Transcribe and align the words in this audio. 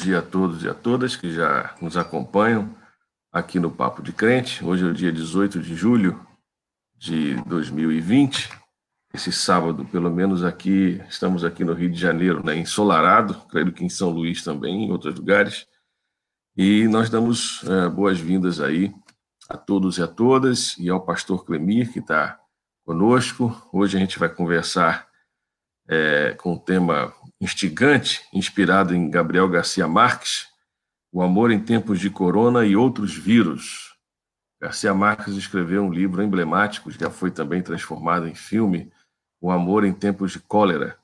dia 0.00 0.20
a 0.20 0.22
todos 0.22 0.64
e 0.64 0.68
a 0.68 0.72
todas 0.72 1.14
que 1.14 1.30
já 1.30 1.74
nos 1.80 1.94
acompanham 1.94 2.74
aqui 3.30 3.60
no 3.60 3.70
Papo 3.70 4.02
de 4.02 4.12
Crente. 4.12 4.64
Hoje 4.64 4.82
é 4.82 4.88
o 4.88 4.94
dia 4.94 5.12
18 5.12 5.60
de 5.60 5.74
julho 5.74 6.18
de 6.96 7.34
2020. 7.44 8.48
Esse 9.12 9.30
sábado, 9.30 9.84
pelo 9.84 10.10
menos 10.10 10.42
aqui, 10.42 11.02
estamos 11.06 11.44
aqui 11.44 11.64
no 11.64 11.74
Rio 11.74 11.90
de 11.90 12.00
Janeiro, 12.00 12.42
né, 12.42 12.56
ensolarado, 12.56 13.34
creio 13.50 13.72
que 13.72 13.84
em 13.84 13.90
São 13.90 14.08
Luís 14.08 14.42
também, 14.42 14.84
em 14.84 14.90
outros 14.90 15.14
lugares. 15.14 15.66
E 16.56 16.88
nós 16.88 17.10
damos 17.10 17.62
é, 17.64 17.88
boas-vindas 17.90 18.58
aí 18.58 18.94
a 19.50 19.56
todos 19.58 19.98
e 19.98 20.02
a 20.02 20.06
todas 20.06 20.78
e 20.78 20.88
ao 20.88 21.04
pastor 21.04 21.44
Clemir, 21.44 21.92
que 21.92 21.98
está 21.98 22.38
conosco. 22.86 23.54
Hoje 23.70 23.98
a 23.98 24.00
gente 24.00 24.18
vai 24.18 24.30
conversar 24.30 25.06
é, 25.86 26.32
com 26.38 26.54
um 26.54 26.58
tema 26.58 27.12
instigante, 27.40 28.24
inspirado 28.32 28.94
em 28.94 29.08
Gabriel 29.10 29.48
Garcia 29.48 29.88
Marques, 29.88 30.48
O 31.12 31.22
Amor 31.22 31.50
em 31.50 31.58
Tempos 31.58 31.98
de 31.98 32.10
Corona 32.10 32.64
e 32.66 32.76
Outros 32.76 33.14
Vírus. 33.16 33.96
Garcia 34.60 34.92
Marques 34.92 35.34
escreveu 35.34 35.82
um 35.82 35.92
livro 35.92 36.22
emblemático, 36.22 36.90
já 36.90 37.10
foi 37.10 37.30
também 37.30 37.62
transformado 37.62 38.28
em 38.28 38.34
filme, 38.34 38.92
O 39.40 39.50
Amor 39.50 39.84
em 39.84 39.92
Tempos 39.92 40.32
de 40.32 40.40
Cólera. 40.40 40.98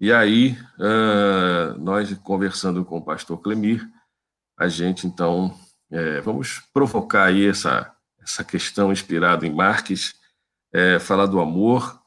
E 0.00 0.12
aí, 0.12 0.56
uh, 0.78 1.76
nós 1.78 2.12
conversando 2.18 2.84
com 2.84 2.98
o 2.98 3.04
pastor 3.04 3.38
Clemir, 3.38 3.84
a 4.56 4.68
gente 4.68 5.06
então, 5.06 5.56
é, 5.90 6.20
vamos 6.20 6.60
provocar 6.72 7.24
aí 7.24 7.46
essa, 7.46 7.94
essa 8.20 8.44
questão 8.44 8.92
inspirada 8.92 9.46
em 9.46 9.54
Marques, 9.54 10.14
é, 10.72 10.98
falar 10.98 11.26
do 11.26 11.40
amor, 11.40 12.00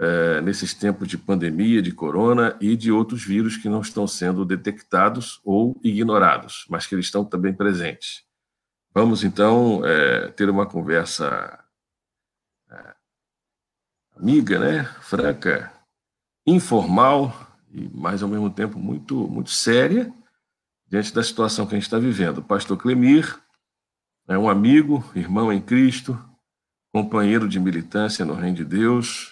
é, 0.00 0.40
nesses 0.40 0.72
tempos 0.72 1.06
de 1.06 1.18
pandemia, 1.18 1.82
de 1.82 1.92
corona 1.92 2.56
e 2.58 2.74
de 2.74 2.90
outros 2.90 3.22
vírus 3.22 3.58
que 3.58 3.68
não 3.68 3.82
estão 3.82 4.06
sendo 4.06 4.46
detectados 4.46 5.42
ou 5.44 5.78
ignorados, 5.84 6.64
mas 6.70 6.86
que 6.86 6.94
eles 6.94 7.04
estão 7.04 7.22
também 7.22 7.52
presentes. 7.52 8.24
Vamos 8.94 9.22
então 9.22 9.84
é, 9.84 10.28
ter 10.28 10.48
uma 10.48 10.64
conversa 10.64 11.62
é, 12.70 12.94
amiga, 14.16 14.58
né, 14.58 14.84
franca, 15.02 15.70
informal 16.46 17.58
e, 17.70 17.86
mais 17.94 18.22
ao 18.22 18.28
mesmo 18.28 18.48
tempo, 18.48 18.78
muito, 18.78 19.28
muito 19.28 19.50
séria 19.50 20.10
diante 20.88 21.12
da 21.12 21.22
situação 21.22 21.66
que 21.66 21.74
a 21.74 21.78
gente 21.78 21.84
está 21.84 21.98
vivendo. 21.98 22.38
O 22.38 22.42
pastor 22.42 22.78
Clemir 22.78 23.38
é 24.26 24.38
um 24.38 24.48
amigo, 24.48 25.04
irmão 25.14 25.52
em 25.52 25.60
Cristo, 25.60 26.18
companheiro 26.90 27.46
de 27.46 27.60
militância 27.60 28.24
no 28.24 28.32
Reino 28.32 28.56
de 28.56 28.64
Deus, 28.64 29.29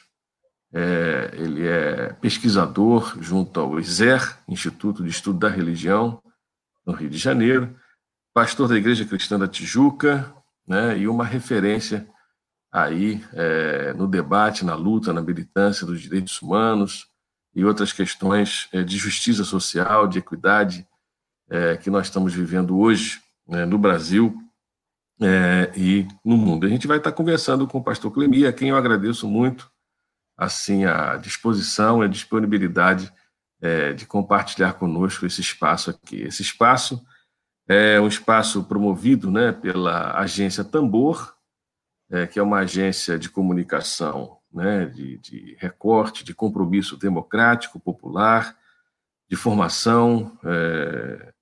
é, 0.73 1.31
ele 1.35 1.67
é 1.67 2.13
pesquisador 2.15 3.17
junto 3.21 3.59
ao 3.59 3.79
ISER, 3.81 4.39
Instituto 4.49 5.03
de 5.03 5.11
Estudo 5.11 5.39
da 5.39 5.49
Religião, 5.49 6.23
no 6.87 6.93
Rio 6.93 7.09
de 7.09 7.19
Janeiro, 7.19 7.75
pastor 8.35 8.69
da 8.69 8.77
Igreja 8.77 9.05
Cristã 9.05 9.39
da 9.39 9.49
Tijuca, 9.49 10.33
né, 10.67 10.99
e 10.99 11.09
uma 11.09 11.25
referência 11.25 12.09
aí 12.71 13.25
é, 13.33 13.95
no 13.95 14.07
debate, 14.07 14.65
na 14.65 14.75
luta, 14.75 15.13
na 15.13 15.23
militância 15.23 15.87
dos 15.87 16.01
direitos 16.01 16.41
humanos 16.43 17.07
e 17.55 17.65
outras 17.65 17.93
questões 17.93 18.69
é, 18.73 18.83
de 18.83 18.99
justiça 18.99 19.45
social, 19.45 20.07
de 20.07 20.19
equidade 20.19 20.87
é, 21.51 21.79
que 21.79 21.89
nós 21.91 22.07
estamos 22.07 22.35
vivendo 22.35 22.79
hoje 22.79 23.21
né, 23.47 23.65
no 23.65 23.79
Brasil 23.79 24.37
é, 25.21 25.73
e 25.75 26.07
no 26.23 26.37
mundo. 26.37 26.67
A 26.67 26.69
gente 26.69 26.87
vai 26.87 26.99
estar 26.99 27.13
conversando 27.13 27.67
com 27.67 27.79
o 27.79 27.85
pastor 27.85 28.13
Clemir, 28.13 28.47
a 28.47 28.53
quem 28.53 28.69
eu 28.69 28.77
agradeço 28.77 29.27
muito 29.27 29.71
assim 30.39 30.85
a 30.85 31.17
disposição 31.17 32.01
e 32.01 32.07
a 32.07 32.09
disponibilidade 32.09 33.13
é, 33.61 33.93
de 33.93 34.07
compartilhar 34.07 34.75
conosco 34.75 35.27
esse 35.27 35.41
espaço 35.41 35.91
aqui. 35.91 36.23
Esse 36.23 36.43
espaço 36.43 37.05
é 37.67 38.01
um 38.01 38.07
espaço 38.07 38.63
promovido 38.65 39.31
né, 39.31 39.51
pela 39.51 40.17
agência 40.17 40.63
Tambor, 40.65 41.35
é, 42.09 42.27
que 42.27 42.39
é 42.39 42.43
uma 42.43 42.61
agência 42.61 43.19
de 43.19 43.29
comunicação, 43.29 44.39
né, 44.53 44.87
de, 44.87 45.19
de 45.19 45.57
recorte, 45.59 46.25
de 46.25 46.33
compromisso 46.33 46.97
democrático, 46.97 47.81
popular, 47.81 48.57
de 49.29 49.37
formação, 49.37 50.39
é, 50.45 51.33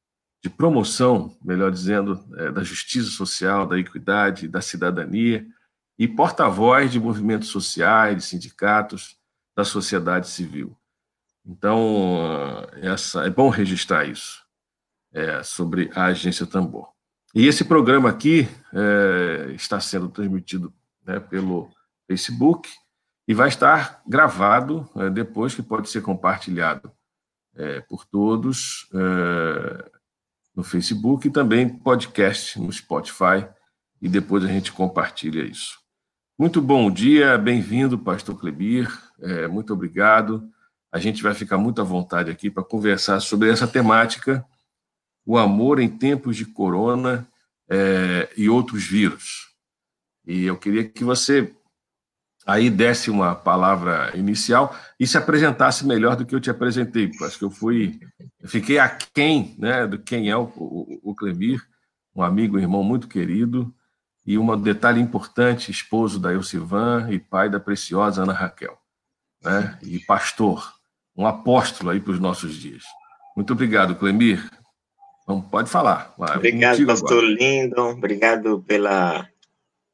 de 0.43 0.51
promoção, 0.51 1.37
melhor 1.45 1.71
dizendo, 1.71 2.25
é, 2.39 2.51
da 2.51 2.65
justiça 2.65 3.11
social, 3.11 3.67
da 3.67 3.79
equidade, 3.79 4.49
da 4.49 4.61
cidadania, 4.61 5.47
e 5.99 6.07
porta-voz 6.07 6.93
de 6.93 7.01
movimentos 7.01 7.49
sociais, 7.49 8.17
de 8.17 8.23
sindicatos, 8.23 9.17
da 9.57 9.65
sociedade 9.65 10.29
civil. 10.29 10.77
Então, 11.45 12.19
essa, 12.83 13.25
é 13.25 13.31
bom 13.31 13.49
registrar 13.49 14.05
isso 14.05 14.45
é, 15.13 15.43
sobre 15.43 15.91
a 15.95 16.07
Agência 16.07 16.45
Tambor. 16.45 16.89
E 17.35 17.47
esse 17.47 17.65
programa 17.65 18.09
aqui 18.09 18.49
é, 18.73 19.53
está 19.53 19.79
sendo 19.81 20.09
transmitido 20.09 20.73
né, 21.05 21.21
pelo 21.21 21.71
Facebook 22.07 22.69
e 23.29 23.35
vai 23.35 23.49
estar 23.49 24.03
gravado 24.07 24.89
é, 24.97 25.11
depois, 25.11 25.55
que 25.55 25.63
pode 25.63 25.89
ser 25.89 26.03
compartilhado 26.03 26.93
é, 27.55 27.81
por 27.81 28.05
todos 28.05 28.89
é, 28.95 29.91
no 30.55 30.63
Facebook 30.63 31.29
e 31.29 31.31
também 31.31 31.69
podcast 31.69 32.59
no 32.59 32.73
Spotify, 32.73 33.47
e 34.01 34.09
depois 34.09 34.45
a 34.45 34.49
gente 34.49 34.73
compartilha 34.73 35.43
isso. 35.43 35.79
Muito 36.39 36.61
bom 36.61 36.91
dia, 36.91 37.39
bem-vindo, 37.39 37.99
Pastor 37.99 38.39
Klebir, 38.39 38.93
é, 39.23 39.49
muito 39.49 39.73
obrigado. 39.73 40.47
A 40.93 40.99
gente 40.99 41.23
vai 41.23 41.33
ficar 41.33 41.57
muito 41.57 41.81
à 41.81 41.85
vontade 41.85 42.31
aqui 42.31 42.51
para 42.51 42.63
conversar 42.63 43.21
sobre 43.21 43.51
essa 43.51 43.67
temática, 43.67 44.45
o 45.25 45.39
amor 45.39 45.81
em 45.81 45.89
tempos 45.89 46.37
de 46.37 46.45
corona 46.45 47.27
é, 47.71 48.29
e 48.37 48.51
outros 48.51 48.85
vírus. 48.85 49.49
E 50.27 50.45
eu 50.45 50.59
queria 50.59 50.87
que 50.87 51.03
você 51.03 51.55
aí 52.45 52.69
desse 52.69 53.11
uma 53.11 53.35
palavra 53.35 54.15
inicial 54.15 54.77
e 55.01 55.07
se 55.07 55.17
apresentasse 55.17 55.87
melhor 55.87 56.17
do 56.17 56.27
que 56.27 56.35
eu 56.35 56.41
te 56.41 56.51
apresentei. 56.51 57.11
Acho 57.23 57.39
que 57.39 57.45
eu 57.47 57.51
fui, 57.51 57.99
eu 58.43 58.49
fiquei 58.49 58.79
aquém 58.79 59.57
né, 59.59 59.87
do 59.87 59.99
quem 59.99 60.29
é 60.29 60.37
o, 60.37 60.53
o, 60.55 61.01
o 61.03 61.15
Clemir, 61.15 61.67
um 62.15 62.23
amigo, 62.23 62.59
irmão 62.59 62.85
muito 62.85 63.09
querido, 63.09 63.75
e 64.27 64.37
um 64.37 64.61
detalhe 64.61 65.01
importante, 65.01 65.71
esposo 65.71 66.19
da 66.19 66.33
Elcivan 66.33 67.09
e 67.11 67.19
pai 67.19 67.49
da 67.49 67.61
preciosa 67.61 68.23
Ana 68.23 68.33
Raquel, 68.33 68.77
né? 69.43 69.79
e 69.83 70.01
pastor, 70.01 70.75
um 71.17 71.27
apóstolo 71.27 71.91
aí 71.91 72.01
para 72.01 72.13
os 72.13 72.19
nossos 72.19 72.57
dias. 72.57 72.83
Muito 73.37 73.53
obrigado, 73.53 73.95
Clemir. 73.95 74.51
Então, 75.23 75.41
pode 75.41 75.71
falar. 75.71 76.15
obrigado, 76.19 76.85
pastor 76.87 77.25
agora. 77.25 77.35
Lindon, 77.35 77.91
obrigado 77.93 78.63
pela 78.67 79.29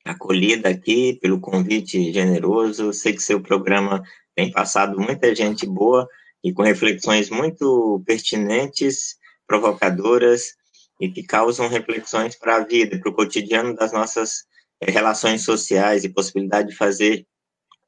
acolhida 0.04 0.68
aqui, 0.68 1.18
pelo 1.20 1.40
convite 1.40 2.12
generoso. 2.12 2.92
Sei 2.92 3.12
que 3.12 3.22
seu 3.22 3.40
programa 3.40 4.02
tem 4.34 4.50
passado 4.50 4.98
muita 4.98 5.34
gente 5.34 5.66
boa 5.66 6.08
e 6.42 6.52
com 6.52 6.62
reflexões 6.62 7.30
muito 7.30 8.02
pertinentes, 8.06 9.16
provocadoras, 9.46 10.54
e 11.00 11.10
que 11.10 11.22
causam 11.22 11.68
reflexões 11.68 12.36
para 12.36 12.56
a 12.56 12.64
vida, 12.64 12.98
para 12.98 13.10
o 13.10 13.14
cotidiano 13.14 13.74
das 13.74 13.92
nossas 13.92 14.44
eh, 14.80 14.90
relações 14.90 15.42
sociais 15.42 16.04
e 16.04 16.08
possibilidade 16.08 16.68
de 16.68 16.76
fazer 16.76 17.26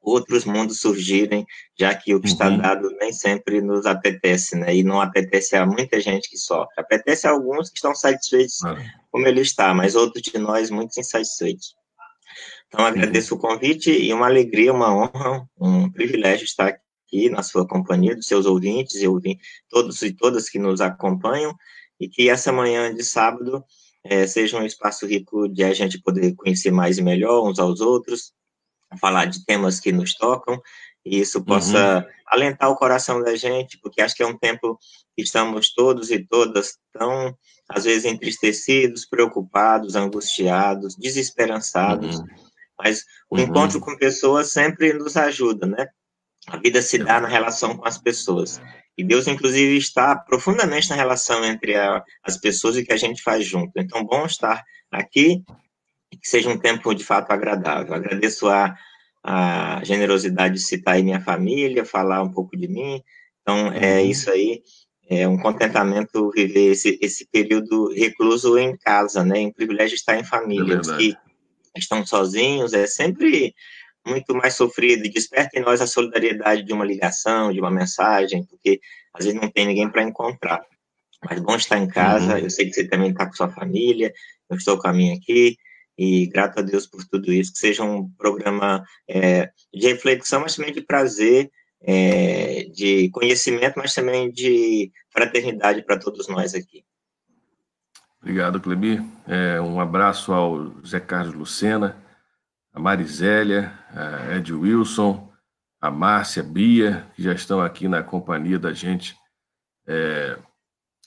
outros 0.05 0.45
mundos 0.45 0.79
surgirem, 0.79 1.45
já 1.77 1.93
que 1.95 2.13
o 2.13 2.21
que 2.21 2.27
uhum. 2.27 2.33
está 2.33 2.49
dado 2.49 2.89
nem 2.99 3.11
sempre 3.11 3.61
nos 3.61 3.85
apetece, 3.85 4.55
né? 4.55 4.75
E 4.75 4.83
não 4.83 5.01
apetece 5.01 5.55
a 5.55 5.65
muita 5.65 5.99
gente 5.99 6.29
que 6.29 6.37
sofre. 6.37 6.73
Apetece 6.77 7.27
a 7.27 7.31
alguns 7.31 7.69
que 7.69 7.77
estão 7.77 7.95
satisfeitos 7.95 8.61
uhum. 8.61 8.75
como 9.11 9.27
ele 9.27 9.41
está, 9.41 9.73
mas 9.73 9.95
outros 9.95 10.23
de 10.23 10.37
nós 10.37 10.69
muito 10.69 10.97
insatisfeitos. 10.99 11.75
Então, 12.67 12.81
uhum. 12.81 12.87
agradeço 12.87 13.33
uhum. 13.33 13.39
o 13.39 13.41
convite 13.41 13.91
e 13.91 14.13
uma 14.13 14.27
alegria, 14.27 14.71
uma 14.71 14.93
honra, 14.95 15.47
um 15.59 15.91
privilégio 15.91 16.45
estar 16.45 16.67
aqui 16.67 17.29
na 17.29 17.41
sua 17.41 17.67
companhia, 17.67 18.15
dos 18.15 18.27
seus 18.27 18.45
ouvintes 18.45 18.95
e 19.01 19.07
ouvintes, 19.07 19.47
todos 19.69 20.01
e 20.01 20.11
todas 20.11 20.49
que 20.49 20.59
nos 20.59 20.81
acompanham, 20.81 21.55
e 21.99 22.07
que 22.07 22.29
essa 22.29 22.51
manhã 22.51 22.93
de 22.93 23.03
sábado 23.03 23.63
é, 24.03 24.27
seja 24.27 24.57
um 24.57 24.65
espaço 24.65 25.05
rico 25.05 25.47
de 25.47 25.63
a 25.63 25.73
gente 25.73 25.99
poder 25.99 26.35
conhecer 26.35 26.71
mais 26.71 26.97
e 26.97 27.01
melhor 27.01 27.47
uns 27.47 27.59
aos 27.59 27.81
outros, 27.81 28.33
falar 28.99 29.25
de 29.25 29.43
temas 29.45 29.79
que 29.79 29.91
nos 29.91 30.13
tocam, 30.13 30.61
e 31.03 31.19
isso 31.19 31.43
possa 31.43 31.99
uhum. 31.99 32.03
alentar 32.27 32.69
o 32.69 32.75
coração 32.75 33.21
da 33.21 33.35
gente, 33.35 33.77
porque 33.79 34.01
acho 34.01 34.15
que 34.15 34.23
é 34.23 34.27
um 34.27 34.37
tempo 34.37 34.79
que 35.15 35.23
estamos 35.23 35.73
todos 35.73 36.09
e 36.11 36.19
todas 36.19 36.77
tão, 36.91 37.35
às 37.69 37.83
vezes, 37.83 38.05
entristecidos, 38.05 39.05
preocupados, 39.05 39.95
angustiados, 39.95 40.95
desesperançados, 40.95 42.19
uhum. 42.19 42.25
mas 42.77 43.03
o 43.29 43.37
uhum. 43.37 43.43
encontro 43.43 43.79
com 43.79 43.97
pessoas 43.97 44.51
sempre 44.51 44.93
nos 44.93 45.15
ajuda, 45.15 45.65
né? 45.65 45.87
A 46.47 46.57
vida 46.57 46.81
se 46.81 46.99
dá 46.99 47.19
na 47.19 47.27
relação 47.27 47.75
com 47.75 47.87
as 47.87 47.97
pessoas. 47.97 48.61
E 48.97 49.03
Deus, 49.03 49.27
inclusive, 49.27 49.77
está 49.77 50.15
profundamente 50.15 50.89
na 50.89 50.95
relação 50.95 51.43
entre 51.43 51.75
a, 51.75 52.03
as 52.23 52.37
pessoas 52.37 52.77
e 52.77 52.83
que 52.83 52.93
a 52.93 52.97
gente 52.97 53.21
faz 53.21 53.45
junto. 53.45 53.71
Então, 53.75 54.05
bom 54.05 54.25
estar 54.25 54.63
aqui 54.91 55.43
e 56.11 56.17
que 56.17 56.27
seja 56.27 56.49
um 56.49 56.57
tempo 56.57 56.93
de 56.93 57.03
fato 57.03 57.31
agradável. 57.31 57.93
Agradeço 57.93 58.47
a, 58.47 58.75
a 59.23 59.83
generosidade 59.83 60.55
de 60.55 60.61
citar 60.61 60.95
aí 60.95 61.03
minha 61.03 61.19
família, 61.19 61.83
falar 61.83 62.21
um 62.23 62.31
pouco 62.31 62.55
de 62.55 62.67
mim. 62.67 63.01
Então, 63.41 63.71
é 63.73 63.99
uhum. 63.99 64.05
isso 64.05 64.31
aí. 64.31 64.63
é 65.09 65.27
um 65.27 65.37
contentamento 65.37 66.31
viver 66.31 66.71
esse, 66.71 66.97
esse 67.01 67.27
período 67.29 67.93
recluso 67.93 68.57
em 68.57 68.77
casa, 68.77 69.25
né? 69.25 69.39
Um 69.39 69.51
privilégio 69.51 69.95
estar 69.95 70.17
em 70.17 70.23
família. 70.23 70.75
É 70.75 70.79
Os 70.79 70.91
que 70.91 71.17
estão 71.77 72.05
sozinhos 72.05 72.73
é 72.73 72.87
sempre 72.87 73.53
muito 74.05 74.35
mais 74.35 74.53
sofrido. 74.53 75.09
Desperta 75.09 75.57
em 75.57 75.61
nós 75.61 75.81
a 75.81 75.87
solidariedade 75.87 76.63
de 76.63 76.73
uma 76.73 76.85
ligação, 76.85 77.51
de 77.51 77.59
uma 77.59 77.71
mensagem, 77.71 78.45
porque 78.45 78.79
às 79.13 79.25
vezes 79.25 79.39
não 79.39 79.49
tem 79.49 79.67
ninguém 79.67 79.89
para 79.89 80.03
encontrar. 80.03 80.63
Mas 81.27 81.39
bom 81.39 81.55
estar 81.55 81.77
em 81.77 81.87
casa. 81.87 82.33
Uhum. 82.33 82.39
Eu 82.39 82.49
sei 82.49 82.67
que 82.67 82.73
você 82.73 82.87
também 82.87 83.11
está 83.11 83.25
com 83.25 83.33
sua 83.33 83.49
família. 83.49 84.13
Eu 84.49 84.57
estou 84.57 84.77
com 84.77 84.87
a 84.87 84.93
minha 84.93 85.15
aqui. 85.15 85.57
E 85.97 86.27
grato 86.27 86.59
a 86.59 86.61
Deus 86.61 86.85
por 86.85 87.03
tudo 87.05 87.31
isso. 87.33 87.53
Que 87.53 87.59
seja 87.59 87.83
um 87.83 88.09
programa 88.17 88.83
é, 89.09 89.49
de 89.73 89.87
reflexão, 89.87 90.41
mas 90.41 90.55
também 90.55 90.73
de 90.73 90.81
prazer 90.81 91.49
é, 91.81 92.63
de 92.73 93.09
conhecimento, 93.09 93.75
mas 93.77 93.93
também 93.93 94.31
de 94.31 94.91
fraternidade 95.11 95.83
para 95.83 95.99
todos 95.99 96.27
nós 96.27 96.53
aqui. 96.53 96.83
Obrigado, 98.21 98.59
Clebi. 98.59 98.99
É, 99.27 99.61
um 99.61 99.79
abraço 99.79 100.33
ao 100.33 100.73
Zé 100.85 100.99
Carlos 100.99 101.35
Lucena, 101.35 101.95
a 102.75 102.79
Marizélia, 102.79 103.71
a 103.89 104.35
Ed 104.35 104.53
Wilson, 104.53 105.31
a 105.79 105.89
Márcia, 105.89 106.43
a 106.43 106.45
Bia, 106.45 107.09
que 107.15 107.23
já 107.23 107.31
estão 107.31 107.61
aqui 107.61 107.87
na 107.87 108.03
companhia 108.03 108.59
da 108.59 108.73
gente 108.73 109.17
é, 109.87 110.37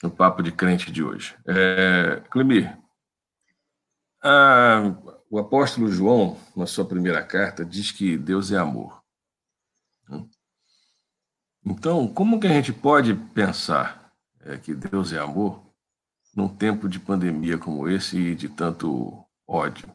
no 0.01 0.09
Papo 0.09 0.41
de 0.41 0.51
Crente 0.51 0.91
de 0.91 1.03
hoje. 1.03 1.37
É, 1.47 2.23
Clebi, 2.31 2.67
a, 4.23 4.81
o 5.29 5.37
apóstolo 5.37 5.91
João, 5.91 6.39
na 6.55 6.65
sua 6.65 6.85
primeira 6.85 7.23
carta, 7.23 7.63
diz 7.63 7.91
que 7.91 8.17
Deus 8.17 8.51
é 8.51 8.57
amor. 8.57 8.99
Então, 11.63 12.07
como 12.07 12.39
que 12.39 12.47
a 12.47 12.51
gente 12.51 12.73
pode 12.73 13.13
pensar 13.13 14.11
é, 14.41 14.57
que 14.57 14.73
Deus 14.73 15.13
é 15.13 15.19
amor 15.19 15.63
num 16.35 16.47
tempo 16.47 16.89
de 16.89 16.99
pandemia 16.99 17.59
como 17.59 17.87
esse 17.87 18.17
e 18.17 18.35
de 18.35 18.49
tanto 18.49 19.23
ódio? 19.47 19.87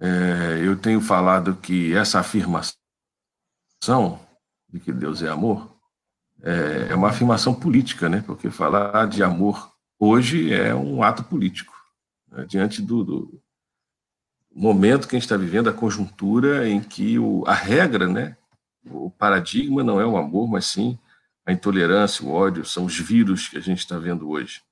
É, 0.00 0.60
eu 0.64 0.76
tenho 0.76 1.00
falado 1.00 1.56
que 1.56 1.94
essa 1.94 2.20
afirmação 2.20 2.74
de 4.68 4.80
que 4.80 4.92
Deus 4.92 5.22
é 5.22 5.28
amor 5.28 5.74
é, 6.42 6.88
é 6.90 6.94
uma 6.94 7.08
afirmação 7.08 7.54
política, 7.54 8.08
né? 8.08 8.22
Porque 8.26 8.50
falar 8.50 9.06
de 9.06 9.22
amor 9.22 9.72
hoje 9.98 10.52
é 10.52 10.74
um 10.74 11.02
ato 11.02 11.24
político 11.24 11.74
né? 12.28 12.44
diante 12.44 12.82
do, 12.82 13.04
do 13.04 13.42
momento 14.54 15.08
que 15.08 15.16
a 15.16 15.18
gente 15.18 15.26
está 15.26 15.36
vivendo, 15.36 15.68
a 15.68 15.72
conjuntura 15.72 16.68
em 16.68 16.80
que 16.80 17.18
o, 17.18 17.44
a 17.46 17.54
regra, 17.54 18.06
né, 18.06 18.36
o 18.86 19.10
paradigma 19.10 19.82
não 19.82 20.00
é 20.00 20.06
o 20.06 20.16
amor, 20.16 20.48
mas 20.48 20.66
sim 20.66 20.98
a 21.46 21.52
intolerância, 21.52 22.24
o 22.24 22.30
ódio, 22.30 22.64
são 22.64 22.84
os 22.84 22.98
vírus 22.98 23.48
que 23.48 23.58
a 23.58 23.60
gente 23.60 23.78
está 23.78 23.98
vendo 23.98 24.28
hoje. 24.28 24.62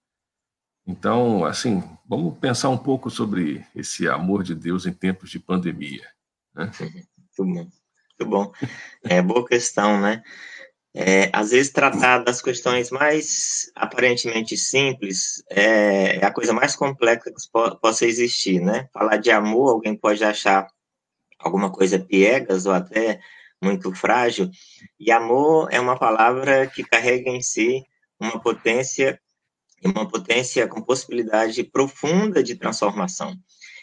Então, 0.86 1.44
assim, 1.44 1.82
vamos 2.06 2.38
pensar 2.38 2.68
um 2.68 2.78
pouco 2.78 3.10
sobre 3.10 3.64
esse 3.74 4.08
amor 4.08 4.42
de 4.42 4.54
Deus 4.54 4.86
em 4.86 4.92
tempos 4.92 5.30
de 5.30 5.38
pandemia. 5.38 6.06
Né? 6.54 6.70
Muito 7.38 7.54
bom, 7.54 7.70
muito 8.18 8.30
bom. 8.30 8.52
É 9.02 9.22
boa 9.22 9.46
questão, 9.46 9.98
né? 9.98 10.22
É, 10.94 11.30
às 11.32 11.50
vezes 11.50 11.72
tratar 11.72 12.18
das 12.18 12.42
questões 12.42 12.90
mais 12.90 13.72
aparentemente 13.74 14.54
simples 14.58 15.42
é, 15.48 16.16
é 16.16 16.24
a 16.24 16.30
coisa 16.30 16.52
mais 16.52 16.76
complexa 16.76 17.30
que 17.30 17.78
possa 17.80 18.04
existir, 18.04 18.60
né? 18.60 18.86
Falar 18.92 19.16
de 19.16 19.30
amor, 19.30 19.70
alguém 19.70 19.96
pode 19.96 20.22
achar 20.22 20.68
alguma 21.38 21.72
coisa 21.72 21.98
piegas 21.98 22.66
ou 22.66 22.72
até 22.72 23.18
muito 23.62 23.94
frágil, 23.94 24.50
e 24.98 25.12
amor 25.12 25.68
é 25.70 25.78
uma 25.80 25.96
palavra 25.96 26.66
que 26.66 26.82
carrega 26.82 27.30
em 27.30 27.40
si 27.40 27.82
uma 28.18 28.40
potência, 28.40 29.20
uma 29.88 30.08
potência 30.08 30.66
com 30.66 30.82
possibilidade 30.82 31.62
profunda 31.64 32.42
de 32.42 32.54
transformação. 32.54 33.36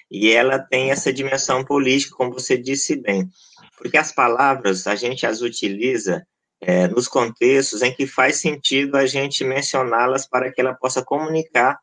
E 0.10 0.32
ela 0.32 0.58
tem 0.58 0.92
essa 0.92 1.14
dimensão 1.14 1.64
política, 1.64 2.16
como 2.16 2.34
você 2.34 2.58
disse 2.58 2.96
bem, 2.96 3.30
porque 3.78 3.98
as 3.98 4.12
palavras 4.12 4.88
a 4.88 4.96
gente 4.96 5.26
as 5.26 5.42
utiliza 5.42 6.26
é, 6.62 6.88
nos 6.88 7.08
contextos 7.08 7.82
em 7.82 7.94
que 7.94 8.08
faz 8.08 8.38
sentido 8.38 8.96
a 8.96 9.06
gente 9.06 9.44
mencioná-las 9.44 10.28
para 10.28 10.52
que 10.52 10.60
ela 10.60 10.74
possa 10.74 11.04
comunicar 11.04 11.80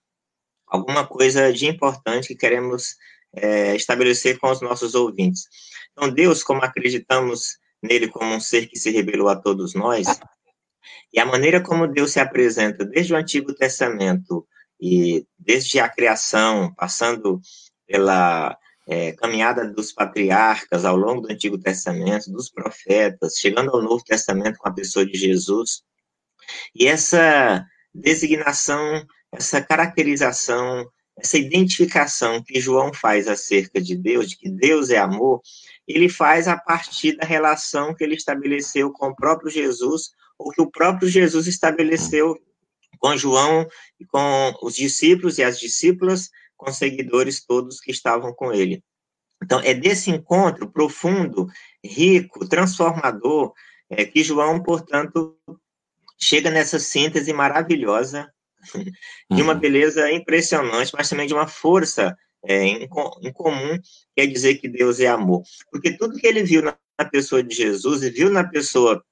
alguma 0.66 1.06
coisa 1.06 1.52
de 1.52 1.66
importante 1.66 2.28
que 2.28 2.34
queremos 2.34 2.96
é, 3.34 3.76
estabelecer 3.76 4.38
com 4.38 4.50
os 4.50 4.60
nossos 4.60 4.94
ouvintes. 4.94 5.44
Então, 5.92 6.10
Deus, 6.10 6.42
como 6.42 6.62
acreditamos 6.62 7.58
nele 7.82 8.08
como 8.08 8.34
um 8.34 8.40
ser 8.40 8.66
que 8.66 8.78
se 8.78 8.90
revelou 8.90 9.28
a 9.28 9.36
todos 9.36 9.74
nós, 9.74 10.06
e 11.16 11.20
a 11.20 11.24
maneira 11.24 11.62
como 11.62 11.88
Deus 11.88 12.12
se 12.12 12.20
apresenta 12.20 12.84
desde 12.84 13.14
o 13.14 13.16
Antigo 13.16 13.54
Testamento 13.54 14.46
e 14.78 15.26
desde 15.38 15.80
a 15.80 15.88
criação, 15.88 16.74
passando 16.74 17.40
pela 17.86 18.54
é, 18.86 19.12
caminhada 19.12 19.66
dos 19.66 19.92
patriarcas 19.92 20.84
ao 20.84 20.94
longo 20.94 21.22
do 21.22 21.32
Antigo 21.32 21.56
Testamento, 21.56 22.30
dos 22.30 22.50
profetas, 22.50 23.38
chegando 23.38 23.70
ao 23.70 23.82
Novo 23.82 24.04
Testamento 24.04 24.58
com 24.58 24.68
a 24.68 24.74
pessoa 24.74 25.06
de 25.06 25.16
Jesus, 25.16 25.80
e 26.74 26.86
essa 26.86 27.64
designação, 27.94 29.02
essa 29.32 29.62
caracterização, 29.62 30.86
essa 31.18 31.38
identificação 31.38 32.42
que 32.42 32.60
João 32.60 32.92
faz 32.92 33.26
acerca 33.26 33.80
de 33.80 33.96
Deus, 33.96 34.28
de 34.28 34.36
que 34.36 34.50
Deus 34.50 34.90
é 34.90 34.98
amor, 34.98 35.40
ele 35.88 36.10
faz 36.10 36.46
a 36.46 36.58
partir 36.58 37.16
da 37.16 37.26
relação 37.26 37.94
que 37.94 38.04
ele 38.04 38.16
estabeleceu 38.16 38.92
com 38.92 39.06
o 39.06 39.16
próprio 39.16 39.50
Jesus, 39.50 40.10
ou 40.38 40.50
que 40.50 40.60
o 40.60 40.70
próprio 40.70 41.08
Jesus 41.08 41.46
estabeleceu 41.46 42.38
com 42.98 43.16
João 43.16 43.66
e 44.00 44.04
com 44.04 44.54
os 44.62 44.74
discípulos 44.74 45.38
e 45.38 45.42
as 45.42 45.58
discípulas, 45.58 46.30
com 46.56 46.72
seguidores 46.72 47.44
todos 47.44 47.80
que 47.80 47.90
estavam 47.90 48.32
com 48.32 48.52
ele. 48.52 48.82
Então, 49.42 49.60
é 49.60 49.74
desse 49.74 50.10
encontro 50.10 50.70
profundo, 50.70 51.46
rico, 51.84 52.48
transformador, 52.48 53.52
é, 53.90 54.04
que 54.04 54.24
João, 54.24 54.62
portanto, 54.62 55.36
chega 56.18 56.50
nessa 56.50 56.78
síntese 56.78 57.32
maravilhosa, 57.32 58.32
de 59.30 59.42
uma 59.42 59.52
uhum. 59.52 59.58
beleza 59.58 60.10
impressionante, 60.10 60.92
mas 60.96 61.08
também 61.08 61.26
de 61.26 61.34
uma 61.34 61.46
força 61.46 62.16
é, 62.44 62.62
em, 62.62 62.88
em, 63.22 63.32
comum, 63.32 63.78
quer 64.14 64.26
dizer 64.26 64.56
que 64.56 64.68
Deus 64.68 65.00
é 65.00 65.06
amor. 65.06 65.42
Porque 65.70 65.96
tudo 65.96 66.18
que 66.18 66.26
ele 66.26 66.42
viu 66.42 66.62
na, 66.62 66.76
na 66.98 67.04
pessoa 67.04 67.42
de 67.42 67.54
Jesus 67.54 68.02
e 68.02 68.10
viu 68.10 68.30
na 68.30 68.44
pessoa 68.44 69.04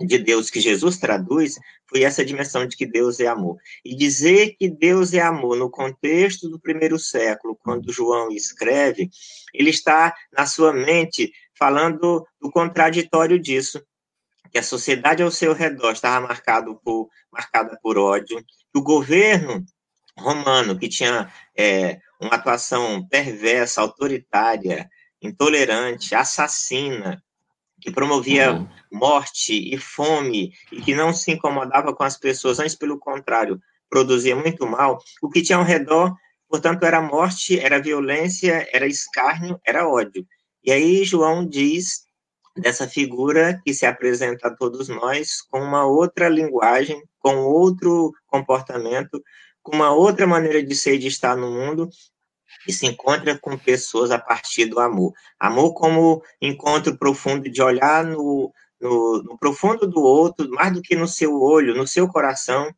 de 0.00 0.18
Deus 0.18 0.48
que 0.48 0.60
Jesus 0.60 0.96
traduz 0.98 1.58
foi 1.86 2.02
essa 2.02 2.24
dimensão 2.24 2.66
de 2.66 2.76
que 2.76 2.86
Deus 2.86 3.18
é 3.18 3.26
amor. 3.26 3.56
E 3.84 3.96
dizer 3.96 4.54
que 4.58 4.68
Deus 4.68 5.12
é 5.12 5.20
amor 5.20 5.56
no 5.56 5.70
contexto 5.70 6.48
do 6.48 6.60
primeiro 6.60 6.98
século, 6.98 7.56
quando 7.56 7.92
João 7.92 8.30
escreve, 8.30 9.10
ele 9.52 9.70
está 9.70 10.14
na 10.32 10.46
sua 10.46 10.72
mente 10.72 11.32
falando 11.58 12.26
do 12.40 12.50
contraditório 12.50 13.38
disso, 13.38 13.82
que 14.52 14.58
a 14.58 14.62
sociedade 14.62 15.22
ao 15.22 15.30
seu 15.30 15.52
redor 15.52 15.92
estava 15.92 16.26
marcado 16.26 16.80
por, 16.82 17.08
marcada 17.32 17.78
por 17.82 17.98
ódio, 17.98 18.38
que 18.72 18.78
o 18.78 18.82
governo 18.82 19.64
romano, 20.16 20.78
que 20.78 20.88
tinha 20.88 21.32
é, 21.56 22.00
uma 22.20 22.36
atuação 22.36 23.06
perversa, 23.08 23.80
autoritária, 23.80 24.88
intolerante, 25.20 26.14
assassina, 26.14 27.22
que 27.80 27.90
promovia 27.90 28.52
uhum. 28.52 28.68
morte 28.92 29.52
e 29.74 29.78
fome 29.78 30.52
e 30.72 30.80
que 30.80 30.94
não 30.94 31.12
se 31.12 31.32
incomodava 31.32 31.94
com 31.94 32.04
as 32.04 32.18
pessoas, 32.18 32.58
antes 32.58 32.74
pelo 32.74 32.98
contrário, 32.98 33.60
produzia 33.88 34.36
muito 34.36 34.66
mal, 34.66 34.98
o 35.22 35.28
que 35.28 35.42
tinha 35.42 35.58
ao 35.58 35.64
redor, 35.64 36.14
portanto, 36.48 36.84
era 36.84 37.00
morte, 37.00 37.58
era 37.58 37.80
violência, 37.80 38.68
era 38.72 38.86
escárnio, 38.86 39.60
era 39.64 39.88
ódio. 39.88 40.26
E 40.64 40.70
aí 40.70 41.04
João 41.04 41.46
diz 41.46 42.02
dessa 42.56 42.88
figura 42.88 43.60
que 43.64 43.72
se 43.72 43.86
apresenta 43.86 44.48
a 44.48 44.54
todos 44.54 44.88
nós 44.88 45.40
com 45.42 45.60
uma 45.60 45.86
outra 45.86 46.28
linguagem, 46.28 47.02
com 47.18 47.36
outro 47.36 48.12
comportamento, 48.26 49.22
com 49.62 49.76
uma 49.76 49.92
outra 49.92 50.26
maneira 50.26 50.62
de 50.62 50.74
ser 50.74 50.94
e 50.94 50.98
de 50.98 51.08
estar 51.08 51.36
no 51.36 51.50
mundo, 51.50 51.88
e 52.66 52.72
se 52.72 52.86
encontra 52.86 53.38
com 53.38 53.56
pessoas 53.56 54.10
a 54.10 54.18
partir 54.18 54.66
do 54.66 54.80
amor. 54.80 55.12
Amor 55.38 55.74
como 55.74 56.22
encontro 56.40 56.96
profundo 56.96 57.50
de 57.50 57.62
olhar 57.62 58.04
no, 58.04 58.52
no, 58.80 59.22
no 59.22 59.38
profundo 59.38 59.86
do 59.86 60.00
outro, 60.00 60.48
mais 60.50 60.72
do 60.72 60.82
que 60.82 60.96
no 60.96 61.08
seu 61.08 61.40
olho, 61.40 61.74
no 61.74 61.86
seu 61.86 62.08
coração, 62.08 62.72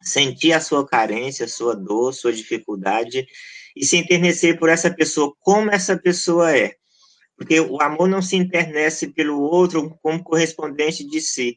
sentir 0.00 0.52
a 0.52 0.60
sua 0.60 0.86
carência, 0.86 1.46
a 1.46 1.48
sua 1.48 1.74
dor, 1.74 2.12
sua 2.12 2.32
dificuldade, 2.32 3.26
e 3.74 3.86
se 3.86 3.96
enternecer 3.96 4.58
por 4.58 4.68
essa 4.68 4.90
pessoa, 4.92 5.34
como 5.40 5.70
essa 5.70 5.96
pessoa 5.96 6.56
é. 6.56 6.74
Porque 7.36 7.58
o 7.60 7.80
amor 7.80 8.08
não 8.08 8.20
se 8.20 8.36
internece 8.36 9.08
pelo 9.08 9.40
outro 9.40 9.98
como 10.02 10.22
correspondente 10.22 11.04
de 11.04 11.20
si, 11.20 11.56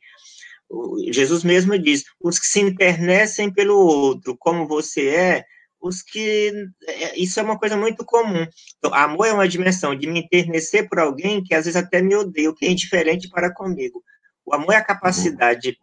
Jesus 1.12 1.44
mesmo 1.44 1.78
diz: 1.78 2.04
os 2.20 2.40
que 2.40 2.48
se 2.48 2.60
internecem 2.60 3.52
pelo 3.52 3.78
outro, 3.78 4.36
como 4.38 4.68
você 4.68 5.08
é, 5.10 5.46
os 5.88 6.02
que. 6.02 6.52
É, 6.88 7.20
isso 7.20 7.40
é 7.40 7.44
uma 7.44 7.60
coisa 7.60 7.78
muito 7.78 8.04
comum. 8.04 8.46
Então, 8.78 8.94
amor 8.94 9.28
é 9.28 9.34
uma 9.34 9.48
dimensão 9.48 9.96
de 9.96 10.08
me 10.08 10.22
internecer 10.22 10.90
por 10.90 11.00
alguém 11.00 11.44
que 11.44 11.54
às 11.54 11.66
vezes 11.66 11.76
até 11.76 12.02
me 12.02 12.16
odeia, 12.16 12.50
o 12.50 12.56
que 12.56 12.66
é 12.66 12.72
indiferente 12.72 13.30
para 13.30 13.54
comigo. 13.54 14.04
O 14.44 14.54
amor 14.54 14.74
é 14.74 14.78
a 14.78 14.84
capacidade 14.84 15.78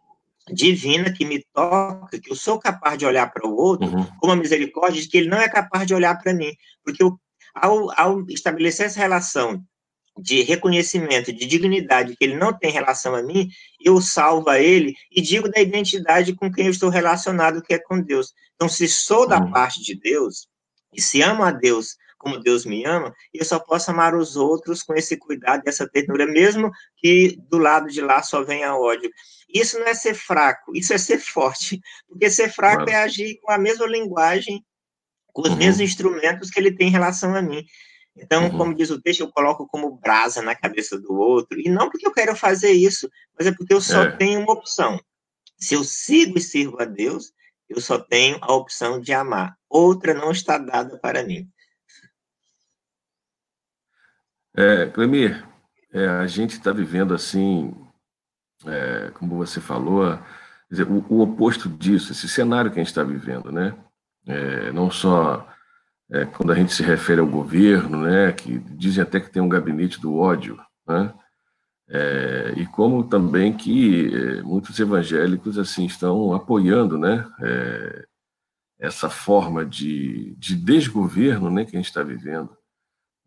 divina 0.51 1.11
que 1.11 1.23
me 1.23 1.41
toca, 1.53 2.19
que 2.19 2.29
eu 2.29 2.35
sou 2.35 2.59
capaz 2.59 2.97
de 2.97 3.05
olhar 3.05 3.31
para 3.31 3.47
o 3.47 3.55
outro 3.55 3.87
uhum. 3.87 4.05
com 4.19 4.27
uma 4.27 4.35
misericórdia 4.35 5.01
de 5.01 5.07
que 5.07 5.17
ele 5.17 5.29
não 5.29 5.37
é 5.37 5.47
capaz 5.47 5.87
de 5.87 5.95
olhar 5.95 6.21
para 6.21 6.33
mim. 6.33 6.51
Porque 6.83 7.01
eu, 7.01 7.17
ao, 7.55 7.89
ao 7.97 8.25
estabelecer 8.27 8.87
essa 8.87 8.99
relação 8.99 9.63
de 10.17 10.41
reconhecimento, 10.41 11.33
de 11.33 11.45
dignidade, 11.45 12.15
que 12.15 12.23
ele 12.23 12.35
não 12.35 12.53
tem 12.53 12.71
relação 12.71 13.15
a 13.15 13.23
mim, 13.23 13.49
eu 13.79 13.99
salvo 13.99 14.49
a 14.49 14.59
ele 14.59 14.95
e 15.11 15.21
digo 15.21 15.49
da 15.49 15.59
identidade 15.59 16.35
com 16.35 16.51
quem 16.51 16.65
eu 16.65 16.71
estou 16.71 16.89
relacionado, 16.89 17.61
que 17.61 17.73
é 17.73 17.79
com 17.79 17.99
Deus. 17.99 18.33
Então, 18.55 18.69
se 18.69 18.87
sou 18.87 19.27
da 19.27 19.39
uhum. 19.39 19.51
parte 19.51 19.81
de 19.81 19.99
Deus, 19.99 20.47
e 20.93 21.01
se 21.01 21.21
amo 21.21 21.43
a 21.43 21.51
Deus 21.51 21.97
como 22.17 22.39
Deus 22.39 22.65
me 22.65 22.85
ama, 22.85 23.13
eu 23.33 23.43
só 23.43 23.59
posso 23.59 23.91
amar 23.91 24.15
os 24.15 24.37
outros 24.37 24.81
com 24.81 24.93
esse 24.93 25.17
cuidado 25.17 25.61
e 25.65 25.69
essa 25.69 25.87
ternura, 25.89 26.25
mesmo 26.25 26.71
que 26.95 27.37
do 27.49 27.57
lado 27.57 27.89
de 27.89 27.99
lá 27.99 28.23
só 28.23 28.41
venha 28.43 28.75
ódio. 28.75 29.11
Isso 29.53 29.77
não 29.77 29.87
é 29.87 29.93
ser 29.93 30.13
fraco, 30.13 30.71
isso 30.73 30.93
é 30.93 30.97
ser 30.97 31.19
forte, 31.19 31.81
porque 32.07 32.29
ser 32.29 32.49
fraco 32.49 32.89
é 32.89 32.95
agir 32.95 33.39
com 33.41 33.51
a 33.51 33.57
mesma 33.57 33.85
linguagem, 33.85 34.63
com 35.33 35.41
os 35.41 35.49
uhum. 35.49 35.57
mesmos 35.57 35.81
instrumentos 35.81 36.49
que 36.49 36.59
ele 36.59 36.71
tem 36.71 36.87
em 36.87 36.91
relação 36.91 37.35
a 37.35 37.41
mim. 37.41 37.65
Então, 38.15 38.45
uhum. 38.45 38.57
como 38.57 38.75
diz 38.75 38.89
o 38.91 39.01
texto, 39.01 39.21
eu 39.21 39.31
coloco 39.31 39.67
como 39.67 39.97
brasa 39.97 40.41
na 40.41 40.55
cabeça 40.55 40.99
do 40.99 41.13
outro, 41.13 41.59
e 41.59 41.69
não 41.69 41.89
porque 41.89 42.07
eu 42.07 42.13
quero 42.13 42.35
fazer 42.35 42.71
isso, 42.71 43.09
mas 43.37 43.47
é 43.47 43.51
porque 43.51 43.73
eu 43.73 43.81
só 43.81 44.03
é. 44.03 44.11
tenho 44.11 44.39
uma 44.39 44.53
opção. 44.53 44.99
Se 45.57 45.73
eu 45.73 45.83
sigo 45.83 46.37
e 46.37 46.41
sirvo 46.41 46.81
a 46.81 46.85
Deus, 46.85 47.33
eu 47.67 47.81
só 47.81 47.97
tenho 47.97 48.37
a 48.41 48.53
opção 48.53 48.99
de 48.99 49.13
amar. 49.13 49.57
Outra 49.69 50.13
não 50.13 50.31
está 50.31 50.57
dada 50.57 50.97
para 50.99 51.23
mim. 51.23 51.49
É, 54.55 54.85
Clemir, 54.87 55.43
é, 55.91 56.07
a 56.07 56.27
gente 56.27 56.51
está 56.51 56.71
vivendo 56.71 57.13
assim, 57.13 57.73
é, 58.65 59.09
como 59.15 59.35
você 59.35 59.59
falou, 59.59 60.19
dizer, 60.69 60.87
o, 60.87 61.03
o, 61.09 61.21
oposto 61.21 61.67
disso, 61.67 62.11
esse 62.11 62.29
cenário 62.29 62.69
que 62.69 62.79
a 62.79 62.83
gente 62.83 62.91
está 62.91 63.03
vivendo, 63.03 63.51
né? 63.51 63.75
É, 64.27 64.71
não 64.71 64.91
só 64.91 65.47
é, 66.13 66.25
quando 66.25 66.51
a 66.51 66.55
gente 66.55 66.71
se 66.71 66.83
refere 66.83 67.19
ao 67.19 67.25
governo, 67.25 68.03
né, 68.03 68.31
que 68.31 68.59
dizem 68.59 69.01
até 69.01 69.19
que 69.19 69.31
tem 69.31 69.41
um 69.41 69.49
gabinete 69.49 69.99
do 69.99 70.15
ódio, 70.15 70.59
né? 70.87 71.11
É, 71.89 72.53
e 72.55 72.65
como 72.67 73.03
também 73.03 73.51
que 73.51 74.15
é, 74.15 74.41
muitos 74.43 74.79
evangélicos 74.79 75.57
assim 75.57 75.85
estão 75.85 76.33
apoiando, 76.33 76.97
né, 76.99 77.27
é, 77.41 78.05
essa 78.79 79.09
forma 79.09 79.65
de, 79.65 80.35
de 80.37 80.55
desgoverno, 80.55 81.49
né, 81.49 81.65
que 81.65 81.75
a 81.75 81.79
gente 81.79 81.87
está 81.87 82.03
vivendo. 82.03 82.55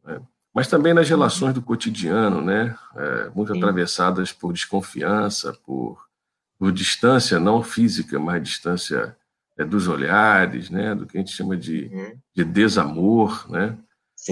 Né? 0.04 0.20
Mas 0.54 0.68
também 0.68 0.94
nas 0.94 1.08
relações 1.08 1.54
do 1.54 1.62
cotidiano, 1.62 2.40
né, 2.40 2.76
é, 2.94 3.30
muito 3.34 3.52
Sim. 3.52 3.58
atravessadas 3.58 4.32
por 4.32 4.52
desconfiança, 4.52 5.52
por, 5.64 6.06
por 6.56 6.70
distância 6.70 7.40
não 7.40 7.62
física, 7.62 8.18
mas 8.18 8.42
distância 8.42 9.16
dos 9.64 9.88
olhares, 9.88 10.68
né, 10.68 10.94
do 10.94 11.06
que 11.06 11.16
a 11.16 11.20
gente 11.20 11.32
chama 11.32 11.56
de, 11.56 11.90
uhum. 11.92 12.18
de 12.34 12.44
desamor, 12.44 13.50
né? 13.50 13.76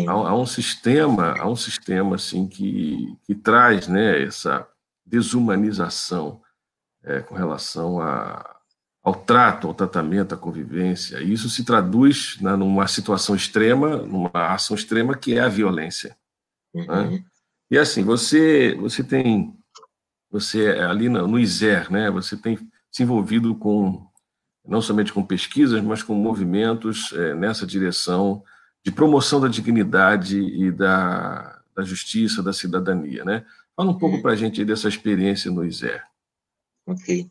Há, 0.09 0.13
há, 0.13 0.37
um 0.37 0.47
sistema, 0.47 1.35
há 1.39 1.49
um 1.49 1.57
sistema 1.57 2.17
assim 2.17 2.49
que, 2.49 3.17
que 3.25 3.35
traz, 3.35 3.87
né, 3.87 4.23
essa 4.23 4.67
desumanização 5.07 6.41
é, 7.05 7.21
com 7.21 7.35
relação 7.35 8.01
a, 8.01 8.57
ao 9.03 9.15
trato, 9.15 9.69
ao 9.69 9.75
tratamento, 9.75 10.35
à 10.35 10.39
convivência. 10.39 11.19
E 11.21 11.33
isso 11.33 11.49
se 11.49 11.65
traduz 11.65 12.39
né, 12.41 12.57
numa 12.57 12.89
situação 12.89 13.37
extrema, 13.37 13.99
numa 13.99 14.31
ação 14.33 14.75
extrema 14.75 15.15
que 15.15 15.37
é 15.37 15.41
a 15.41 15.49
violência. 15.49 16.17
Né? 16.75 16.87
Uhum. 16.89 17.11
Né? 17.11 17.25
E 17.71 17.79
assim, 17.79 18.03
você, 18.03 18.75
você 18.75 19.05
tem, 19.05 19.55
você 20.31 20.71
ali 20.71 21.09
no, 21.09 21.27
no 21.29 21.39
ISER, 21.39 21.91
né, 21.93 22.11
você 22.11 22.37
tem 22.37 22.59
se 22.91 23.03
envolvido 23.03 23.55
com 23.55 24.07
não 24.67 24.81
somente 24.81 25.13
com 25.13 25.23
pesquisas, 25.23 25.83
mas 25.83 26.03
com 26.03 26.15
movimentos 26.15 27.13
é, 27.13 27.35
nessa 27.35 27.67
direção 27.67 28.43
de 28.83 28.91
promoção 28.91 29.41
da 29.41 29.49
dignidade 29.49 30.39
e 30.39 30.71
da, 30.71 31.61
da 31.75 31.83
justiça, 31.83 32.43
da 32.43 32.53
cidadania. 32.53 33.25
Né? 33.25 33.45
Fala 33.77 33.91
um 33.91 33.99
pouco 33.99 34.17
hum. 34.17 34.23
para 34.23 34.33
a 34.33 34.37
gente 34.37 34.65
dessa 34.65 34.89
experiência 34.89 35.51
no 35.51 35.65
ISER. 35.65 36.03
Ok. 36.87 37.31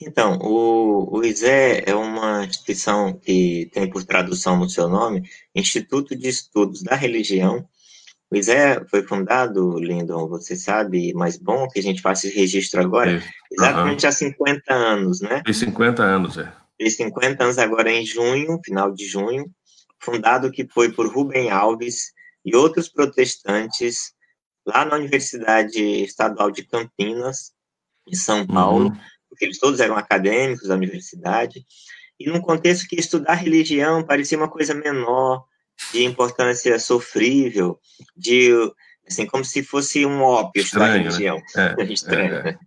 Então, 0.00 0.38
o, 0.40 1.18
o 1.18 1.24
ISE 1.24 1.46
é 1.46 1.94
uma 1.94 2.44
instituição 2.44 3.12
que 3.12 3.70
tem 3.72 3.88
por 3.88 4.04
tradução 4.04 4.58
no 4.58 4.68
seu 4.68 4.88
nome 4.88 5.28
Instituto 5.54 6.16
de 6.16 6.28
Estudos 6.28 6.82
da 6.82 6.96
Religião 6.96 7.68
Pois 8.32 8.48
é, 8.48 8.82
foi 8.86 9.02
fundado, 9.02 9.78
Lindon, 9.78 10.26
você 10.26 10.56
sabe, 10.56 11.12
mas 11.12 11.36
bom 11.36 11.68
que 11.68 11.78
a 11.78 11.82
gente 11.82 12.00
faça 12.00 12.26
esse 12.26 12.34
registro 12.34 12.80
agora, 12.80 13.18
é. 13.18 13.22
exatamente 13.52 14.06
uhum. 14.06 14.08
há 14.08 14.12
50 14.12 14.72
anos, 14.72 15.20
né? 15.20 15.42
Tem 15.44 15.52
50 15.52 16.02
anos, 16.02 16.38
é. 16.38 16.50
Tem 16.78 16.88
50 16.88 17.44
anos 17.44 17.58
agora 17.58 17.92
em 17.92 18.06
junho, 18.06 18.58
final 18.64 18.90
de 18.90 19.04
junho, 19.04 19.50
fundado 20.00 20.50
que 20.50 20.66
foi 20.66 20.90
por 20.90 21.12
Rubem 21.14 21.50
Alves 21.50 22.14
e 22.42 22.56
outros 22.56 22.88
protestantes 22.88 24.14
lá 24.64 24.86
na 24.86 24.96
Universidade 24.96 25.82
Estadual 26.02 26.50
de 26.50 26.62
Campinas, 26.62 27.52
em 28.08 28.16
São 28.16 28.46
Paulo, 28.46 28.86
uhum. 28.86 28.96
porque 29.28 29.44
eles 29.44 29.58
todos 29.58 29.78
eram 29.78 29.94
acadêmicos 29.94 30.68
da 30.68 30.74
universidade, 30.74 31.66
e 32.18 32.30
num 32.30 32.40
contexto 32.40 32.88
que 32.88 32.96
estudar 32.96 33.34
religião 33.34 34.02
parecia 34.02 34.38
uma 34.38 34.48
coisa 34.48 34.72
menor, 34.72 35.44
de 35.92 36.04
importância 36.04 36.78
sofrível, 36.78 37.78
de 38.16 38.50
assim 39.06 39.26
como 39.26 39.44
se 39.44 39.62
fosse 39.62 40.06
um 40.06 40.22
ópio 40.22 40.64
da 40.72 40.94
religião. 40.94 41.36
Né? 41.54 41.76
É, 41.78 41.82
Estranho. 41.92 42.34
É, 42.34 42.50
é. 42.50 42.58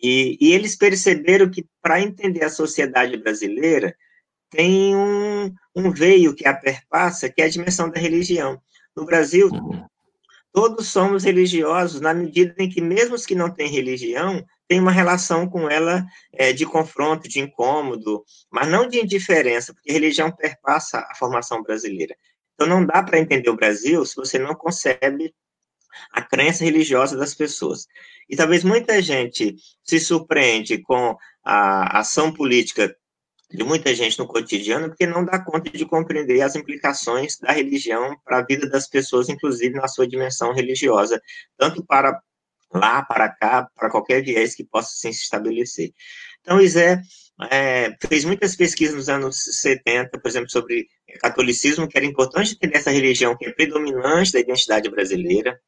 E, 0.00 0.38
e, 0.40 0.52
eles 0.52 0.76
perceberam 0.76 1.50
que 1.50 1.66
para 1.82 2.00
entender 2.00 2.44
a 2.44 2.50
sociedade 2.50 3.16
brasileira 3.16 3.96
tem 4.50 4.94
um, 4.94 5.52
um 5.74 5.90
veio 5.90 6.34
que 6.34 6.46
a 6.46 6.54
perpassa, 6.54 7.28
que 7.28 7.42
é 7.42 7.46
a 7.46 7.50
dimensão 7.50 7.90
da 7.90 8.00
religião. 8.00 8.60
No 8.96 9.04
Brasil, 9.04 9.48
uhum. 9.48 9.84
Todos 10.58 10.88
somos 10.88 11.22
religiosos 11.22 12.00
na 12.00 12.12
medida 12.12 12.52
em 12.58 12.68
que 12.68 12.80
mesmo 12.80 13.14
os 13.14 13.24
que 13.24 13.36
não 13.36 13.48
têm 13.48 13.70
religião 13.70 14.44
tem 14.66 14.80
uma 14.80 14.90
relação 14.90 15.48
com 15.48 15.70
ela 15.70 16.04
é, 16.32 16.52
de 16.52 16.66
confronto, 16.66 17.28
de 17.28 17.38
incômodo, 17.38 18.24
mas 18.50 18.66
não 18.68 18.88
de 18.88 18.98
indiferença, 18.98 19.72
porque 19.72 19.92
religião 19.92 20.32
perpassa 20.32 21.06
a 21.08 21.14
formação 21.14 21.62
brasileira. 21.62 22.16
Então, 22.54 22.66
não 22.66 22.84
dá 22.84 23.04
para 23.04 23.20
entender 23.20 23.48
o 23.48 23.54
Brasil 23.54 24.04
se 24.04 24.16
você 24.16 24.36
não 24.36 24.52
concebe 24.52 25.32
a 26.10 26.22
crença 26.22 26.64
religiosa 26.64 27.16
das 27.16 27.36
pessoas. 27.36 27.86
E 28.28 28.34
talvez 28.34 28.64
muita 28.64 29.00
gente 29.00 29.54
se 29.84 30.00
surpreende 30.00 30.78
com 30.78 31.16
a 31.44 32.00
ação 32.00 32.32
política 32.32 32.92
de 33.50 33.64
muita 33.64 33.94
gente 33.94 34.18
no 34.18 34.26
cotidiano, 34.26 34.88
porque 34.88 35.06
não 35.06 35.24
dá 35.24 35.38
conta 35.38 35.70
de 35.70 35.86
compreender 35.86 36.42
as 36.42 36.54
implicações 36.54 37.38
da 37.38 37.52
religião 37.52 38.16
para 38.24 38.38
a 38.38 38.44
vida 38.44 38.68
das 38.68 38.86
pessoas, 38.86 39.28
inclusive 39.28 39.74
na 39.74 39.88
sua 39.88 40.06
dimensão 40.06 40.52
religiosa, 40.52 41.20
tanto 41.56 41.82
para 41.84 42.20
lá 42.70 43.02
para 43.02 43.30
cá, 43.30 43.68
para 43.74 43.90
qualquer 43.90 44.22
viés 44.22 44.54
que 44.54 44.64
possa 44.64 44.90
se 44.90 45.08
estabelecer. 45.08 45.92
Então, 46.42 46.60
Isé 46.60 47.00
é, 47.50 47.96
fez 48.06 48.24
muitas 48.24 48.54
pesquisas 48.54 48.94
nos 48.94 49.08
anos 49.08 49.44
70, 49.60 50.18
por 50.18 50.28
exemplo, 50.28 50.50
sobre 50.50 50.86
catolicismo, 51.20 51.88
que 51.88 51.96
era 51.96 52.06
importante 52.06 52.52
entender 52.52 52.76
essa 52.76 52.90
religião 52.90 53.36
que 53.36 53.46
é 53.46 53.52
predominante 53.52 54.32
da 54.32 54.40
identidade 54.40 54.90
brasileira. 54.90 55.58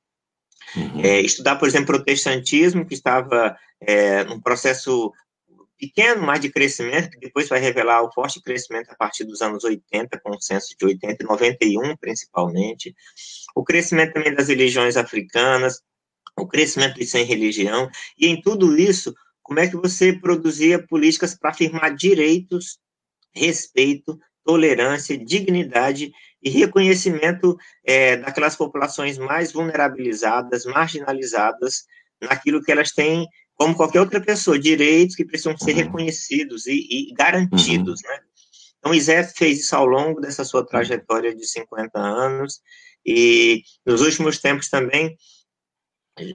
Uhum. 0.76 1.00
É, 1.02 1.20
estudar, 1.20 1.56
por 1.56 1.66
exemplo, 1.66 1.86
protestantismo, 1.86 2.86
que 2.86 2.94
estava 2.94 3.56
é, 3.80 4.24
num 4.24 4.40
processo 4.40 5.12
pequeno, 5.80 6.22
mais 6.22 6.40
de 6.40 6.50
crescimento, 6.50 7.10
que 7.10 7.18
depois 7.18 7.48
vai 7.48 7.58
revelar 7.58 8.02
o 8.02 8.12
forte 8.12 8.42
crescimento 8.42 8.90
a 8.90 8.94
partir 8.94 9.24
dos 9.24 9.40
anos 9.40 9.64
80, 9.64 10.20
com 10.20 10.30
o 10.30 10.40
censo 10.40 10.76
de 10.78 10.84
80 10.84 11.24
e 11.24 11.26
91, 11.26 11.96
principalmente. 11.96 12.94
O 13.56 13.64
crescimento 13.64 14.12
também 14.12 14.34
das 14.34 14.48
religiões 14.48 14.96
africanas, 14.96 15.80
o 16.38 16.46
crescimento 16.46 16.96
de 16.96 17.06
sem 17.06 17.24
religião, 17.24 17.88
e 18.18 18.26
em 18.26 18.40
tudo 18.40 18.78
isso, 18.78 19.14
como 19.42 19.58
é 19.58 19.66
que 19.66 19.76
você 19.76 20.12
produzia 20.12 20.86
políticas 20.86 21.34
para 21.34 21.50
afirmar 21.50 21.96
direitos, 21.96 22.78
respeito, 23.34 24.18
tolerância, 24.44 25.16
dignidade 25.16 26.12
e 26.42 26.50
reconhecimento 26.50 27.56
é, 27.84 28.16
daquelas 28.16 28.56
populações 28.56 29.18
mais 29.18 29.52
vulnerabilizadas, 29.52 30.64
marginalizadas, 30.64 31.84
naquilo 32.20 32.62
que 32.62 32.70
elas 32.70 32.92
têm, 32.92 33.26
como 33.60 33.76
qualquer 33.76 34.00
outra 34.00 34.22
pessoa, 34.22 34.58
direitos 34.58 35.14
que 35.14 35.22
precisam 35.22 35.54
ser 35.58 35.72
uhum. 35.72 35.82
reconhecidos 35.82 36.66
e, 36.66 37.10
e 37.10 37.12
garantidos, 37.12 38.00
uhum. 38.02 38.08
né? 38.08 38.20
Então, 38.78 38.94
Isé 38.94 39.22
fez 39.22 39.60
isso 39.60 39.76
ao 39.76 39.84
longo 39.84 40.18
dessa 40.18 40.46
sua 40.46 40.64
trajetória 40.64 41.34
de 41.34 41.46
50 41.46 41.98
anos, 41.98 42.62
e 43.04 43.62
nos 43.84 44.00
últimos 44.00 44.38
tempos 44.38 44.70
também 44.70 45.14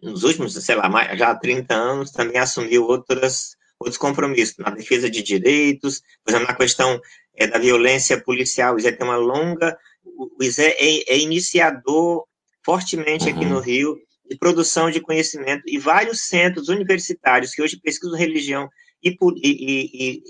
nos 0.04 0.24
últimos, 0.24 0.54
sei 0.54 0.76
lá, 0.76 1.16
já 1.16 1.32
há 1.32 1.36
30 1.36 1.74
anos, 1.74 2.12
também 2.12 2.38
assumiu 2.38 2.84
outras, 2.86 3.56
outros 3.80 3.98
compromissos 3.98 4.58
na 4.60 4.70
defesa 4.70 5.10
de 5.10 5.24
direitos, 5.24 6.02
por 6.24 6.30
exemplo, 6.30 6.48
na 6.48 6.56
questão 6.56 7.02
é, 7.36 7.48
da 7.48 7.58
violência 7.58 8.22
policial. 8.22 8.76
O 8.76 8.80
Zé 8.80 8.92
tem 8.92 9.06
uma 9.06 9.18
longa. 9.18 9.76
O 10.06 10.44
Zé 10.44 10.76
é, 10.80 11.14
é 11.14 11.20
iniciador 11.20 12.26
fortemente 12.64 13.30
aqui 13.30 13.46
no 13.46 13.56
uhum. 13.56 13.62
Rio 13.62 13.98
de 14.30 14.38
produção 14.38 14.90
de 14.90 15.02
conhecimento 15.02 15.64
e 15.68 15.78
vários 15.78 16.22
centros 16.28 16.70
universitários 16.70 17.52
que 17.52 17.62
hoje 17.62 17.80
pesquisam 17.80 18.18
religião 18.18 18.70
e, 19.04 19.18
e, 19.44 20.24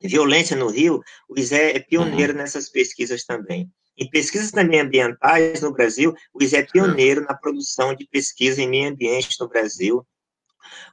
e 0.00 0.08
violência 0.08 0.56
no 0.56 0.68
Rio, 0.68 1.00
o 1.28 1.38
ISE 1.38 1.54
é 1.54 1.78
pioneiro 1.78 2.32
uhum. 2.32 2.38
nessas 2.38 2.68
pesquisas 2.68 3.24
também. 3.24 3.70
Em 3.96 4.08
pesquisas 4.08 4.52
também 4.52 4.80
ambientais 4.80 5.60
no 5.60 5.72
Brasil, 5.72 6.14
o 6.32 6.42
ISE 6.42 6.56
é 6.56 6.62
pioneiro 6.62 7.22
na 7.22 7.34
produção 7.34 7.94
de 7.94 8.06
pesquisa 8.06 8.62
em 8.62 8.68
meio 8.68 8.90
ambiente 8.90 9.36
no 9.40 9.48
Brasil. 9.48 10.06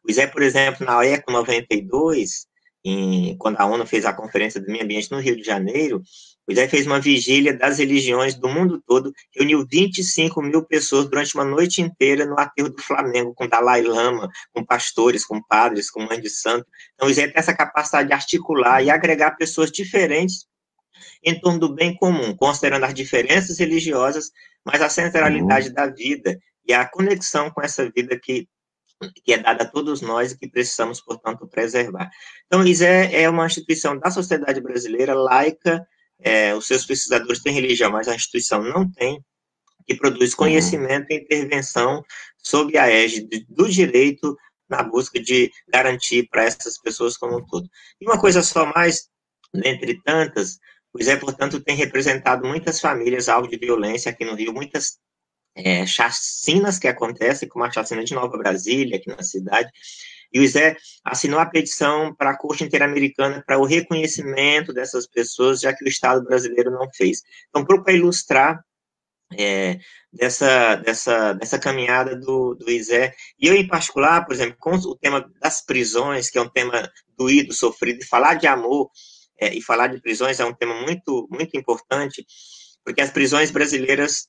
O 0.03 0.09
ISE, 0.09 0.27
por 0.27 0.41
exemplo, 0.41 0.85
na 0.85 1.05
ECO 1.05 1.31
92, 1.31 2.47
em, 2.83 3.37
quando 3.37 3.59
a 3.59 3.65
ONU 3.65 3.85
fez 3.85 4.05
a 4.05 4.13
Conferência 4.13 4.59
do 4.59 4.71
Meio 4.71 4.83
Ambiente 4.83 5.11
no 5.11 5.19
Rio 5.19 5.35
de 5.35 5.43
Janeiro, 5.43 6.01
o 6.47 6.69
fez 6.69 6.85
uma 6.85 6.99
vigília 6.99 7.57
das 7.57 7.79
religiões 7.79 8.35
do 8.35 8.47
mundo 8.47 8.81
todo, 8.85 9.11
reuniu 9.35 9.65
25 9.67 10.41
mil 10.43 10.63
pessoas 10.63 11.09
durante 11.09 11.33
uma 11.33 11.43
noite 11.43 11.81
inteira 11.81 12.25
no 12.25 12.39
aterro 12.39 12.69
do 12.69 12.81
Flamengo, 12.81 13.33
com 13.33 13.47
Dalai 13.47 13.81
Lama, 13.81 14.29
com 14.53 14.63
pastores, 14.63 15.25
com 15.25 15.41
padres, 15.41 15.89
com 15.89 16.03
mãe 16.03 16.21
de 16.21 16.29
santo. 16.29 16.67
Então, 16.93 17.09
o 17.09 17.15
tem 17.15 17.31
essa 17.33 17.53
capacidade 17.53 18.09
de 18.09 18.13
articular 18.13 18.83
e 18.83 18.91
agregar 18.91 19.31
pessoas 19.31 19.71
diferentes 19.71 20.45
em 21.23 21.39
torno 21.39 21.59
do 21.59 21.73
bem 21.73 21.95
comum, 21.95 22.35
considerando 22.35 22.83
as 22.83 22.93
diferenças 22.93 23.57
religiosas, 23.57 24.29
mas 24.63 24.81
a 24.81 24.89
centralidade 24.89 25.69
uhum. 25.69 25.73
da 25.73 25.87
vida 25.87 26.39
e 26.67 26.73
a 26.73 26.85
conexão 26.85 27.49
com 27.49 27.61
essa 27.61 27.89
vida 27.89 28.19
que 28.19 28.47
que 29.25 29.33
é 29.33 29.37
dada 29.37 29.63
a 29.63 29.67
todos 29.67 30.01
nós 30.01 30.31
e 30.31 30.37
que 30.37 30.47
precisamos, 30.47 31.01
portanto, 31.01 31.45
preservar. 31.45 32.09
Então, 32.45 32.61
o 32.61 32.67
ISE 32.67 32.85
é 32.85 33.29
uma 33.29 33.45
instituição 33.45 33.99
da 33.99 34.09
sociedade 34.09 34.61
brasileira, 34.61 35.13
laica, 35.13 35.85
é, 36.19 36.53
os 36.55 36.67
seus 36.67 36.86
pesquisadores 36.86 37.41
têm 37.41 37.53
religião, 37.53 37.91
mas 37.91 38.07
a 38.07 38.15
instituição 38.15 38.62
não 38.63 38.89
tem, 38.89 39.24
que 39.88 39.95
produz 39.95 40.31
uhum. 40.31 40.38
conhecimento 40.38 41.07
e 41.10 41.15
intervenção 41.15 42.03
sob 42.38 42.77
a 42.77 42.89
égide 42.89 43.45
do 43.50 43.69
direito 43.69 44.36
na 44.67 44.81
busca 44.81 45.19
de 45.19 45.51
garantir 45.67 46.27
para 46.29 46.43
essas 46.43 46.77
pessoas 46.79 47.17
como 47.17 47.38
um 47.38 47.45
todo. 47.45 47.69
E 48.01 48.05
uma 48.05 48.19
coisa 48.19 48.41
só 48.41 48.65
mais, 48.74 49.10
dentre 49.53 50.01
tantas, 50.01 50.57
o 50.93 51.00
ISE, 51.00 51.17
portanto, 51.17 51.60
tem 51.60 51.75
representado 51.75 52.48
muitas 52.48 52.79
famílias 52.79 53.29
alvo 53.29 53.48
de 53.48 53.57
violência 53.57 54.10
aqui 54.10 54.25
no 54.25 54.34
Rio, 54.34 54.53
muitas 54.53 54.98
é, 55.55 55.86
chacinas 55.86 56.79
que 56.79 56.88
acontecem, 56.88 57.48
como 57.48 57.63
a 57.63 57.72
chacina 57.72 58.03
de 58.03 58.13
Nova 58.13 58.38
Brasília, 58.38 58.98
aqui 58.98 59.10
na 59.10 59.22
cidade, 59.22 59.69
e 60.34 60.39
o 60.39 60.48
Zé 60.48 60.75
assinou 61.03 61.39
a 61.39 61.46
petição 61.46 62.13
para 62.15 62.32
a 62.32 62.38
Corte 62.38 62.63
Interamericana 62.63 63.44
para 63.46 63.58
o 63.58 63.65
reconhecimento 63.65 64.74
dessas 64.74 65.08
pessoas, 65.08 65.62
já 65.62 65.74
que 65.74 65.84
o 65.86 65.88
Estado 65.88 66.24
brasileiro 66.24 66.72
não 66.72 66.89
fez. 66.94 67.22
Então, 67.50 67.65
para 67.65 67.94
ilustrar 67.94 68.63
é, 69.38 69.79
dessa, 70.12 70.75
dessa, 70.75 71.34
dessa 71.34 71.60
caminhada 71.60 72.15
do, 72.15 72.55
do 72.55 72.70
ISE, 72.70 73.12
e 73.39 73.48
eu, 73.48 73.55
em 73.55 73.67
particular, 73.67 74.25
por 74.25 74.34
exemplo, 74.34 74.58
com 74.60 74.75
o 74.75 74.96
tema 74.96 75.29
das 75.41 75.63
prisões, 75.65 76.29
que 76.29 76.38
é 76.38 76.41
um 76.41 76.50
tema 76.50 76.89
doído, 77.17 77.53
sofrido, 77.53 78.01
e 78.01 78.05
falar 78.05 78.36
de 78.36 78.48
amor 78.48 78.89
é, 79.39 79.53
e 79.53 79.62
falar 79.62 79.88
de 79.88 80.01
prisões 80.01 80.39
é 80.39 80.46
um 80.46 80.53
tema 80.53 80.75
muito, 80.82 81.27
muito 81.29 81.58
importante, 81.58 82.25
porque 82.84 83.01
as 83.01 83.10
prisões 83.10 83.51
brasileiras 83.51 84.27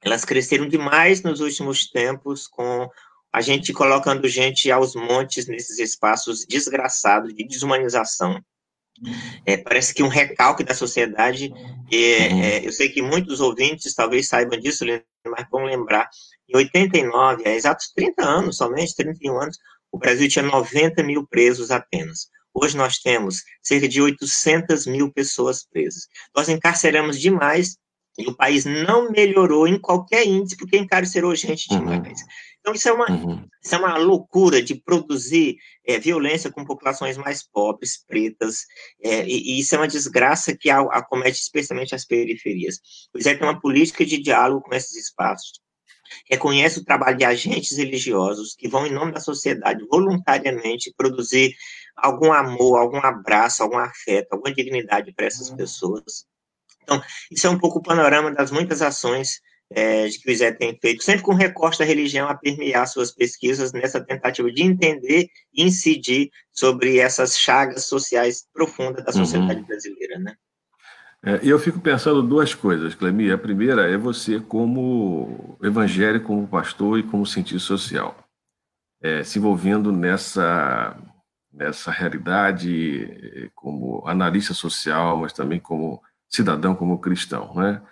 elas 0.00 0.24
cresceram 0.24 0.68
demais 0.68 1.22
nos 1.22 1.40
últimos 1.40 1.90
tempos, 1.90 2.46
com 2.46 2.88
a 3.32 3.40
gente 3.40 3.72
colocando 3.72 4.26
gente 4.28 4.70
aos 4.70 4.94
montes 4.94 5.46
nesses 5.46 5.78
espaços 5.78 6.46
desgraçados 6.46 7.34
de 7.34 7.46
desumanização. 7.46 8.42
É, 9.46 9.56
parece 9.56 9.94
que 9.94 10.02
um 10.02 10.08
recalque 10.08 10.64
da 10.64 10.74
sociedade. 10.74 11.52
É, 11.92 11.96
é, 11.96 12.66
eu 12.66 12.72
sei 12.72 12.88
que 12.88 13.00
muitos 13.00 13.40
ouvintes 13.40 13.94
talvez 13.94 14.28
saibam 14.28 14.58
disso, 14.58 14.84
mas 15.26 15.46
vão 15.50 15.64
lembrar. 15.64 16.08
Em 16.48 16.56
89, 16.56 17.46
há 17.46 17.54
exatos 17.54 17.92
30 17.94 18.24
anos, 18.24 18.56
somente 18.56 18.96
31 18.96 19.40
anos, 19.40 19.58
o 19.92 19.98
Brasil 19.98 20.28
tinha 20.28 20.44
90 20.44 21.02
mil 21.02 21.26
presos 21.26 21.70
apenas. 21.70 22.28
Hoje 22.52 22.76
nós 22.76 22.98
temos 22.98 23.42
cerca 23.62 23.88
de 23.88 24.00
800 24.02 24.86
mil 24.86 25.12
pessoas 25.12 25.64
presas. 25.64 26.08
Nós 26.34 26.48
encarceramos 26.48 27.20
demais 27.20 27.76
e 28.18 28.26
o 28.26 28.34
país 28.34 28.64
não 28.64 29.10
melhorou 29.10 29.68
em 29.68 29.78
qualquer 29.78 30.26
índice 30.26 30.56
porque 30.56 30.76
encarcerou 30.76 31.34
gente 31.36 31.72
uhum. 31.72 31.78
demais. 31.78 32.20
Uhum. 32.20 32.26
Então, 32.68 32.76
isso 32.76 32.88
é 32.88 32.92
uma, 32.92 33.10
uhum. 33.10 33.48
isso 33.64 33.74
é 33.74 33.78
uma 33.78 33.96
loucura 33.96 34.62
de 34.62 34.74
produzir 34.74 35.56
é, 35.86 35.98
violência 35.98 36.52
com 36.52 36.66
populações 36.66 37.16
mais 37.16 37.42
pobres, 37.42 38.04
pretas, 38.06 38.66
é, 39.02 39.26
e, 39.26 39.56
e, 39.56 39.60
isso 39.60 39.74
é 39.74 39.78
uma 39.78 39.88
desgraça 39.88 40.54
que 40.54 40.68
acomete 40.68 41.40
especialmente 41.40 41.94
as 41.94 42.04
periferias. 42.04 42.78
O 43.14 43.18
ISEC 43.18 43.38
tem 43.38 43.48
uma 43.48 43.58
política 43.58 44.04
de 44.04 44.18
diálogo 44.18 44.60
com 44.60 44.74
esses 44.74 44.94
espaços, 44.96 45.52
reconhece 46.30 46.78
o 46.78 46.84
trabalho 46.84 47.16
de 47.16 47.24
agentes 47.24 47.78
religiosos 47.78 48.54
que 48.54 48.68
vão, 48.68 48.86
em 48.86 48.92
nome 48.92 49.12
da 49.12 49.20
sociedade, 49.20 49.86
voluntariamente 49.90 50.92
produzir 50.94 51.54
algum 51.96 52.34
amor, 52.34 52.80
algum 52.80 52.98
abraço, 52.98 53.62
algum 53.62 53.78
afeto, 53.78 54.34
alguma 54.34 54.54
dignidade 54.54 55.10
para 55.14 55.24
essas 55.24 55.48
uhum. 55.48 55.56
pessoas. 55.56 56.26
Então, 56.82 57.02
isso 57.30 57.46
é 57.46 57.50
um 57.50 57.58
pouco 57.58 57.78
o 57.78 57.82
panorama 57.82 58.30
das 58.30 58.50
muitas 58.50 58.82
ações 58.82 59.40
é, 59.70 60.08
que 60.08 60.30
o 60.30 60.34
Zé 60.34 60.52
tem 60.52 60.78
feito, 60.80 61.02
sempre 61.04 61.22
com 61.22 61.34
recorte 61.34 61.78
da 61.78 61.84
religião 61.84 62.28
a 62.28 62.34
permear 62.34 62.86
suas 62.86 63.10
pesquisas 63.10 63.72
nessa 63.72 64.00
tentativa 64.00 64.50
de 64.50 64.62
entender 64.62 65.28
e 65.52 65.64
incidir 65.64 66.30
sobre 66.50 66.98
essas 66.98 67.38
chagas 67.38 67.84
sociais 67.84 68.46
profundas 68.52 69.04
da 69.04 69.12
sociedade 69.12 69.60
uhum. 69.60 69.66
brasileira, 69.66 70.18
né? 70.18 70.34
É, 71.24 71.40
eu 71.42 71.58
fico 71.58 71.80
pensando 71.80 72.22
duas 72.22 72.54
coisas, 72.54 72.94
Clemi. 72.94 73.30
A 73.30 73.36
primeira 73.36 73.90
é 73.90 73.96
você 73.96 74.38
como 74.38 75.58
evangélico, 75.62 76.28
como 76.28 76.46
pastor 76.46 76.98
e 76.98 77.02
como 77.02 77.26
cientista 77.26 77.66
social, 77.66 78.16
é, 79.02 79.24
se 79.24 79.38
envolvendo 79.38 79.92
nessa 79.92 80.96
nessa 81.52 81.90
realidade 81.90 83.04
é, 83.04 83.50
como 83.52 84.06
analista 84.06 84.54
social, 84.54 85.16
mas 85.16 85.32
também 85.32 85.58
como 85.58 86.00
cidadão, 86.28 86.74
como 86.74 87.00
cristão, 87.00 87.52
né? 87.54 87.82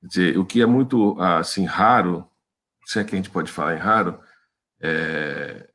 Quer 0.00 0.06
dizer, 0.06 0.38
o 0.38 0.44
que 0.44 0.62
é 0.62 0.66
muito 0.66 1.20
assim 1.20 1.64
raro, 1.64 2.26
se 2.84 2.98
é 2.98 3.04
que 3.04 3.14
a 3.14 3.18
gente 3.18 3.30
pode 3.30 3.50
falar 3.50 3.74
em 3.74 3.78
raro, 3.78 4.20
é, 4.80 5.68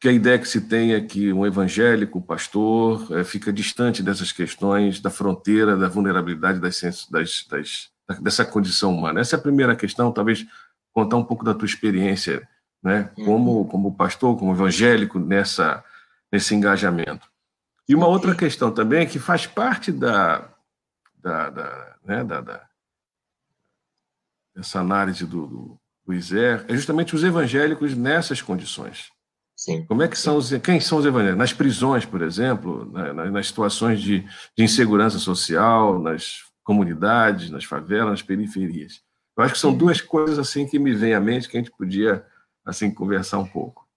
que 0.00 0.08
a 0.08 0.12
ideia 0.12 0.38
que 0.38 0.46
se 0.46 0.60
tem 0.60 0.94
é 0.94 1.00
que 1.00 1.32
um 1.32 1.44
evangélico, 1.44 2.20
pastor, 2.20 3.08
é, 3.18 3.24
fica 3.24 3.52
distante 3.52 4.02
dessas 4.02 4.30
questões, 4.30 5.00
da 5.00 5.10
fronteira, 5.10 5.76
da 5.76 5.88
vulnerabilidade 5.88 6.60
das, 6.60 6.80
das, 7.10 7.46
das, 7.48 7.90
dessa 8.20 8.44
condição 8.44 8.94
humana. 8.94 9.20
Essa 9.20 9.36
é 9.36 9.38
a 9.38 9.42
primeira 9.42 9.74
questão, 9.74 10.12
talvez 10.12 10.46
contar 10.92 11.16
um 11.16 11.24
pouco 11.24 11.44
da 11.44 11.54
tua 11.54 11.66
experiência, 11.66 12.48
né, 12.82 13.10
como, 13.24 13.64
como 13.66 13.96
pastor, 13.96 14.38
como 14.38 14.52
evangélico, 14.52 15.18
nessa, 15.18 15.82
nesse 16.30 16.54
engajamento. 16.54 17.28
E 17.88 17.94
uma 17.94 18.06
outra 18.06 18.34
questão 18.34 18.70
também, 18.70 19.06
que 19.06 19.18
faz 19.18 19.46
parte 19.46 19.90
da, 19.90 20.48
da, 21.20 21.50
da, 21.50 21.96
né, 22.04 22.22
da, 22.22 22.40
da 22.40 22.67
essa 24.58 24.80
análise 24.80 25.24
do, 25.24 25.46
do, 25.46 25.80
do 26.06 26.14
Iser, 26.14 26.64
é 26.68 26.74
justamente 26.74 27.14
os 27.14 27.22
evangélicos 27.22 27.96
nessas 27.96 28.42
condições. 28.42 29.10
Sim. 29.56 29.84
Como 29.86 30.02
é 30.02 30.08
que 30.08 30.16
são 30.16 30.36
os, 30.36 30.50
quem 30.58 30.80
são 30.80 30.98
os 30.98 31.06
evangélicos? 31.06 31.38
Nas 31.38 31.52
prisões, 31.52 32.04
por 32.04 32.22
exemplo, 32.22 32.90
né, 32.92 33.12
nas 33.30 33.48
situações 33.48 34.00
de, 34.00 34.20
de 34.56 34.64
insegurança 34.64 35.18
social, 35.18 35.98
nas 35.98 36.42
comunidades, 36.62 37.50
nas 37.50 37.64
favelas, 37.64 38.10
nas 38.10 38.22
periferias. 38.22 39.00
Eu 39.36 39.44
acho 39.44 39.54
que 39.54 39.60
são 39.60 39.72
duas 39.72 40.00
coisas 40.00 40.38
assim 40.38 40.66
que 40.66 40.78
me 40.78 40.94
vêm 40.94 41.14
à 41.14 41.20
mente 41.20 41.48
que 41.48 41.56
a 41.56 41.60
gente 41.60 41.72
podia 41.76 42.24
assim 42.64 42.90
conversar 42.90 43.38
um 43.38 43.46
pouco. 43.46 43.88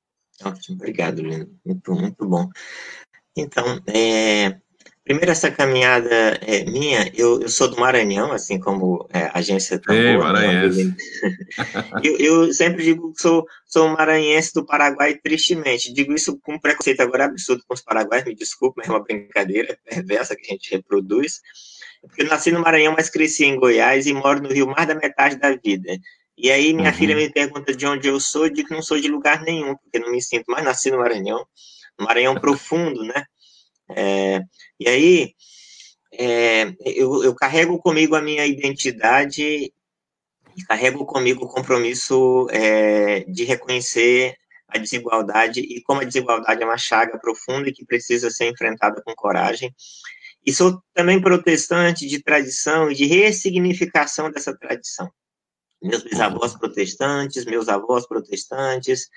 Ótimo, 0.44 0.78
obrigado, 0.78 1.22
Lino. 1.22 1.50
Muito, 1.66 1.94
muito 1.94 2.28
bom. 2.28 2.50
Então, 3.36 3.80
é, 3.88 4.60
Primeiro, 5.04 5.32
essa 5.32 5.50
caminhada 5.50 6.40
é, 6.42 6.64
minha, 6.66 7.12
eu, 7.16 7.42
eu 7.42 7.50
sou 7.50 7.68
do 7.68 7.80
Maranhão, 7.80 8.32
assim 8.32 8.60
como 8.60 9.08
é, 9.12 9.24
a 9.24 9.40
agência 9.40 9.80
Tambor. 9.80 10.00
Ei, 10.00 10.12
né, 10.12 10.18
maranhense. 10.18 10.96
eu, 12.04 12.18
eu, 12.18 12.54
sempre 12.54 12.84
digo 12.84 13.12
que 13.12 13.22
sou, 13.22 13.44
sou 13.66 13.90
maranhense 13.90 14.54
do 14.54 14.64
Paraguai, 14.64 15.16
tristemente. 15.16 15.92
Digo 15.92 16.14
isso 16.14 16.40
com 16.40 16.60
preconceito 16.60 17.02
agora 17.02 17.26
absurdo 17.26 17.64
com 17.68 17.74
os 17.74 17.82
paraguaios, 17.82 18.26
me 18.26 18.36
desculpe, 18.36 18.76
mas 18.78 18.88
é 18.88 18.92
uma 18.92 19.04
brincadeira 19.04 19.76
perversa 19.90 20.36
que 20.36 20.46
a 20.46 20.54
gente 20.54 20.72
reproduz. 20.72 21.42
Porque 22.02 22.22
eu 22.22 22.28
nasci 22.28 22.52
no 22.52 22.62
Maranhão, 22.62 22.94
mas 22.96 23.10
cresci 23.10 23.46
em 23.46 23.56
Goiás 23.56 24.06
e 24.06 24.14
moro 24.14 24.42
no 24.42 24.50
Rio 24.50 24.68
mais 24.68 24.88
da 24.88 24.94
metade 24.94 25.36
da 25.38 25.56
vida. 25.56 25.98
E 26.38 26.52
aí 26.52 26.74
minha 26.74 26.90
uhum. 26.90 26.96
filha 26.96 27.16
me 27.16 27.30
pergunta 27.32 27.74
de 27.74 27.86
onde 27.86 28.08
eu 28.08 28.20
sou, 28.20 28.46
eu 28.46 28.54
digo 28.54 28.68
que 28.68 28.74
não 28.74 28.82
sou 28.82 29.00
de 29.00 29.08
lugar 29.08 29.42
nenhum, 29.42 29.76
porque 29.76 30.00
não 30.00 30.12
me 30.12 30.22
sinto 30.22 30.52
mais 30.52 30.64
nasci 30.64 30.90
no 30.90 30.98
Maranhão, 30.98 31.46
Maranhão 32.00 32.34
profundo, 32.40 33.04
né? 33.04 33.26
É, 33.96 34.42
e 34.80 34.88
aí, 34.88 35.34
é, 36.14 36.74
eu, 36.86 37.24
eu 37.24 37.36
carrego 37.36 37.80
comigo 37.80 38.16
a 38.16 38.22
minha 38.22 38.46
identidade 38.46 39.44
e 39.44 40.64
carrego 40.68 41.06
comigo 41.06 41.46
o 41.46 41.48
compromisso 41.48 42.48
é, 42.52 43.22
de 43.22 43.44
reconhecer 43.44 44.36
a 44.68 44.78
desigualdade 44.78 45.60
e 45.60 45.82
como 45.82 46.02
a 46.02 46.06
desigualdade 46.06 46.62
é 46.62 46.66
uma 46.66 46.78
chaga 46.78 47.18
profunda 47.18 47.70
e 47.70 47.74
que 47.74 47.86
precisa 47.86 48.30
ser 48.30 48.50
enfrentada 48.50 49.02
com 49.02 49.14
coragem. 49.14 49.74
E 50.46 50.52
sou 50.52 50.82
também 50.94 51.22
protestante 51.22 52.08
de 52.08 52.22
tradição 52.22 52.90
e 52.90 52.96
de 52.96 53.06
ressignificação 53.06 54.32
dessa 54.32 54.58
tradição. 54.58 55.12
Meus 55.82 56.04
bisavós 56.04 56.56
protestantes, 56.56 57.46
meus 57.46 57.68
avós 57.68 58.08
protestantes, 58.08 59.08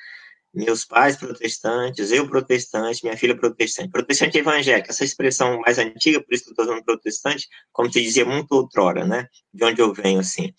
meus 0.55 0.85
pais 0.85 1.17
protestantes, 1.17 2.11
eu 2.13 2.29
protestante, 2.29 3.03
minha 3.03 3.17
filha 3.17 3.37
protestante. 3.37 3.91
Protestante 3.91 4.39
evangélico, 4.39 4.91
essa 4.91 5.05
expressão 5.05 5.61
mais 5.61 5.79
antiga, 5.79 6.23
por 6.23 6.33
isso 6.33 6.45
que 6.45 6.51
eu 6.51 6.53
estou 6.53 6.65
usando 6.67 6.85
protestante, 6.85 7.49
como 7.73 7.93
se 7.93 8.01
dizia 8.01 8.25
muito 8.25 8.53
outrora, 8.53 9.05
né? 9.05 9.27
De 9.53 9.65
onde 9.65 9.83
eu 9.83 9.93
venho, 9.93 10.21
assim. 10.21 10.53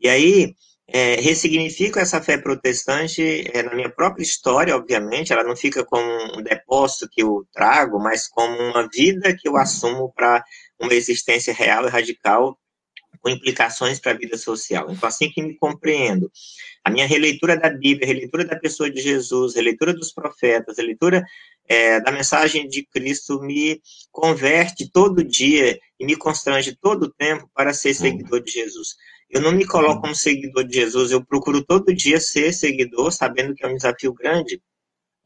E 0.00 0.08
aí, 0.08 0.54
é, 0.88 1.16
ressignifico 1.16 1.98
essa 1.98 2.22
fé 2.22 2.38
protestante 2.38 3.50
é, 3.52 3.62
na 3.62 3.74
minha 3.74 3.90
própria 3.90 4.22
história, 4.22 4.76
obviamente, 4.76 5.32
ela 5.32 5.42
não 5.42 5.56
fica 5.56 5.84
como 5.84 6.38
um 6.38 6.42
depósito 6.42 7.08
que 7.10 7.22
eu 7.22 7.44
trago, 7.52 7.98
mas 7.98 8.28
como 8.28 8.56
uma 8.56 8.88
vida 8.88 9.34
que 9.36 9.48
eu 9.48 9.56
assumo 9.56 10.12
para 10.14 10.44
uma 10.80 10.94
existência 10.94 11.52
real 11.52 11.84
e 11.86 11.90
radical 11.90 12.56
com 13.26 13.30
implicações 13.30 13.98
para 13.98 14.12
a 14.12 14.16
vida 14.16 14.38
social. 14.38 14.86
Então, 14.88 15.08
assim 15.08 15.28
que 15.28 15.42
me 15.42 15.56
compreendo, 15.56 16.30
a 16.84 16.90
minha 16.90 17.08
releitura 17.08 17.56
da 17.56 17.68
Bíblia, 17.68 18.06
releitura 18.06 18.44
da 18.44 18.54
pessoa 18.54 18.88
de 18.88 19.00
Jesus, 19.00 19.56
releitura 19.56 19.92
dos 19.92 20.12
profetas, 20.12 20.78
releitura 20.78 21.24
é, 21.68 21.98
da 21.98 22.12
mensagem 22.12 22.68
de 22.68 22.86
Cristo 22.86 23.42
me 23.42 23.82
converte 24.12 24.88
todo 24.88 25.24
dia 25.24 25.76
e 25.98 26.06
me 26.06 26.14
constrange 26.14 26.78
todo 26.80 27.02
o 27.06 27.12
tempo 27.12 27.50
para 27.52 27.74
ser 27.74 27.94
seguidor 27.94 28.40
de 28.44 28.52
Jesus. 28.52 28.94
Eu 29.28 29.40
não 29.40 29.50
me 29.50 29.66
coloco 29.66 30.02
como 30.02 30.14
seguidor 30.14 30.62
de 30.62 30.76
Jesus, 30.76 31.10
eu 31.10 31.24
procuro 31.24 31.64
todo 31.64 31.92
dia 31.92 32.20
ser 32.20 32.52
seguidor, 32.52 33.10
sabendo 33.10 33.56
que 33.56 33.64
é 33.64 33.68
um 33.68 33.74
desafio 33.74 34.14
grande, 34.14 34.62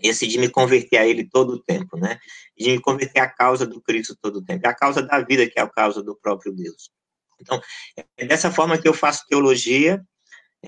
esse 0.03 0.27
de 0.27 0.39
me 0.39 0.49
converter 0.49 0.97
a 0.97 1.07
ele 1.07 1.29
todo 1.29 1.51
o 1.51 1.63
tempo, 1.63 1.99
né? 1.99 2.19
De 2.59 2.71
me 2.71 2.81
converter 2.81 3.21
à 3.21 3.29
causa 3.29 3.67
do 3.67 3.79
Cristo 3.83 4.17
todo 4.23 4.37
o 4.37 4.43
tempo, 4.43 4.67
é 4.67 4.71
a 4.71 4.75
causa 4.75 5.03
da 5.03 5.21
vida 5.21 5.47
que 5.47 5.59
é 5.59 5.63
a 5.63 5.69
causa 5.69 6.03
do 6.03 6.17
próprio 6.17 6.51
Deus. 6.51 6.91
Então, 7.41 7.61
é 8.17 8.25
dessa 8.25 8.51
forma 8.51 8.79
que 8.79 8.89
eu 8.89 8.95
faço 8.95 9.27
teologia, 9.29 10.01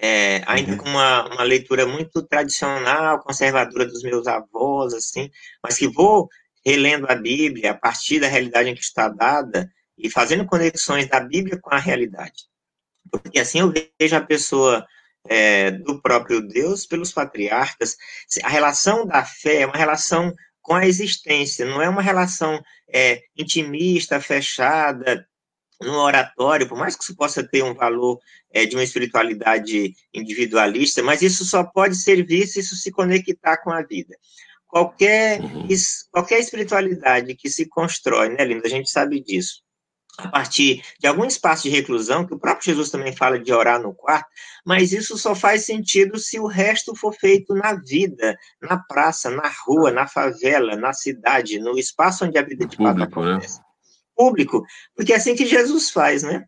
é, 0.00 0.42
ainda 0.46 0.72
uhum. 0.72 0.78
com 0.78 0.88
uma, 0.88 1.26
uma 1.34 1.42
leitura 1.42 1.86
muito 1.86 2.22
tradicional, 2.22 3.20
conservadora 3.20 3.86
dos 3.86 4.02
meus 4.02 4.26
avós, 4.26 4.94
assim, 4.94 5.30
mas 5.62 5.76
que 5.76 5.86
vou 5.86 6.28
relendo 6.64 7.06
a 7.10 7.14
Bíblia 7.14 7.72
a 7.72 7.74
partir 7.74 8.20
da 8.20 8.28
realidade 8.28 8.70
em 8.70 8.74
que 8.74 8.80
está 8.80 9.08
dada 9.08 9.70
e 9.98 10.08
fazendo 10.08 10.46
conexões 10.46 11.08
da 11.08 11.20
Bíblia 11.20 11.58
com 11.60 11.74
a 11.74 11.78
realidade. 11.78 12.44
Porque 13.10 13.38
assim 13.38 13.60
eu 13.60 13.72
vejo 13.72 14.16
a 14.16 14.20
pessoa 14.20 14.86
é, 15.28 15.70
do 15.70 16.00
próprio 16.00 16.40
Deus 16.40 16.86
pelos 16.86 17.12
patriarcas. 17.12 17.96
A 18.42 18.48
relação 18.48 19.06
da 19.06 19.24
fé 19.24 19.62
é 19.62 19.66
uma 19.66 19.76
relação 19.76 20.34
com 20.60 20.74
a 20.74 20.86
existência, 20.86 21.66
não 21.66 21.82
é 21.82 21.88
uma 21.88 22.02
relação 22.02 22.62
é, 22.92 23.20
intimista, 23.36 24.20
fechada, 24.20 25.26
no 25.82 25.98
oratório, 25.98 26.68
por 26.68 26.78
mais 26.78 26.96
que 26.96 27.02
isso 27.02 27.16
possa 27.16 27.42
ter 27.42 27.62
um 27.62 27.74
valor 27.74 28.18
é, 28.52 28.64
de 28.66 28.76
uma 28.76 28.84
espiritualidade 28.84 29.94
individualista, 30.12 31.02
mas 31.02 31.22
isso 31.22 31.44
só 31.44 31.64
pode 31.64 31.96
servir 31.96 32.46
se 32.46 32.60
isso 32.60 32.76
se 32.76 32.90
conectar 32.90 33.58
com 33.58 33.70
a 33.70 33.82
vida. 33.82 34.16
Qualquer, 34.66 35.40
uhum. 35.40 35.68
qualquer 36.10 36.40
espiritualidade 36.40 37.34
que 37.34 37.50
se 37.50 37.68
constrói, 37.68 38.30
né, 38.30 38.44
Linda? 38.44 38.66
A 38.66 38.70
gente 38.70 38.90
sabe 38.90 39.20
disso. 39.20 39.62
A 40.18 40.28
partir 40.28 40.82
de 41.00 41.06
algum 41.06 41.24
espaço 41.24 41.62
de 41.62 41.70
reclusão, 41.70 42.26
que 42.26 42.34
o 42.34 42.38
próprio 42.38 42.66
Jesus 42.66 42.90
também 42.90 43.16
fala 43.16 43.38
de 43.38 43.52
orar 43.52 43.80
no 43.80 43.94
quarto, 43.94 44.28
mas 44.64 44.92
isso 44.92 45.16
só 45.16 45.34
faz 45.34 45.64
sentido 45.64 46.18
se 46.18 46.38
o 46.38 46.46
resto 46.46 46.94
for 46.94 47.14
feito 47.14 47.54
na 47.54 47.74
vida, 47.74 48.36
na 48.60 48.76
praça, 48.76 49.30
na 49.30 49.50
rua, 49.66 49.90
na 49.90 50.06
favela, 50.06 50.76
na 50.76 50.92
cidade, 50.92 51.58
no 51.58 51.78
espaço 51.78 52.26
onde 52.26 52.38
a 52.38 52.42
vida 52.42 52.66
de 52.66 52.76
fato 52.76 52.98
né? 52.98 53.04
acontece. 53.04 53.58
Né? 53.58 53.64
Público, 54.14 54.64
porque 54.94 55.12
é 55.12 55.16
assim 55.16 55.34
que 55.34 55.46
Jesus 55.46 55.90
faz, 55.90 56.22
né? 56.22 56.44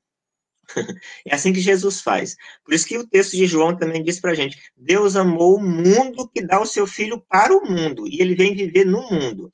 É 1.27 1.35
assim 1.35 1.53
que 1.53 1.61
Jesus 1.61 2.01
faz. 2.01 2.37
Por 2.65 2.75
isso 2.75 2.87
que 2.87 2.97
o 2.97 3.07
texto 3.07 3.37
de 3.37 3.47
João 3.47 3.77
também 3.77 4.03
diz 4.03 4.19
para 4.19 4.35
gente: 4.35 4.59
Deus 4.77 5.15
amou 5.15 5.57
o 5.57 5.63
mundo 5.63 6.29
que 6.29 6.41
dá 6.41 6.61
o 6.61 6.67
seu 6.67 6.87
filho 6.87 7.23
para 7.29 7.55
o 7.55 7.65
mundo, 7.67 8.07
e 8.09 8.21
ele 8.21 8.35
vem 8.35 8.55
viver 8.55 8.85
no 8.87 9.03
mundo. 9.03 9.53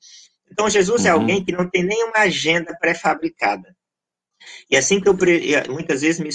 Então, 0.51 0.69
Jesus 0.69 1.05
é 1.05 1.13
uhum. 1.13 1.19
é 1.19 1.21
alguém 1.21 1.45
que 1.45 1.51
não 1.51 1.69
tem 1.69 1.83
nenhuma 1.83 2.17
agenda 2.17 2.75
pré-fabricada. 2.79 3.75
E 4.69 4.75
assim 4.77 4.99
que 4.99 5.07
eu 5.07 5.17
muitas 5.69 6.01
vezes 6.01 6.19
me 6.19 6.31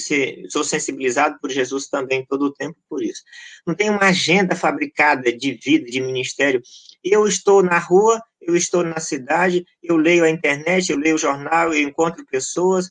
sou 0.48 0.64
sensibilizado 0.64 1.38
por 1.40 1.50
Jesus 1.50 1.88
também 1.88 2.24
todo 2.26 2.46
o 2.46 2.52
tempo 2.52 2.76
por 2.88 3.02
isso. 3.02 3.22
Não 3.66 3.74
tem 3.74 3.90
uma 3.90 4.06
agenda 4.06 4.54
fabricada 4.54 5.32
de 5.32 5.52
vida, 5.52 5.86
de 5.86 6.00
ministério. 6.00 6.62
Eu 7.02 7.26
estou 7.26 7.62
na 7.62 7.78
rua, 7.78 8.22
eu 8.40 8.56
estou 8.56 8.84
na 8.84 9.00
cidade, 9.00 9.64
eu 9.82 9.96
leio 9.96 10.24
a 10.24 10.30
internet, 10.30 10.90
eu 10.90 10.98
leio 10.98 11.16
o 11.16 11.18
jornal, 11.18 11.72
eu 11.72 11.80
encontro 11.80 12.24
pessoas, 12.26 12.88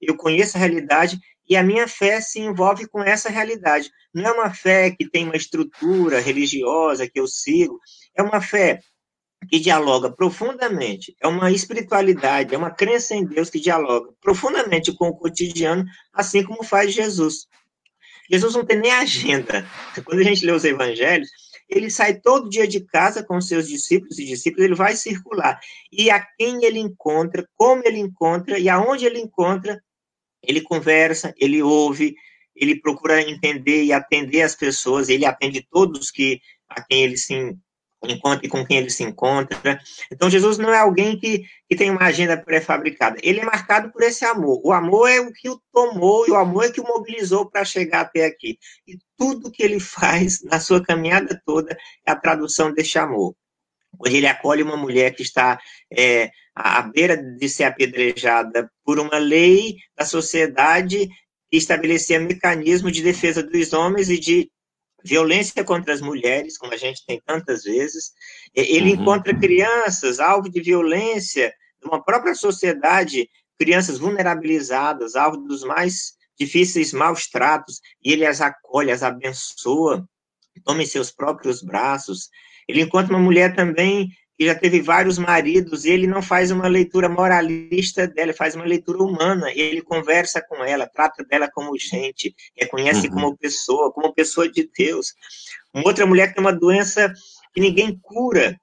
eu 0.00 0.16
conheço 0.16 0.56
a 0.56 0.60
realidade 0.60 1.18
e 1.48 1.56
a 1.56 1.62
minha 1.62 1.86
fé 1.86 2.20
se 2.20 2.40
envolve 2.40 2.86
com 2.88 3.02
essa 3.02 3.28
realidade. 3.28 3.90
Não 4.14 4.30
é 4.30 4.32
uma 4.32 4.54
fé 4.54 4.90
que 4.90 5.08
tem 5.08 5.24
uma 5.24 5.36
estrutura 5.36 6.20
religiosa 6.20 7.08
que 7.08 7.20
eu 7.20 7.26
sigo, 7.26 7.78
é 8.16 8.22
uma 8.22 8.40
fé 8.40 8.80
que 9.48 9.58
dialoga 9.58 10.10
profundamente, 10.10 11.14
é 11.20 11.26
uma 11.26 11.50
espiritualidade, 11.50 12.54
é 12.54 12.58
uma 12.58 12.70
crença 12.70 13.14
em 13.14 13.24
Deus 13.24 13.50
que 13.50 13.60
dialoga 13.60 14.10
profundamente 14.20 14.92
com 14.92 15.08
o 15.08 15.16
cotidiano, 15.16 15.84
assim 16.12 16.42
como 16.42 16.62
faz 16.62 16.92
Jesus. 16.92 17.46
Jesus 18.30 18.54
não 18.54 18.64
tem 18.64 18.78
nem 18.78 18.92
agenda. 18.92 19.66
Quando 20.04 20.20
a 20.20 20.24
gente 20.24 20.46
lê 20.46 20.52
os 20.52 20.64
evangelhos, 20.64 21.28
ele 21.68 21.90
sai 21.90 22.20
todo 22.20 22.48
dia 22.48 22.66
de 22.66 22.80
casa 22.80 23.22
com 23.22 23.40
seus 23.40 23.68
discípulos 23.68 24.18
e 24.18 24.24
discípulos, 24.24 24.64
ele 24.64 24.74
vai 24.74 24.96
circular. 24.96 25.58
E 25.90 26.10
a 26.10 26.20
quem 26.20 26.64
ele 26.64 26.78
encontra, 26.78 27.46
como 27.56 27.82
ele 27.84 27.98
encontra 27.98 28.58
e 28.58 28.68
aonde 28.68 29.06
ele 29.06 29.18
encontra, 29.18 29.82
ele 30.42 30.60
conversa, 30.60 31.34
ele 31.38 31.62
ouve, 31.62 32.14
ele 32.54 32.80
procura 32.80 33.20
entender 33.22 33.84
e 33.84 33.92
atender 33.92 34.42
as 34.42 34.54
pessoas, 34.54 35.08
ele 35.08 35.24
atende 35.24 35.66
todos 35.70 36.10
que 36.10 36.40
a 36.68 36.82
quem 36.82 37.02
ele 37.02 37.16
se 37.16 37.34
encontra 38.06 38.44
e 38.44 38.48
com 38.48 38.64
quem 38.64 38.78
ele 38.78 38.90
se 38.90 39.02
encontra. 39.02 39.80
Então, 40.10 40.30
Jesus 40.30 40.58
não 40.58 40.72
é 40.72 40.78
alguém 40.78 41.18
que, 41.18 41.44
que 41.68 41.76
tem 41.76 41.90
uma 41.90 42.04
agenda 42.04 42.36
pré-fabricada. 42.36 43.18
Ele 43.22 43.40
é 43.40 43.44
marcado 43.44 43.90
por 43.90 44.02
esse 44.02 44.24
amor. 44.24 44.60
O 44.64 44.72
amor 44.72 45.08
é 45.08 45.20
o 45.20 45.32
que 45.32 45.48
o 45.48 45.60
tomou 45.72 46.26
e 46.26 46.30
o 46.30 46.36
amor 46.36 46.64
é 46.64 46.70
que 46.70 46.80
o 46.80 46.86
mobilizou 46.86 47.46
para 47.46 47.64
chegar 47.64 48.00
até 48.02 48.24
aqui. 48.26 48.58
E 48.86 48.98
tudo 49.16 49.50
que 49.50 49.62
ele 49.62 49.78
faz 49.80 50.42
na 50.42 50.60
sua 50.60 50.82
caminhada 50.82 51.40
toda 51.44 51.76
é 52.06 52.10
a 52.10 52.16
tradução 52.16 52.72
desse 52.72 52.98
amor. 52.98 53.34
Quando 53.96 54.14
ele 54.14 54.26
acolhe 54.26 54.62
uma 54.62 54.76
mulher 54.76 55.14
que 55.14 55.22
está 55.22 55.58
é, 55.92 56.30
à 56.54 56.82
beira 56.82 57.16
de 57.16 57.48
ser 57.48 57.64
apedrejada 57.64 58.70
por 58.84 58.98
uma 58.98 59.18
lei 59.18 59.76
da 59.96 60.04
sociedade 60.04 61.08
que 61.50 61.56
estabelecia 61.56 62.18
mecanismos 62.18 62.92
de 62.92 63.02
defesa 63.02 63.42
dos 63.42 63.72
homens 63.72 64.10
e 64.10 64.18
de 64.18 64.50
violência 65.04 65.62
contra 65.62 65.92
as 65.92 66.00
mulheres, 66.00 66.56
como 66.56 66.72
a 66.72 66.76
gente 66.76 67.04
tem 67.06 67.20
tantas 67.24 67.62
vezes. 67.62 68.12
Ele 68.54 68.94
uhum. 68.94 69.02
encontra 69.02 69.38
crianças 69.38 70.18
alvo 70.18 70.48
de 70.48 70.60
violência 70.60 71.52
de 71.80 71.86
uma 71.86 72.02
própria 72.02 72.34
sociedade, 72.34 73.28
crianças 73.58 73.98
vulnerabilizadas, 73.98 75.14
alvo 75.14 75.36
dos 75.36 75.62
mais 75.62 76.14
difíceis 76.38 76.92
maus 76.92 77.28
tratos, 77.28 77.80
e 78.02 78.12
ele 78.12 78.26
as 78.26 78.40
acolhe, 78.40 78.90
as 78.90 79.02
abençoa, 79.02 80.08
toma 80.64 80.82
em 80.82 80.86
seus 80.86 81.10
próprios 81.10 81.62
braços. 81.62 82.28
Ele 82.66 82.80
encontra 82.80 83.14
uma 83.14 83.22
mulher 83.22 83.54
também 83.54 84.08
que 84.36 84.46
já 84.46 84.54
teve 84.54 84.80
vários 84.80 85.18
maridos, 85.18 85.84
e 85.84 85.90
ele 85.90 86.06
não 86.06 86.20
faz 86.20 86.50
uma 86.50 86.66
leitura 86.66 87.08
moralista 87.08 88.06
dela, 88.06 88.32
faz 88.32 88.54
uma 88.54 88.64
leitura 88.64 89.02
humana, 89.02 89.50
ele 89.52 89.80
conversa 89.80 90.42
com 90.42 90.64
ela, 90.64 90.86
trata 90.86 91.24
dela 91.24 91.48
como 91.50 91.78
gente, 91.78 92.34
reconhece 92.56 93.06
uhum. 93.06 93.14
como 93.14 93.36
pessoa, 93.36 93.92
como 93.92 94.12
pessoa 94.12 94.50
de 94.50 94.68
Deus. 94.76 95.14
Uma 95.72 95.86
outra 95.86 96.06
mulher 96.06 96.28
que 96.28 96.34
tem 96.34 96.44
uma 96.44 96.52
doença 96.52 97.12
que 97.52 97.60
ninguém 97.60 97.98
cura, 98.02 98.58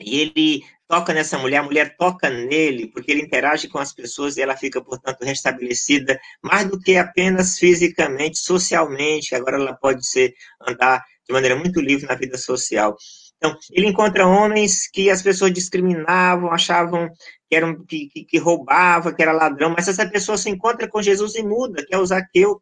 e 0.00 0.20
ele 0.20 0.62
toca 0.86 1.12
nessa 1.12 1.38
mulher, 1.38 1.58
a 1.58 1.62
mulher 1.62 1.96
toca 1.96 2.30
nele, 2.30 2.86
porque 2.86 3.12
ele 3.12 3.22
interage 3.22 3.68
com 3.68 3.78
as 3.78 3.92
pessoas 3.92 4.36
e 4.36 4.42
ela 4.42 4.56
fica, 4.56 4.80
portanto, 4.80 5.22
restabelecida, 5.22 6.18
mais 6.42 6.68
do 6.68 6.80
que 6.80 6.96
apenas 6.96 7.58
fisicamente, 7.58 8.38
socialmente, 8.38 9.34
agora 9.34 9.56
ela 9.56 9.74
pode 9.74 10.06
ser 10.06 10.34
andar 10.66 11.04
de 11.26 11.32
maneira 11.32 11.56
muito 11.56 11.80
livre 11.80 12.06
na 12.06 12.14
vida 12.14 12.38
social. 12.38 12.96
Então, 13.38 13.56
ele 13.72 13.86
encontra 13.86 14.26
homens 14.26 14.88
que 14.90 15.08
as 15.08 15.22
pessoas 15.22 15.52
discriminavam, 15.52 16.52
achavam 16.52 17.08
que, 17.48 17.54
eram, 17.54 17.84
que, 17.84 18.08
que, 18.08 18.24
que 18.24 18.38
roubava, 18.38 19.14
que 19.14 19.22
era 19.22 19.32
ladrão, 19.32 19.70
mas 19.70 19.86
essa 19.86 20.08
pessoa 20.08 20.36
se 20.36 20.50
encontra 20.50 20.88
com 20.88 21.00
Jesus 21.00 21.36
e 21.36 21.42
muda, 21.42 21.84
que 21.86 21.94
é 21.94 21.98
o 21.98 22.04
Zaqueu. 22.04 22.60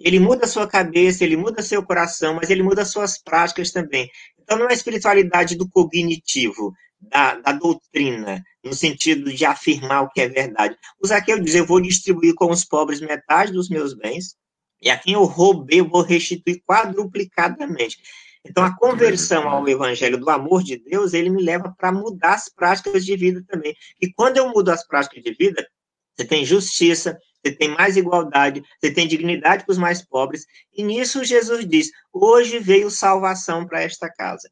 Ele 0.00 0.20
muda 0.20 0.44
a 0.44 0.48
sua 0.48 0.66
cabeça, 0.68 1.24
ele 1.24 1.36
muda 1.36 1.62
seu 1.62 1.84
coração, 1.84 2.34
mas 2.34 2.48
ele 2.48 2.62
muda 2.62 2.84
suas 2.84 3.18
práticas 3.18 3.72
também. 3.72 4.08
Então, 4.38 4.56
não 4.56 4.66
é 4.66 4.70
a 4.70 4.74
espiritualidade 4.74 5.56
do 5.56 5.68
cognitivo, 5.68 6.72
da, 7.00 7.34
da, 7.36 7.52
doutrina, 7.52 8.42
no 8.62 8.72
sentido 8.72 9.32
de 9.32 9.44
afirmar 9.44 10.02
o 10.02 10.10
que 10.10 10.20
é 10.20 10.28
verdade. 10.28 10.76
O 11.02 11.06
Zaqueu 11.06 11.40
diz: 11.40 11.54
Eu 11.54 11.66
vou 11.66 11.80
distribuir 11.80 12.34
com 12.34 12.50
os 12.50 12.64
pobres 12.64 13.00
metade 13.00 13.52
dos 13.52 13.68
meus 13.68 13.94
bens, 13.94 14.36
e 14.80 14.90
a 14.90 14.96
quem 14.96 15.14
eu 15.14 15.24
roubei, 15.24 15.80
eu 15.80 15.88
vou 15.88 16.02
restituir 16.02 16.62
quadruplicadamente. 16.64 17.98
Então, 18.44 18.64
a 18.64 18.76
conversão 18.76 19.48
ao 19.48 19.68
evangelho 19.68 20.18
do 20.18 20.28
amor 20.28 20.62
de 20.62 20.76
Deus, 20.76 21.14
ele 21.14 21.30
me 21.30 21.42
leva 21.42 21.72
para 21.78 21.92
mudar 21.92 22.34
as 22.34 22.48
práticas 22.48 23.04
de 23.04 23.16
vida 23.16 23.44
também. 23.46 23.74
E 24.00 24.12
quando 24.12 24.36
eu 24.36 24.48
mudo 24.48 24.70
as 24.70 24.86
práticas 24.86 25.22
de 25.22 25.32
vida, 25.32 25.66
você 26.16 26.26
tem 26.26 26.44
justiça, 26.44 27.18
você 27.42 27.54
tem 27.54 27.70
mais 27.70 27.96
igualdade, 27.96 28.62
você 28.80 28.92
tem 28.92 29.06
dignidade 29.06 29.64
para 29.64 29.72
os 29.72 29.78
mais 29.78 30.02
pobres. 30.02 30.44
E 30.72 30.82
nisso 30.82 31.24
Jesus 31.24 31.66
diz: 31.66 31.90
hoje 32.12 32.58
veio 32.58 32.90
salvação 32.90 33.66
para 33.66 33.82
esta 33.82 34.10
casa. 34.10 34.50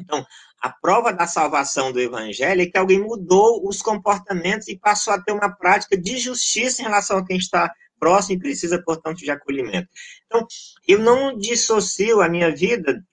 Então, 0.00 0.24
a 0.60 0.70
prova 0.70 1.12
da 1.12 1.26
salvação 1.26 1.92
do 1.92 2.00
evangelho 2.00 2.62
é 2.62 2.66
que 2.66 2.78
alguém 2.78 3.00
mudou 3.00 3.66
os 3.66 3.80
comportamentos 3.80 4.68
e 4.68 4.78
passou 4.78 5.12
a 5.12 5.20
ter 5.20 5.32
uma 5.32 5.50
prática 5.50 5.96
de 5.96 6.18
justiça 6.18 6.82
em 6.82 6.84
relação 6.84 7.18
a 7.18 7.26
quem 7.26 7.36
está 7.36 7.72
próximo 7.98 8.36
e 8.36 8.38
precisa, 8.38 8.82
portanto, 8.82 9.18
de 9.18 9.30
acolhimento. 9.30 9.88
Então, 10.26 10.46
eu 10.86 10.98
não 10.98 11.36
dissocio 11.36 12.20
a 12.20 12.28
minha 12.28 12.54
vida 12.54 13.04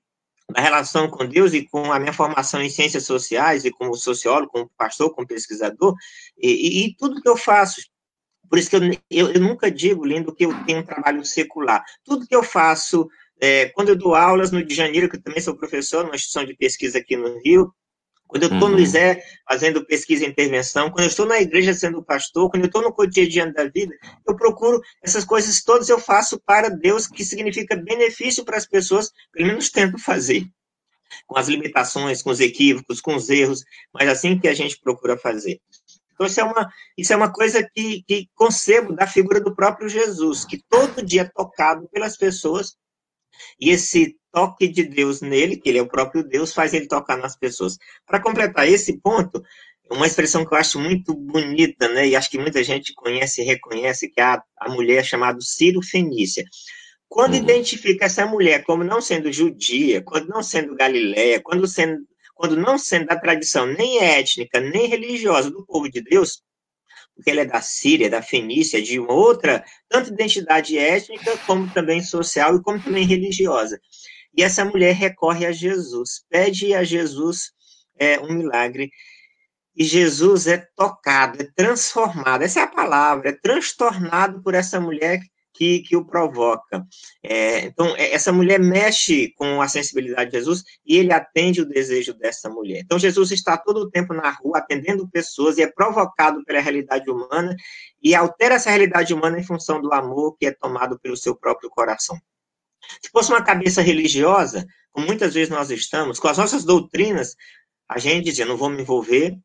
da 0.52 0.62
relação 0.62 1.10
com 1.10 1.26
Deus 1.26 1.54
e 1.54 1.66
com 1.68 1.92
a 1.92 2.00
minha 2.00 2.14
formação 2.14 2.62
em 2.62 2.70
ciências 2.70 3.06
sociais 3.06 3.66
e 3.66 3.72
como 3.72 3.96
sociólogo, 3.96 4.52
como 4.52 4.72
pastor, 4.78 5.14
como 5.14 5.28
pesquisador, 5.28 5.96
e, 6.38 6.86
e, 6.86 6.96
tudo 6.96 7.22
que 7.22 7.30
eu 7.30 7.36
faço. 7.36 7.82
Por 8.48 8.60
isso 8.60 8.70
que 8.70 8.76
eu, 8.76 8.82
eu, 9.10 9.32
eu, 9.32 9.42
nunca 9.42 9.72
digo, 9.72 10.06
Lindo, 10.06 10.34
que 10.34 10.46
eu 10.46 10.66
tenho 10.66 10.80
um 10.80 10.86
trabalho 10.86 11.26
secular. 11.26 11.84
Tudo 12.04 12.28
que 12.28 12.36
eu 12.36 12.44
faço, 12.44 13.10
é, 13.42 13.70
quando 13.70 13.90
eu 13.90 13.96
dou 13.96 14.14
aulas 14.14 14.52
no 14.52 14.64
de 14.64 14.76
Janeiro, 14.76 15.10
que 15.10 15.16
eu 15.16 15.22
também 15.22 15.42
sou 15.42 15.58
professor 15.58 16.04
numa 16.04 16.16
instituição 16.16 16.46
de 16.46 16.56
pesquisa 16.56 17.00
aqui 17.00 17.18
no 17.18 17.40
Rio, 17.40 17.74
quando 18.28 18.44
eu 18.44 18.54
estou 18.54 18.70
uhum. 18.70 18.76
no 18.76 18.80
ISE 18.80 19.22
fazendo 19.48 19.86
pesquisa 19.86 20.26
e 20.26 20.28
intervenção, 20.28 20.90
quando 20.90 21.04
eu 21.04 21.10
estou 21.10 21.26
na 21.26 21.40
igreja 21.40 21.74
sendo 21.74 22.04
pastor, 22.04 22.50
quando 22.50 22.64
eu 22.64 22.68
estou 22.68 22.82
no 22.82 22.94
cotidiano 22.94 23.54
da 23.54 23.66
vida, 23.66 23.96
eu 24.28 24.36
procuro 24.36 24.82
essas 25.02 25.24
coisas 25.24 25.64
todas 25.64 25.90
eu 25.90 26.00
faço 26.00 26.40
para 26.40 26.70
Deus, 26.70 27.08
que 27.08 27.24
significa 27.24 27.76
benefício 27.76 28.44
para 28.44 28.58
as 28.58 28.66
pessoas, 28.66 29.12
pelo 29.32 29.48
menos 29.48 29.70
tento 29.70 29.98
fazer. 29.98 30.46
Com 31.28 31.38
as 31.38 31.48
limitações, 31.48 32.22
com 32.22 32.32
os 32.32 32.40
equívocos, 32.40 33.00
com 33.00 33.16
os 33.16 33.30
erros, 33.30 33.64
mas 33.94 34.10
assim 34.10 34.40
que 34.40 34.48
a 34.48 34.54
gente 34.54 34.80
procura 34.80 35.18
fazer. 35.18 35.62
Então, 36.14 36.26
isso 36.26 36.40
é 36.40 36.44
uma, 36.44 36.70
isso 36.98 37.14
é 37.14 37.16
uma 37.16 37.32
coisa 37.32 37.62
que, 37.74 38.04
que 38.08 38.30
concebo 38.34 38.94
da 38.94 39.06
figura 39.06 39.40
do 39.40 39.54
próprio 39.54 39.88
Jesus, 39.88 40.46
que 40.46 40.64
todo 40.70 41.06
dia 41.06 41.22
é 41.22 41.26
tocado 41.26 41.88
pelas 41.90 42.18
pessoas, 42.18 42.76
e 43.60 43.70
esse 43.70 44.16
toque 44.32 44.68
de 44.68 44.84
Deus 44.84 45.22
nele, 45.22 45.56
que 45.56 45.70
ele 45.70 45.78
é 45.78 45.82
o 45.82 45.88
próprio 45.88 46.24
Deus, 46.24 46.54
faz 46.54 46.74
ele 46.74 46.88
tocar 46.88 47.18
nas 47.18 47.38
pessoas. 47.38 47.78
Para 48.06 48.20
completar 48.20 48.68
esse 48.68 49.00
ponto, 49.00 49.42
uma 49.90 50.08
expressão 50.08 50.46
que 50.46 50.54
eu 50.54 50.58
acho 50.58 50.80
muito 50.80 51.14
bonita, 51.14 51.88
né, 51.88 52.08
e 52.08 52.16
acho 52.16 52.30
que 52.30 52.38
muita 52.38 52.64
gente 52.64 52.94
conhece 52.94 53.42
e 53.42 53.46
reconhece, 53.46 54.10
que 54.10 54.20
é 54.20 54.24
a, 54.24 54.44
a 54.60 54.70
mulher 54.70 55.06
chamada 55.06 55.40
Ciro 55.42 55.82
Fenícia. 55.82 56.44
Quando 57.08 57.34
uhum. 57.34 57.40
identifica 57.40 58.06
essa 58.06 58.26
mulher 58.26 58.64
como 58.64 58.84
não 58.84 59.00
sendo 59.00 59.32
judia, 59.32 60.02
quando 60.02 60.28
não 60.28 60.44
sendo 60.44 60.76
galileia, 60.76 61.40
quando, 61.42 61.68
sendo, 61.68 62.00
quando 62.34 62.58
não 62.58 62.78
sendo 62.78 63.06
da 63.06 63.16
tradição 63.16 63.66
nem 63.66 64.00
étnica, 64.04 64.60
nem 64.60 64.88
religiosa 64.88 65.50
do 65.50 65.66
povo 65.66 65.90
de 65.90 66.02
Deus, 66.02 66.42
porque 67.16 67.32
ela 67.32 67.42
é 67.42 67.46
da 67.46 67.62
Síria, 67.62 68.10
da 68.10 68.22
Fenícia, 68.22 68.82
de 68.82 69.00
uma 69.00 69.14
outra, 69.14 69.64
tanto 69.90 70.12
identidade 70.12 70.78
étnica, 70.78 71.38
como 71.46 71.72
também 71.72 72.02
social 72.04 72.58
e 72.58 72.62
como 72.62 72.82
também 72.82 73.06
religiosa. 73.06 73.80
E 74.36 74.44
essa 74.44 74.66
mulher 74.66 74.94
recorre 74.94 75.46
a 75.46 75.52
Jesus, 75.52 76.26
pede 76.30 76.74
a 76.74 76.84
Jesus 76.84 77.52
é, 77.98 78.20
um 78.20 78.34
milagre. 78.34 78.92
E 79.76 79.84
Jesus 79.84 80.48
é 80.48 80.58
tocado, 80.76 81.42
é 81.42 81.48
transformado, 81.56 82.44
essa 82.44 82.60
é 82.60 82.64
a 82.64 82.68
palavra, 82.68 83.30
é 83.30 83.34
transtornado 83.34 84.42
por 84.42 84.54
essa 84.54 84.80
mulher 84.80 85.20
que, 85.56 85.80
que 85.80 85.96
o 85.96 86.06
provoca. 86.06 86.86
É, 87.24 87.66
então, 87.66 87.96
é, 87.96 88.14
essa 88.14 88.32
mulher 88.32 88.60
mexe 88.60 89.34
com 89.36 89.62
a 89.62 89.68
sensibilidade 89.68 90.30
de 90.30 90.38
Jesus 90.38 90.64
e 90.86 90.98
ele 90.98 91.14
atende 91.14 91.62
o 91.62 91.66
desejo 91.68 92.14
dessa 92.14 92.50
mulher. 92.50 92.82
Então, 92.84 93.00
Jesus 93.00 93.32
está 93.32 93.58
todo 93.58 93.78
o 93.78 93.90
tempo 93.90 94.14
na 94.14 94.30
rua 94.30 94.58
atendendo 94.60 95.10
pessoas 95.10 95.58
e 95.58 95.62
é 95.62 95.68
provocado 95.68 96.44
pela 96.44 96.60
realidade 96.60 97.10
humana 97.10 97.56
e 98.04 98.14
altera 98.14 98.56
essa 98.56 98.70
realidade 98.70 99.14
humana 99.14 99.40
em 99.40 99.44
função 99.44 99.82
do 99.82 99.94
amor 99.94 100.36
que 100.38 100.46
é 100.46 100.52
tomado 100.52 101.00
pelo 101.00 101.18
seu 101.18 101.36
próprio 101.36 101.70
coração. 101.70 102.20
Se 103.02 103.10
fosse 103.10 103.32
uma 103.32 103.42
cabeça 103.42 103.82
religiosa, 103.82 104.66
como 104.92 105.08
muitas 105.08 105.34
vezes 105.34 105.50
nós 105.50 105.72
estamos, 105.72 106.20
com 106.20 106.28
as 106.28 106.38
nossas 106.38 106.64
doutrinas, 106.64 107.36
a 107.90 107.98
gente 107.98 108.26
dizia, 108.26 108.46
não 108.46 108.58
vou 108.58 108.70
me 108.70 108.82
envolver, 108.82 109.38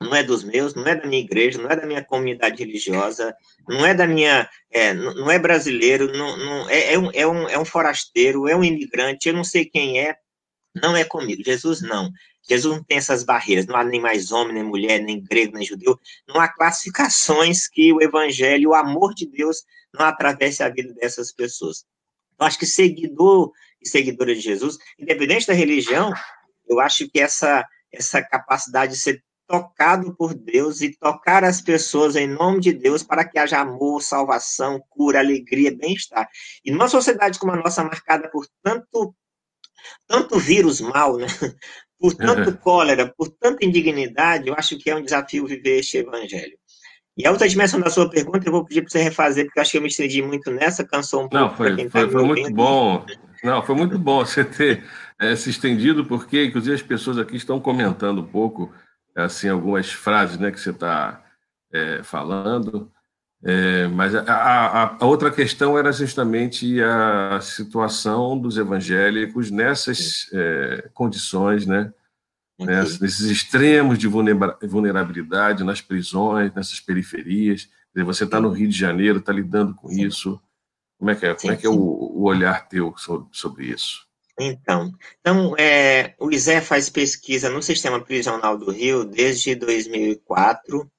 não 0.00 0.14
é 0.14 0.22
dos 0.22 0.44
meus, 0.44 0.74
não 0.74 0.86
é 0.86 0.94
da 0.94 1.06
minha 1.06 1.20
igreja, 1.20 1.60
não 1.60 1.70
é 1.70 1.76
da 1.76 1.86
minha 1.86 2.04
comunidade 2.04 2.62
religiosa, 2.62 3.34
não 3.68 3.86
é 3.86 3.94
da 3.94 4.06
minha, 4.06 4.48
é, 4.70 4.92
não 4.92 5.30
é 5.30 5.38
brasileiro, 5.38 6.12
não, 6.12 6.36
não 6.36 6.70
é, 6.70 6.94
é, 6.94 6.98
um, 6.98 7.10
é, 7.12 7.26
um, 7.26 7.48
é 7.48 7.58
um 7.58 7.64
forasteiro, 7.64 8.48
é 8.48 8.54
um 8.54 8.64
imigrante, 8.64 9.28
eu 9.28 9.34
não 9.34 9.44
sei 9.44 9.64
quem 9.64 10.00
é, 10.00 10.16
não 10.74 10.96
é 10.96 11.04
comigo. 11.04 11.42
Jesus 11.44 11.80
não. 11.80 12.10
Jesus 12.46 12.76
não 12.76 12.84
tem 12.84 12.98
essas 12.98 13.24
barreiras, 13.24 13.66
não 13.66 13.76
há 13.76 13.84
nem 13.84 14.00
mais 14.00 14.30
homem, 14.30 14.54
nem 14.54 14.62
mulher, 14.62 15.00
nem 15.00 15.22
grego, 15.22 15.56
nem 15.56 15.64
judeu, 15.64 15.98
não 16.28 16.38
há 16.38 16.48
classificações 16.48 17.66
que 17.66 17.90
o 17.92 18.02
evangelho, 18.02 18.70
o 18.70 18.74
amor 18.74 19.14
de 19.14 19.26
Deus, 19.26 19.64
não 19.94 20.04
atravesse 20.04 20.62
a 20.62 20.68
vida 20.68 20.92
dessas 20.92 21.32
pessoas. 21.32 21.86
Eu 22.38 22.46
acho 22.46 22.58
que 22.58 22.66
seguidor 22.66 23.50
e 23.80 23.88
seguidora 23.88 24.34
de 24.34 24.40
Jesus, 24.40 24.76
independente 24.98 25.46
da 25.46 25.54
religião, 25.54 26.12
eu 26.68 26.80
acho 26.80 27.08
que 27.08 27.20
essa, 27.20 27.64
essa 27.90 28.22
capacidade 28.22 28.92
de 28.92 28.98
ser 28.98 29.24
tocado 29.46 30.14
por 30.16 30.34
Deus 30.34 30.80
e 30.80 30.96
tocar 30.96 31.44
as 31.44 31.60
pessoas 31.60 32.16
em 32.16 32.26
nome 32.26 32.60
de 32.60 32.72
Deus 32.72 33.02
para 33.02 33.24
que 33.24 33.38
haja 33.38 33.60
amor, 33.60 34.02
salvação, 34.02 34.82
cura, 34.88 35.18
alegria, 35.18 35.76
bem-estar. 35.76 36.28
E 36.64 36.70
numa 36.70 36.88
sociedade 36.88 37.38
como 37.38 37.52
a 37.52 37.56
nossa, 37.56 37.84
marcada 37.84 38.28
por 38.30 38.46
tanto, 38.62 39.14
tanto 40.06 40.38
vírus 40.38 40.80
mal, 40.80 41.16
né? 41.16 41.26
por 41.98 42.14
tanto 42.14 42.50
uhum. 42.50 42.56
cólera, 42.56 43.12
por 43.16 43.28
tanta 43.28 43.64
indignidade, 43.64 44.48
eu 44.48 44.54
acho 44.54 44.78
que 44.78 44.90
é 44.90 44.96
um 44.96 45.02
desafio 45.02 45.46
viver 45.46 45.78
este 45.78 45.98
evangelho. 45.98 46.58
E 47.16 47.26
a 47.26 47.30
outra 47.30 47.48
dimensão 47.48 47.80
da 47.80 47.90
sua 47.90 48.10
pergunta, 48.10 48.46
eu 48.46 48.52
vou 48.52 48.64
pedir 48.64 48.82
para 48.82 48.90
você 48.90 49.02
refazer, 49.02 49.44
porque 49.44 49.60
acho 49.60 49.70
que 49.70 49.78
eu 49.78 49.82
me 49.82 49.88
estendi 49.88 50.20
muito 50.20 50.50
nessa, 50.50 50.84
cansou 50.84 51.24
um 51.24 51.28
pouco. 51.28 51.36
Não, 51.36 51.56
foi, 51.56 51.76
tá 51.76 51.90
foi, 51.90 52.10
foi 52.10 52.24
muito 52.24 52.52
bom. 52.52 53.06
Não, 53.42 53.62
foi 53.62 53.74
muito 53.76 53.98
bom 53.98 54.24
você 54.24 54.44
ter 54.44 54.84
é, 55.20 55.36
se 55.36 55.48
estendido, 55.48 56.04
porque, 56.04 56.44
inclusive, 56.44 56.74
as 56.74 56.82
pessoas 56.82 57.18
aqui 57.18 57.36
estão 57.36 57.60
comentando 57.60 58.20
um 58.20 58.26
pouco, 58.26 58.72
assim, 59.14 59.48
algumas 59.48 59.90
frases 59.92 60.38
né, 60.38 60.50
que 60.50 60.60
você 60.60 60.70
está 60.70 61.22
é, 61.72 62.02
falando. 62.02 62.90
É, 63.42 63.86
mas 63.88 64.14
a, 64.14 64.22
a, 64.22 64.96
a, 64.96 65.04
outra 65.04 65.30
questão 65.30 65.76
era 65.78 65.92
justamente 65.92 66.82
a 66.82 67.40
situação 67.42 68.38
dos 68.38 68.56
evangélicos 68.56 69.50
nessas 69.50 70.30
condições, 70.94 71.66
né? 71.66 71.92
né, 72.58 72.82
nesses 73.00 73.22
extremos 73.22 73.98
de 73.98 74.06
vulnerabilidade 74.06 75.64
nas 75.64 75.80
prisões, 75.80 76.54
nessas 76.54 76.80
periferias. 76.80 77.68
Você 77.94 78.24
está 78.24 78.40
no 78.40 78.50
Rio 78.50 78.68
de 78.68 78.76
Janeiro, 78.76 79.18
está 79.18 79.32
lidando 79.32 79.74
com 79.74 79.88
sim. 79.88 80.06
isso. 80.06 80.40
Como 80.98 81.10
é 81.10 81.14
que 81.14 81.26
é, 81.26 81.34
Como 81.34 81.52
é, 81.52 81.56
que 81.56 81.66
é 81.66 81.70
o, 81.70 81.74
o 81.74 82.22
olhar 82.22 82.68
teu 82.68 82.94
sobre, 82.96 83.28
sobre 83.32 83.66
isso? 83.66 84.06
Então, 84.38 84.92
então 85.20 85.56
é, 85.56 86.14
o 86.18 86.30
ISE 86.30 86.60
faz 86.60 86.90
pesquisa 86.90 87.48
no 87.48 87.62
sistema 87.62 88.00
prisional 88.00 88.58
do 88.58 88.70
Rio 88.70 89.04
desde 89.04 89.54
2004. 89.54 90.90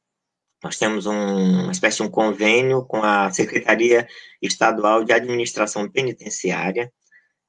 Nós 0.63 0.77
temos 0.77 1.05
um, 1.05 1.63
uma 1.63 1.71
espécie 1.71 1.97
de 1.97 2.03
um 2.03 2.09
convênio 2.09 2.83
com 2.85 3.03
a 3.03 3.29
Secretaria 3.31 4.07
Estadual 4.41 5.03
de 5.03 5.13
Administração 5.13 5.89
Penitenciária, 5.89 6.91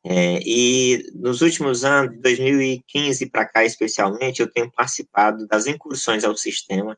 é, 0.08 0.38
e 0.46 1.10
nos 1.16 1.42
últimos 1.42 1.84
anos, 1.84 2.14
de 2.14 2.22
2015 2.22 3.28
para 3.28 3.44
cá 3.44 3.64
especialmente, 3.64 4.40
eu 4.40 4.48
tenho 4.48 4.70
participado 4.70 5.48
das 5.48 5.66
incursões 5.66 6.22
ao 6.22 6.36
sistema. 6.36 6.96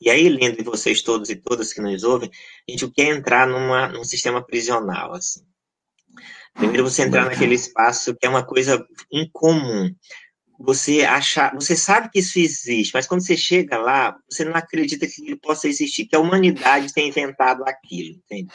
E 0.00 0.08
aí, 0.08 0.26
lindo, 0.26 0.58
e 0.58 0.64
vocês 0.64 1.02
todos 1.02 1.28
e 1.28 1.36
todas 1.36 1.70
que 1.70 1.82
nos 1.82 2.04
ouvem, 2.04 2.30
a 2.66 2.70
gente 2.72 2.90
quer 2.92 3.14
entrar 3.14 3.46
numa, 3.46 3.88
num 3.88 4.04
sistema 4.04 4.42
prisional, 4.42 5.12
assim. 5.12 5.44
Primeiro 6.58 6.84
você 6.84 7.02
entrar 7.02 7.24
naquele 7.24 7.54
espaço 7.54 8.14
que 8.14 8.26
é 8.26 8.28
uma 8.28 8.44
coisa 8.44 8.84
incomum. 9.10 9.94
Você 10.60 11.02
acha, 11.02 11.52
você 11.54 11.76
sabe 11.76 12.10
que 12.10 12.18
isso 12.18 12.38
existe, 12.38 12.92
mas 12.92 13.06
quando 13.06 13.24
você 13.24 13.36
chega 13.36 13.78
lá, 13.78 14.16
você 14.28 14.44
não 14.44 14.56
acredita 14.56 15.06
que 15.06 15.22
ele 15.24 15.36
possa 15.36 15.68
existir, 15.68 16.06
que 16.06 16.16
a 16.16 16.20
humanidade 16.20 16.92
tenha 16.92 17.08
inventado 17.08 17.62
aquilo, 17.64 18.16
entende? 18.16 18.52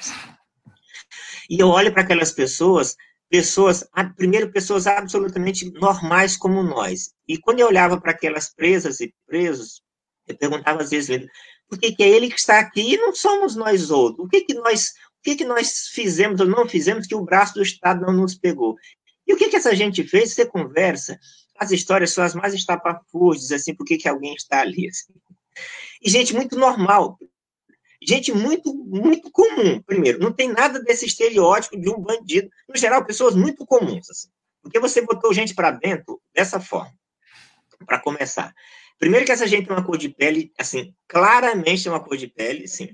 E 1.50 1.58
eu 1.62 1.70
olho 1.70 1.94
para 1.94 2.04
aquelas 2.04 2.32
pessoas 2.32 2.96
pessoas, 3.34 3.84
primeiro, 4.16 4.52
pessoas 4.52 4.86
absolutamente 4.86 5.72
normais 5.72 6.38
como 6.38 6.62
nós. 6.62 7.16
E 7.28 7.36
quando 7.40 7.62
eu 7.62 7.68
olhava 7.68 8.00
para 8.00 8.12
aquelas 8.12 8.54
presas 8.54 9.00
e 9.00 9.12
presos, 9.26 9.82
eu 10.28 10.38
perguntava 10.38 10.84
às 10.84 10.92
vezes, 10.92 11.26
por 11.68 11.80
que, 11.80 11.94
que 11.94 12.04
é 12.04 12.10
ele 12.10 12.30
que 12.30 12.40
está 12.40 12.60
aqui 12.60 12.94
e 12.94 12.98
não 12.98 13.16
somos 13.16 13.56
nós 13.56 13.90
outros? 13.90 14.24
O 14.24 14.30
que, 14.30 14.42
que 14.42 14.54
nós 14.54 14.92
que, 15.24 15.36
que 15.38 15.46
nós 15.46 15.88
fizemos 15.88 16.40
ou 16.42 16.48
não 16.48 16.68
fizemos 16.68 17.08
que 17.08 17.16
o 17.16 17.24
braço 17.24 17.54
do 17.54 17.64
Estado 17.64 18.02
não 18.02 18.14
nos 18.14 18.36
pegou? 18.36 18.76
E 19.26 19.34
o 19.34 19.38
que, 19.38 19.50
que 19.50 19.56
essa 19.56 19.76
gente 19.76 20.04
fez? 20.04 20.34
Você 20.34 20.46
conversa, 20.46 21.18
as 21.58 21.72
histórias 21.72 22.12
são 22.12 22.24
as 22.24 22.36
mais 22.36 22.54
estapafúrdias, 22.54 23.52
assim, 23.52 23.74
por 23.74 23.86
que, 23.86 23.98
que 23.98 24.10
alguém 24.10 24.36
está 24.36 24.60
ali? 24.60 24.90
Assim. 24.90 25.14
E 26.02 26.10
gente 26.10 26.34
muito 26.34 26.58
normal, 26.58 27.18
gente 28.02 28.34
muito, 28.34 28.74
muito 28.74 29.32
comum, 29.32 29.82
primeiro. 29.82 30.20
Não 30.20 30.34
tem 30.34 30.50
nada 30.50 30.80
desse 30.82 31.06
estereótipo 31.06 31.80
de 31.80 31.90
um 31.90 32.00
bandido. 32.00 32.50
No 32.68 32.76
geral, 32.76 33.06
pessoas 33.06 33.34
muito 33.34 33.66
comuns, 33.66 34.10
assim. 34.10 34.28
Porque 34.62 34.80
você 34.80 35.02
botou 35.02 35.34
gente 35.34 35.54
para 35.54 35.72
dentro 35.72 36.22
dessa 36.34 36.60
forma, 36.60 36.94
para 37.86 38.00
começar. 38.00 38.54
Primeiro 39.00 39.26
que 39.26 39.32
essa 39.32 39.48
gente 39.48 39.68
tem 39.68 39.76
uma 39.76 39.86
cor 39.86 39.98
de 39.98 40.10
pele, 40.10 40.54
assim, 40.58 40.94
claramente 41.08 41.84
tem 41.84 41.92
uma 41.92 42.04
cor 42.04 42.16
de 42.16 42.28
pele, 42.28 42.68
sim. 42.68 42.94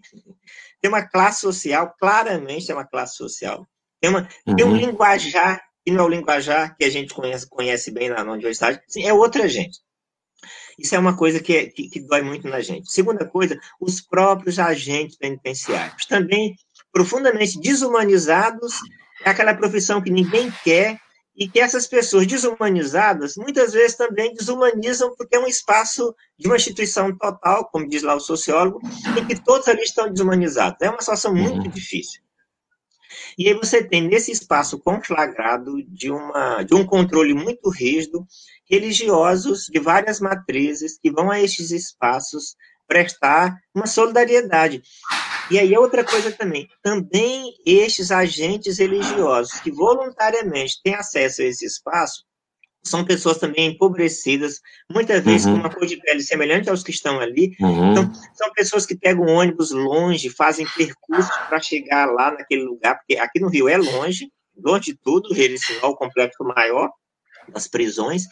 Tem 0.81 0.89
uma 0.89 1.03
classe 1.03 1.41
social, 1.41 1.93
claramente 1.99 2.71
é 2.71 2.75
uma 2.75 2.85
classe 2.85 3.15
social. 3.15 3.67
Tem, 4.01 4.09
uma, 4.09 4.27
uhum. 4.47 4.55
tem 4.55 4.65
um 4.65 4.75
linguajar, 4.75 5.61
que 5.83 5.91
não 5.91 6.03
é 6.03 6.07
o 6.07 6.09
linguajar 6.09 6.75
que 6.77 6.85
a 6.85 6.89
gente 6.89 7.13
conhece, 7.13 7.47
conhece 7.49 7.91
bem 7.91 8.09
na, 8.09 8.23
na 8.23 8.31
universidade, 8.31 8.81
sim, 8.87 9.03
é 9.03 9.13
outra 9.13 9.47
gente. 9.47 9.79
Isso 10.77 10.95
é 10.95 10.99
uma 10.99 11.15
coisa 11.15 11.41
que, 11.41 11.67
que, 11.67 11.89
que, 11.89 11.99
dói 11.99 12.21
muito 12.21 12.47
na 12.47 12.61
gente. 12.61 12.89
Segunda 12.89 13.25
coisa, 13.25 13.59
os 13.81 13.99
próprios 13.99 14.57
agentes 14.57 15.17
penitenciários, 15.17 16.05
também 16.05 16.55
profundamente 16.91 17.59
desumanizados, 17.59 18.75
é 19.25 19.29
aquela 19.29 19.53
profissão 19.53 20.01
que 20.01 20.09
ninguém 20.09 20.49
quer, 20.63 20.97
e 21.39 21.47
que 21.47 21.61
essas 21.61 21.87
pessoas 21.87 22.27
desumanizadas 22.27 23.37
muitas 23.37 23.71
vezes 23.71 23.95
também 23.95 24.33
desumanizam 24.33 25.15
porque 25.15 25.37
é 25.37 25.39
um 25.39 25.47
espaço 25.47 26.13
de 26.37 26.47
uma 26.47 26.57
instituição 26.57 27.17
total, 27.17 27.69
como 27.71 27.87
diz 27.87 28.03
lá 28.03 28.13
o 28.13 28.19
sociólogo, 28.19 28.81
em 29.17 29.25
que 29.25 29.41
todos 29.41 29.69
ali 29.69 29.81
estão 29.81 30.11
desumanizados. 30.11 30.81
É 30.81 30.89
uma 30.89 30.99
situação 30.99 31.33
muito 31.33 31.65
uhum. 31.65 31.69
difícil. 31.69 32.21
E 33.37 33.47
aí 33.47 33.53
você 33.53 33.81
tem 33.81 34.01
nesse 34.01 34.33
espaço 34.33 34.77
conflagrado 34.79 35.81
de, 35.87 36.11
uma, 36.11 36.61
de 36.63 36.75
um 36.75 36.85
controle 36.85 37.33
muito 37.33 37.69
rígido, 37.69 38.27
religiosos 38.69 39.67
de 39.71 39.79
várias 39.79 40.19
matrizes 40.19 40.99
que 40.99 41.09
vão 41.09 41.31
a 41.31 41.39
estes 41.39 41.71
espaços 41.71 42.57
prestar 42.85 43.55
uma 43.73 43.87
solidariedade. 43.87 44.83
E 45.51 45.57
aí 45.57 45.73
é 45.73 45.79
outra 45.79 46.03
coisa 46.03 46.31
também, 46.31 46.67
também 46.81 47.53
estes 47.65 48.11
agentes 48.11 48.77
religiosos 48.77 49.59
que 49.59 49.71
voluntariamente 49.71 50.81
têm 50.83 50.93
acesso 50.93 51.41
a 51.41 51.45
esse 51.45 51.65
espaço, 51.65 52.23
são 52.83 53.03
pessoas 53.03 53.37
também 53.37 53.67
empobrecidas, 53.67 54.59
muitas 54.89 55.23
vezes 55.23 55.45
uhum. 55.45 55.53
com 55.53 55.59
uma 55.59 55.73
cor 55.73 55.85
de 55.85 55.97
pele 55.97 56.21
semelhante 56.21 56.69
aos 56.69 56.83
que 56.83 56.91
estão 56.91 57.19
ali. 57.19 57.55
Uhum. 57.59 57.91
Então, 57.91 58.11
são 58.33 58.51
pessoas 58.53 58.85
que 58.85 58.95
pegam 58.95 59.25
ônibus 59.27 59.71
longe, 59.71 60.29
fazem 60.29 60.65
percursos 60.77 61.35
para 61.47 61.59
chegar 61.59 62.05
lá 62.05 62.31
naquele 62.31 62.63
lugar, 62.63 62.97
porque 62.97 63.17
aqui 63.17 63.39
no 63.39 63.49
Rio 63.49 63.67
é 63.67 63.77
longe, 63.77 64.31
longe 64.57 64.91
de 64.91 64.97
tudo, 65.03 65.33
Jericinó, 65.35 65.89
o 65.89 65.95
complexo 65.95 66.43
maior 66.43 66.89
das 67.49 67.67
prisões, 67.67 68.23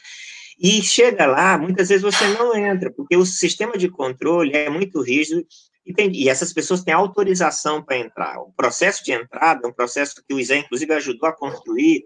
e 0.59 0.81
chega 0.81 1.25
lá, 1.25 1.57
muitas 1.57 1.89
vezes 1.89 2.03
você 2.03 2.27
não 2.29 2.55
entra, 2.55 2.91
porque 2.91 3.15
o 3.15 3.25
sistema 3.25 3.77
de 3.77 3.89
controle 3.89 4.55
é 4.55 4.69
muito 4.69 5.01
rígido 5.01 5.45
e, 5.87 5.93
tem, 5.93 6.11
e 6.13 6.27
essas 6.27 6.51
pessoas 6.51 6.83
têm 6.83 6.93
autorização 6.93 7.81
para 7.81 7.97
entrar. 7.97 8.41
O 8.41 8.51
processo 8.51 9.03
de 9.05 9.13
entrada 9.13 9.61
é 9.63 9.69
um 9.69 9.73
processo 9.73 10.21
que 10.27 10.33
o 10.33 10.39
ISE, 10.39 10.57
inclusive, 10.57 10.93
ajudou 10.93 11.29
a 11.29 11.35
construir 11.35 12.03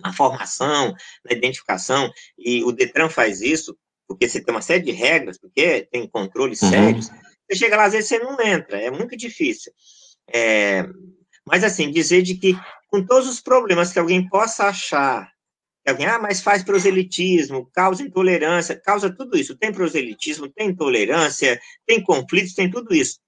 na 0.00 0.12
formação, 0.12 0.94
na 1.24 1.36
identificação, 1.36 2.08
e 2.38 2.62
o 2.62 2.70
DETRAN 2.70 3.08
faz 3.08 3.40
isso, 3.40 3.76
porque 4.06 4.28
você 4.28 4.40
tem 4.40 4.54
uma 4.54 4.62
série 4.62 4.84
de 4.84 4.92
regras, 4.92 5.38
porque 5.38 5.88
tem 5.90 6.08
controles 6.08 6.62
uhum. 6.62 6.70
sérios. 6.70 7.08
Você 7.50 7.58
chega 7.58 7.76
lá, 7.76 7.84
às 7.86 7.94
vezes 7.94 8.08
você 8.08 8.18
não 8.20 8.40
entra, 8.40 8.80
é 8.80 8.90
muito 8.90 9.16
difícil. 9.16 9.72
É, 10.32 10.86
mas, 11.44 11.64
assim, 11.64 11.90
dizer 11.90 12.22
de 12.22 12.36
que, 12.36 12.56
com 12.88 13.04
todos 13.04 13.28
os 13.28 13.40
problemas 13.40 13.92
que 13.92 13.98
alguém 13.98 14.28
possa 14.28 14.66
achar 14.66 15.32
alguém, 15.90 16.06
ah, 16.06 16.18
mas 16.18 16.40
faz 16.40 16.62
proselitismo, 16.62 17.70
causa 17.72 18.02
intolerância, 18.02 18.74
causa 18.74 19.14
tudo 19.14 19.36
isso. 19.38 19.56
Tem 19.56 19.72
proselitismo, 19.72 20.48
tem 20.48 20.70
intolerância, 20.70 21.60
tem 21.86 22.02
conflitos, 22.02 22.54
tem 22.54 22.70
tudo 22.70 22.94
isso. 22.94 23.18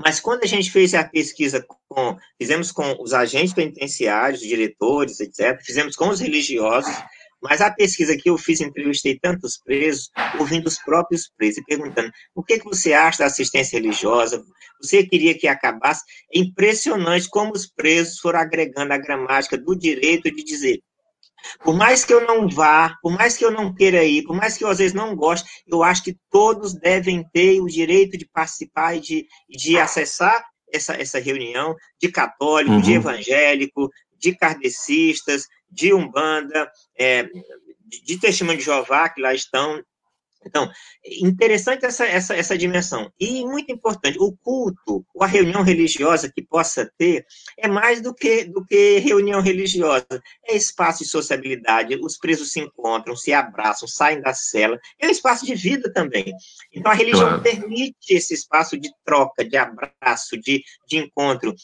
Mas 0.00 0.18
quando 0.18 0.42
a 0.42 0.46
gente 0.46 0.70
fez 0.70 0.94
a 0.94 1.04
pesquisa 1.04 1.64
com, 1.88 2.16
fizemos 2.40 2.72
com 2.72 2.96
os 3.00 3.14
agentes 3.14 3.54
penitenciários, 3.54 4.40
diretores, 4.40 5.20
etc., 5.20 5.60
fizemos 5.62 5.94
com 5.94 6.08
os 6.08 6.20
religiosos, 6.20 6.92
mas 7.40 7.60
a 7.60 7.70
pesquisa 7.70 8.16
que 8.16 8.28
eu 8.28 8.36
fiz, 8.38 8.60
entrevistei 8.60 9.18
tantos 9.18 9.58
presos, 9.58 10.10
ouvindo 10.38 10.66
os 10.66 10.78
próprios 10.78 11.30
presos 11.36 11.58
e 11.58 11.64
perguntando: 11.64 12.10
o 12.34 12.42
que, 12.42 12.58
que 12.58 12.64
você 12.64 12.92
acha 12.92 13.20
da 13.20 13.26
assistência 13.26 13.78
religiosa? 13.78 14.44
Você 14.82 15.04
queria 15.04 15.38
que 15.38 15.46
acabasse? 15.46 16.02
É 16.34 16.38
impressionante 16.38 17.28
como 17.28 17.52
os 17.52 17.66
presos 17.66 18.18
foram 18.18 18.40
agregando 18.40 18.92
a 18.92 18.98
gramática 18.98 19.56
do 19.56 19.76
direito 19.76 20.30
de 20.34 20.42
dizer: 20.42 20.82
por 21.62 21.74
mais 21.74 22.04
que 22.04 22.12
eu 22.12 22.26
não 22.26 22.48
vá, 22.48 22.96
por 23.02 23.12
mais 23.12 23.36
que 23.36 23.44
eu 23.44 23.50
não 23.50 23.74
queira 23.74 24.04
ir, 24.04 24.22
por 24.24 24.36
mais 24.36 24.56
que 24.56 24.64
eu 24.64 24.68
às 24.68 24.78
vezes 24.78 24.94
não 24.94 25.14
goste, 25.14 25.48
eu 25.66 25.82
acho 25.82 26.02
que 26.02 26.16
todos 26.30 26.74
devem 26.74 27.24
ter 27.32 27.60
o 27.60 27.66
direito 27.66 28.16
de 28.16 28.26
participar 28.26 28.96
e 28.96 29.00
de, 29.00 29.26
de 29.48 29.78
acessar 29.78 30.44
essa, 30.72 30.94
essa 30.94 31.18
reunião 31.18 31.74
de 32.00 32.10
católico, 32.10 32.74
uhum. 32.74 32.80
de 32.80 32.94
evangélico, 32.94 33.90
de 34.18 34.34
kardecistas, 34.34 35.46
de 35.70 35.92
umbanda, 35.92 36.70
é, 36.98 37.24
de, 37.24 38.04
de 38.04 38.18
testemunho 38.18 38.58
de 38.58 38.64
Jeová, 38.64 39.08
que 39.08 39.20
lá 39.20 39.34
estão, 39.34 39.82
então, 40.46 40.70
interessante 41.04 41.84
essa, 41.84 42.06
essa, 42.06 42.34
essa 42.34 42.56
dimensão. 42.56 43.12
E 43.18 43.44
muito 43.44 43.72
importante, 43.72 44.16
o 44.18 44.32
culto, 44.36 45.04
a 45.20 45.26
reunião 45.26 45.62
religiosa 45.62 46.30
que 46.32 46.40
possa 46.40 46.90
ter, 46.96 47.26
é 47.58 47.66
mais 47.66 48.00
do 48.00 48.14
que, 48.14 48.44
do 48.44 48.64
que 48.64 48.98
reunião 48.98 49.40
religiosa. 49.40 50.06
É 50.46 50.54
espaço 50.54 51.02
de 51.02 51.10
sociabilidade, 51.10 51.98
os 52.00 52.16
presos 52.16 52.52
se 52.52 52.60
encontram, 52.60 53.16
se 53.16 53.32
abraçam, 53.32 53.88
saem 53.88 54.20
da 54.20 54.32
cela. 54.32 54.78
É 54.98 55.08
um 55.08 55.10
espaço 55.10 55.44
de 55.44 55.54
vida 55.54 55.92
também. 55.92 56.32
Então, 56.72 56.92
a 56.92 56.94
religião 56.94 57.28
claro. 57.28 57.42
permite 57.42 58.14
esse 58.14 58.32
espaço 58.32 58.78
de 58.78 58.90
troca, 59.04 59.44
de 59.44 59.56
abraço, 59.56 60.38
de, 60.38 60.62
de 60.86 60.98
encontro 60.98 61.54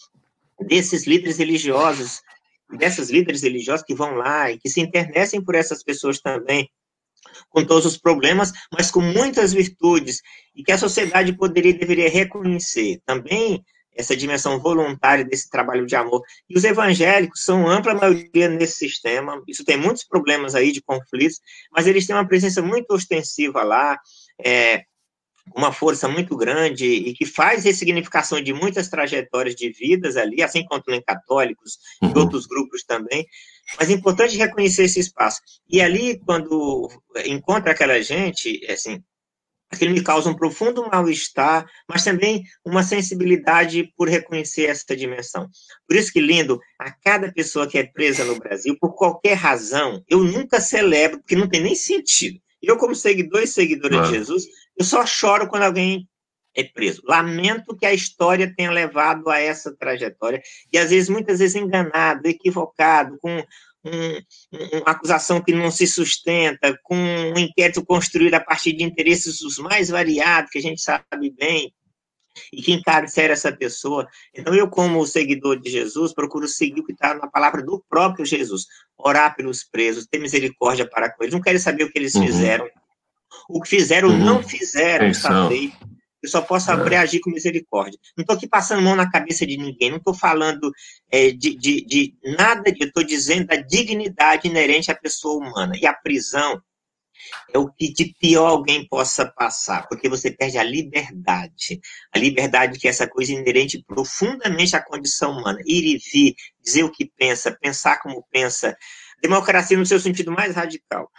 desses 0.60 1.06
líderes 1.06 1.38
religiosos, 1.38 2.20
dessas 2.76 3.10
líderes 3.10 3.42
religiosas 3.42 3.84
que 3.84 3.94
vão 3.94 4.14
lá 4.14 4.50
e 4.50 4.58
que 4.58 4.68
se 4.68 4.80
internecem 4.80 5.42
por 5.42 5.54
essas 5.54 5.82
pessoas 5.82 6.20
também 6.20 6.68
com 7.50 7.64
todos 7.64 7.86
os 7.86 7.96
problemas, 7.96 8.52
mas 8.72 8.90
com 8.90 9.00
muitas 9.00 9.52
virtudes, 9.52 10.20
e 10.54 10.62
que 10.62 10.72
a 10.72 10.78
sociedade 10.78 11.32
poderia 11.32 11.70
e 11.70 11.78
deveria 11.78 12.08
reconhecer 12.08 13.00
também 13.04 13.64
essa 13.94 14.16
dimensão 14.16 14.58
voluntária 14.58 15.24
desse 15.24 15.50
trabalho 15.50 15.86
de 15.86 15.94
amor. 15.94 16.22
E 16.48 16.56
os 16.56 16.64
evangélicos 16.64 17.44
são 17.44 17.68
ampla 17.68 17.94
maioria 17.94 18.48
nesse 18.48 18.76
sistema, 18.76 19.42
isso 19.46 19.64
tem 19.64 19.76
muitos 19.76 20.04
problemas 20.04 20.54
aí 20.54 20.72
de 20.72 20.82
conflitos, 20.82 21.40
mas 21.70 21.86
eles 21.86 22.06
têm 22.06 22.16
uma 22.16 22.26
presença 22.26 22.62
muito 22.62 22.92
ostensiva 22.92 23.62
lá, 23.62 23.98
é, 24.44 24.82
uma 25.54 25.72
força 25.72 26.08
muito 26.08 26.36
grande 26.36 26.86
e 26.86 27.14
que 27.14 27.26
faz 27.26 27.64
ressignificação 27.64 28.40
de 28.40 28.52
muitas 28.52 28.88
trajetórias 28.88 29.54
de 29.54 29.70
vidas 29.70 30.16
ali, 30.16 30.42
assim 30.42 30.64
como 30.64 30.82
em 30.88 31.02
católicos 31.02 31.78
e 32.00 32.06
uhum. 32.06 32.12
outros 32.16 32.46
grupos 32.46 32.84
também. 32.84 33.26
Mas 33.78 33.90
é 33.90 33.92
importante 33.92 34.36
reconhecer 34.36 34.84
esse 34.84 35.00
espaço. 35.00 35.40
E 35.68 35.80
ali, 35.80 36.18
quando 36.18 36.88
encontra 37.26 37.72
aquela 37.72 38.00
gente, 38.02 38.64
assim, 38.70 39.02
aquilo 39.72 39.92
me 39.92 40.02
causa 40.02 40.28
um 40.28 40.34
profundo 40.34 40.86
mal-estar, 40.90 41.66
mas 41.88 42.04
também 42.04 42.44
uma 42.64 42.82
sensibilidade 42.82 43.92
por 43.96 44.08
reconhecer 44.08 44.66
essa 44.66 44.94
dimensão. 44.94 45.48
Por 45.88 45.96
isso 45.96 46.12
que, 46.12 46.20
lindo, 46.20 46.60
a 46.78 46.90
cada 46.90 47.32
pessoa 47.32 47.66
que 47.66 47.78
é 47.78 47.84
presa 47.84 48.24
no 48.24 48.38
Brasil, 48.38 48.76
por 48.78 48.94
qualquer 48.94 49.34
razão, 49.34 50.02
eu 50.08 50.22
nunca 50.22 50.60
celebro, 50.60 51.18
porque 51.18 51.36
não 51.36 51.48
tem 51.48 51.62
nem 51.62 51.74
sentido. 51.74 52.38
Eu, 52.62 52.76
como 52.76 52.94
seguidor 52.94 53.42
e 53.42 53.46
seguidora 53.46 53.94
claro. 53.94 54.12
de 54.12 54.18
Jesus, 54.18 54.44
eu 54.76 54.84
só 54.84 55.04
choro 55.06 55.48
quando 55.48 55.64
alguém 55.64 56.08
é 56.54 56.64
preso. 56.64 57.02
Lamento 57.04 57.76
que 57.76 57.86
a 57.86 57.94
história 57.94 58.52
tenha 58.54 58.70
levado 58.70 59.28
a 59.28 59.38
essa 59.38 59.74
trajetória, 59.74 60.42
e 60.72 60.78
às 60.78 60.90
vezes, 60.90 61.08
muitas 61.08 61.38
vezes, 61.38 61.56
enganado, 61.56 62.26
equivocado, 62.26 63.18
com 63.18 63.42
um, 63.84 64.78
uma 64.78 64.90
acusação 64.90 65.40
que 65.40 65.52
não 65.52 65.70
se 65.70 65.86
sustenta, 65.86 66.78
com 66.82 66.96
um 66.96 67.38
inquérito 67.38 67.84
construído 67.84 68.34
a 68.34 68.40
partir 68.40 68.72
de 68.74 68.84
interesses 68.84 69.40
os 69.42 69.58
mais 69.58 69.88
variados, 69.88 70.50
que 70.50 70.58
a 70.58 70.62
gente 70.62 70.80
sabe 70.80 71.30
bem, 71.30 71.72
e 72.52 72.62
que 72.62 72.72
encarcera 72.72 73.32
essa 73.32 73.52
pessoa. 73.52 74.08
Então, 74.34 74.54
eu, 74.54 74.68
como 74.68 75.04
seguidor 75.06 75.60
de 75.60 75.70
Jesus, 75.70 76.14
procuro 76.14 76.48
seguir 76.48 76.80
o 76.80 76.84
que 76.84 76.92
está 76.92 77.14
na 77.14 77.26
palavra 77.26 77.62
do 77.62 77.84
próprio 77.88 78.24
Jesus. 78.24 78.66
Orar 78.96 79.36
pelos 79.36 79.64
presos, 79.64 80.06
ter 80.06 80.18
misericórdia 80.18 80.88
para 80.88 81.10
com 81.10 81.22
eles. 81.22 81.34
Não 81.34 81.40
quero 81.40 81.58
saber 81.58 81.84
o 81.84 81.90
que 81.90 81.98
eles 81.98 82.14
uhum. 82.14 82.26
fizeram. 82.26 82.68
O 83.48 83.60
que 83.60 83.68
fizeram, 83.68 84.08
uhum. 84.08 84.18
não 84.18 84.42
fizeram, 84.42 85.08
está 85.08 85.48
feito. 85.48 85.76
Eu 86.22 86.28
só 86.28 86.40
posso 86.40 86.70
é. 86.70 86.88
reagir 86.88 87.20
com 87.20 87.30
misericórdia. 87.30 87.98
Não 88.16 88.22
estou 88.22 88.36
aqui 88.36 88.46
passando 88.46 88.80
mão 88.80 88.94
na 88.94 89.10
cabeça 89.10 89.44
de 89.44 89.56
ninguém, 89.56 89.90
não 89.90 89.98
estou 89.98 90.14
falando 90.14 90.70
é, 91.10 91.32
de, 91.32 91.56
de, 91.56 91.84
de, 91.84 92.14
nada, 92.38 92.62
eu 92.78 92.86
estou 92.86 93.02
dizendo 93.02 93.48
da 93.48 93.56
dignidade 93.56 94.46
inerente 94.46 94.90
à 94.90 94.94
pessoa 94.94 95.44
humana. 95.44 95.76
E 95.76 95.84
a 95.84 95.92
prisão 95.92 96.62
é 97.52 97.58
o 97.58 97.68
que 97.68 97.92
de 97.92 98.14
pior 98.20 98.46
alguém 98.46 98.86
possa 98.86 99.26
passar, 99.26 99.88
porque 99.88 100.08
você 100.08 100.30
perde 100.30 100.58
a 100.58 100.62
liberdade. 100.62 101.80
A 102.12 102.18
liberdade 102.18 102.78
que 102.78 102.86
é 102.86 102.90
essa 102.90 103.08
coisa 103.08 103.32
inerente 103.32 103.82
profundamente 103.84 104.76
à 104.76 104.80
condição 104.80 105.32
humana. 105.32 105.58
Ir 105.66 105.84
e 105.84 105.98
vir, 105.98 106.34
dizer 106.62 106.84
o 106.84 106.92
que 106.92 107.10
pensa, 107.16 107.56
pensar 107.60 108.00
como 108.00 108.24
pensa. 108.30 108.76
Democracia 109.20 109.76
no 109.76 109.86
seu 109.86 109.98
sentido 109.98 110.30
mais 110.30 110.54
radical. 110.54 111.10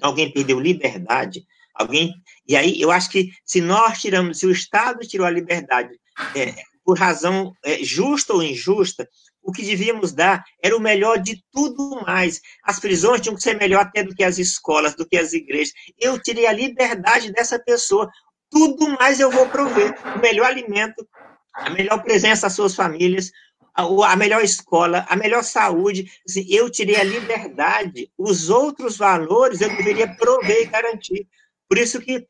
Alguém 0.00 0.32
perdeu 0.32 0.60
liberdade, 0.60 1.44
Alguém. 1.80 2.14
E 2.46 2.56
aí, 2.56 2.80
eu 2.80 2.90
acho 2.90 3.08
que 3.10 3.32
se 3.44 3.60
nós 3.60 4.00
tiramos, 4.00 4.38
se 4.38 4.46
o 4.46 4.50
Estado 4.50 5.00
tirou 5.06 5.26
a 5.26 5.30
liberdade 5.30 5.98
é, 6.36 6.54
por 6.84 6.98
razão 6.98 7.54
é, 7.64 7.82
justa 7.82 8.34
ou 8.34 8.42
injusta, 8.42 9.08
o 9.42 9.50
que 9.50 9.62
devíamos 9.62 10.12
dar 10.12 10.44
era 10.62 10.76
o 10.76 10.80
melhor 10.80 11.18
de 11.18 11.42
tudo 11.50 12.02
mais. 12.06 12.40
As 12.62 12.78
prisões 12.78 13.22
tinham 13.22 13.34
que 13.34 13.42
ser 13.42 13.56
melhor 13.56 13.80
até 13.80 14.02
do 14.02 14.14
que 14.14 14.22
as 14.22 14.38
escolas, 14.38 14.94
do 14.94 15.06
que 15.06 15.16
as 15.16 15.32
igrejas. 15.32 15.72
Eu 15.98 16.20
tirei 16.20 16.46
a 16.46 16.52
liberdade 16.52 17.32
dessa 17.32 17.58
pessoa. 17.58 18.10
Tudo 18.50 18.90
mais 18.98 19.18
eu 19.18 19.30
vou 19.30 19.48
prover. 19.48 19.94
O 20.16 20.18
melhor 20.20 20.46
alimento, 20.46 21.08
a 21.54 21.70
melhor 21.70 22.02
presença 22.02 22.42
das 22.42 22.52
suas 22.52 22.74
famílias, 22.74 23.30
a, 23.74 24.16
melhor 24.16 24.42
escola, 24.42 25.06
a 25.08 25.16
melhor 25.16 25.42
saúde. 25.42 26.10
Assim, 26.28 26.46
eu 26.48 26.70
tirei 26.70 26.96
a 26.96 27.04
liberdade, 27.04 28.10
os 28.16 28.50
outros 28.50 28.96
valores 28.96 29.60
eu 29.60 29.68
deveria 29.68 30.08
prover 30.08 30.62
e 30.62 30.66
garantir. 30.66 31.26
Por 31.68 31.78
isso 31.78 32.00
que 32.00 32.26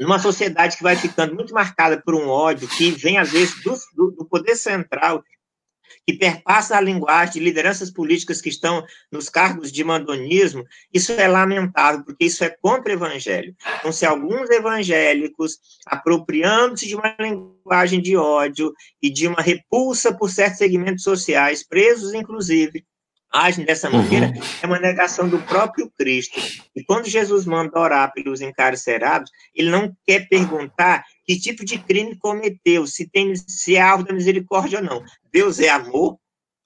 numa 0.00 0.18
sociedade 0.18 0.76
que 0.76 0.82
vai 0.82 0.96
ficando 0.96 1.34
muito 1.34 1.54
marcada 1.54 2.00
por 2.00 2.14
um 2.14 2.28
ódio 2.28 2.66
que 2.68 2.90
vem, 2.90 3.18
às 3.18 3.30
vezes, 3.30 3.62
do, 3.62 3.74
do, 3.94 4.10
do 4.10 4.24
poder 4.24 4.56
central, 4.56 5.22
que 6.06 6.14
perpassa 6.14 6.76
a 6.76 6.80
linguagem 6.80 7.34
de 7.34 7.40
lideranças 7.40 7.90
políticas 7.90 8.40
que 8.40 8.48
estão 8.48 8.84
nos 9.10 9.28
cargos 9.28 9.72
de 9.72 9.84
mandonismo, 9.84 10.64
isso 10.92 11.12
é 11.12 11.26
lamentável, 11.26 12.04
porque 12.04 12.24
isso 12.24 12.44
é 12.44 12.50
contra 12.50 12.92
o 12.92 12.96
evangelho. 12.96 13.54
Então, 13.78 13.92
se 13.92 14.04
alguns 14.04 14.50
evangélicos, 14.50 15.58
apropriando-se 15.86 16.86
de 16.86 16.96
uma 16.96 17.14
linguagem 17.18 18.00
de 18.00 18.16
ódio 18.16 18.72
e 19.02 19.10
de 19.10 19.26
uma 19.26 19.40
repulsa 19.40 20.12
por 20.12 20.30
certos 20.30 20.58
segmentos 20.58 21.04
sociais, 21.04 21.66
presos 21.66 22.14
inclusive, 22.14 22.84
agem 23.34 23.64
dessa 23.64 23.90
maneira, 23.90 24.26
uhum. 24.26 24.42
é 24.62 24.66
uma 24.66 24.78
negação 24.78 25.28
do 25.28 25.42
próprio 25.42 25.90
Cristo. 25.98 26.40
E 26.74 26.84
quando 26.84 27.08
Jesus 27.08 27.44
manda 27.44 27.80
orar 27.80 28.12
pelos 28.12 28.40
encarcerados, 28.40 29.28
ele 29.52 29.70
não 29.70 29.92
quer 30.06 30.28
perguntar 30.28 31.04
que 31.26 31.36
tipo 31.36 31.64
de 31.64 31.76
crime 31.76 32.16
cometeu, 32.16 32.86
se, 32.86 33.08
tem, 33.08 33.34
se 33.34 33.74
é 33.74 33.80
alvo 33.80 34.04
da 34.04 34.14
misericórdia 34.14 34.78
ou 34.78 34.84
não. 34.84 35.04
Deus 35.34 35.58
é 35.58 35.68
amor, 35.68 36.16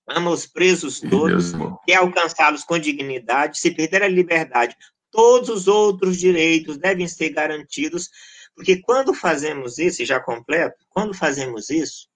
ama 0.07 0.31
os 0.31 0.45
presos 0.45 1.01
todos, 1.01 1.53
quer 1.87 1.95
alcançá-los 1.95 2.65
com 2.65 2.79
dignidade, 2.79 3.59
se 3.59 3.71
perder 3.71 4.03
a 4.03 4.09
liberdade, 4.09 4.77
todos 5.11 5.49
os 5.49 5.67
outros 5.67 6.19
direitos 6.19 6.77
devem 6.77 7.09
ser 7.09 7.31
garantidos, 7.31 8.11
porque 8.55 8.77
quando 8.83 9.15
fazemos 9.15 9.79
isso, 9.79 10.03
e 10.03 10.05
já 10.05 10.21
completo, 10.21 10.85
quando 10.91 11.15
fazemos 11.15 11.71
isso, 11.71 12.09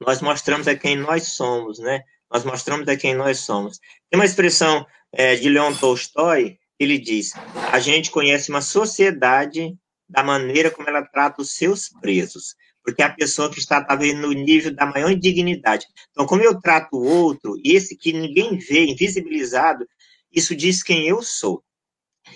nós 0.00 0.20
mostramos 0.20 0.66
a 0.66 0.74
quem 0.74 0.96
nós 0.96 1.28
somos, 1.28 1.78
né? 1.78 2.02
nós 2.28 2.42
mostramos 2.42 2.88
a 2.88 2.96
quem 2.96 3.14
nós 3.14 3.38
somos. 3.38 3.78
Tem 4.10 4.18
uma 4.18 4.24
expressão 4.24 4.84
é, 5.12 5.36
de 5.36 5.48
Leon 5.48 5.72
Tolstói, 5.72 6.58
ele 6.80 6.98
diz: 6.98 7.30
a 7.72 7.78
gente 7.78 8.10
conhece 8.10 8.50
uma 8.50 8.60
sociedade 8.60 9.72
da 10.08 10.24
maneira 10.24 10.68
como 10.68 10.88
ela 10.88 11.04
trata 11.04 11.42
os 11.42 11.52
seus 11.52 11.88
presos, 12.00 12.56
porque 12.86 13.02
é 13.02 13.06
a 13.06 13.12
pessoa 13.12 13.50
que 13.50 13.58
está 13.58 13.82
talvez 13.82 14.16
no 14.16 14.30
nível 14.30 14.72
da 14.72 14.86
maior 14.86 15.10
indignidade. 15.10 15.88
Então, 16.12 16.24
como 16.24 16.40
eu 16.40 16.60
trato 16.60 16.96
o 16.96 17.04
outro, 17.04 17.60
esse 17.64 17.96
que 17.96 18.12
ninguém 18.12 18.56
vê, 18.58 18.86
invisibilizado, 18.86 19.84
isso 20.32 20.54
diz 20.54 20.84
quem 20.84 21.04
eu 21.08 21.20
sou. 21.20 21.64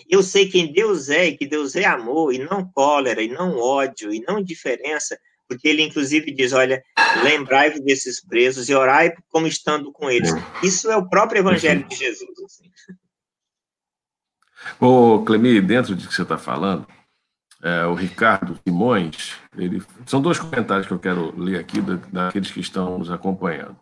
Eu 0.09 0.25
sei 0.25 0.49
quem 0.49 0.73
Deus 0.73 1.09
é, 1.09 1.29
e 1.29 1.37
que 1.37 1.47
Deus 1.47 1.77
é 1.77 1.85
amor, 1.85 2.35
e 2.35 2.39
não 2.39 2.69
cólera, 2.69 3.23
e 3.23 3.29
não 3.29 3.61
ódio, 3.61 4.13
e 4.13 4.25
não 4.27 4.41
indiferença, 4.41 5.17
porque 5.47 5.69
ele 5.69 5.83
inclusive 5.83 6.33
diz, 6.33 6.53
olha, 6.53 6.83
lembrai-vos 7.23 7.81
desses 7.81 8.21
presos 8.21 8.69
e 8.69 8.75
orai 8.75 9.15
como 9.29 9.47
estando 9.47 9.93
com 9.93 10.11
eles. 10.11 10.33
Isso 10.65 10.91
é 10.91 10.97
o 10.97 11.09
próprio 11.09 11.39
evangelho 11.39 11.87
de 11.87 11.95
Jesus. 11.95 12.43
Assim. 12.45 12.69
Ô, 14.81 15.23
Clemi, 15.25 15.61
dentro 15.61 15.95
de 15.95 16.09
que 16.09 16.15
você 16.15 16.23
está 16.23 16.37
falando, 16.37 16.89
é, 17.63 17.85
o 17.87 17.95
Ricardo 17.95 18.59
Simões, 18.67 19.37
ele, 19.57 19.83
são 20.07 20.21
dois 20.21 20.39
comentários 20.39 20.87
que 20.87 20.93
eu 20.93 20.99
quero 20.99 21.39
ler 21.39 21.59
aqui 21.59 21.81
da, 21.81 21.97
daqueles 22.13 22.51
que 22.51 22.61
estão 22.61 22.99
nos 22.99 23.11
acompanhando. 23.11 23.77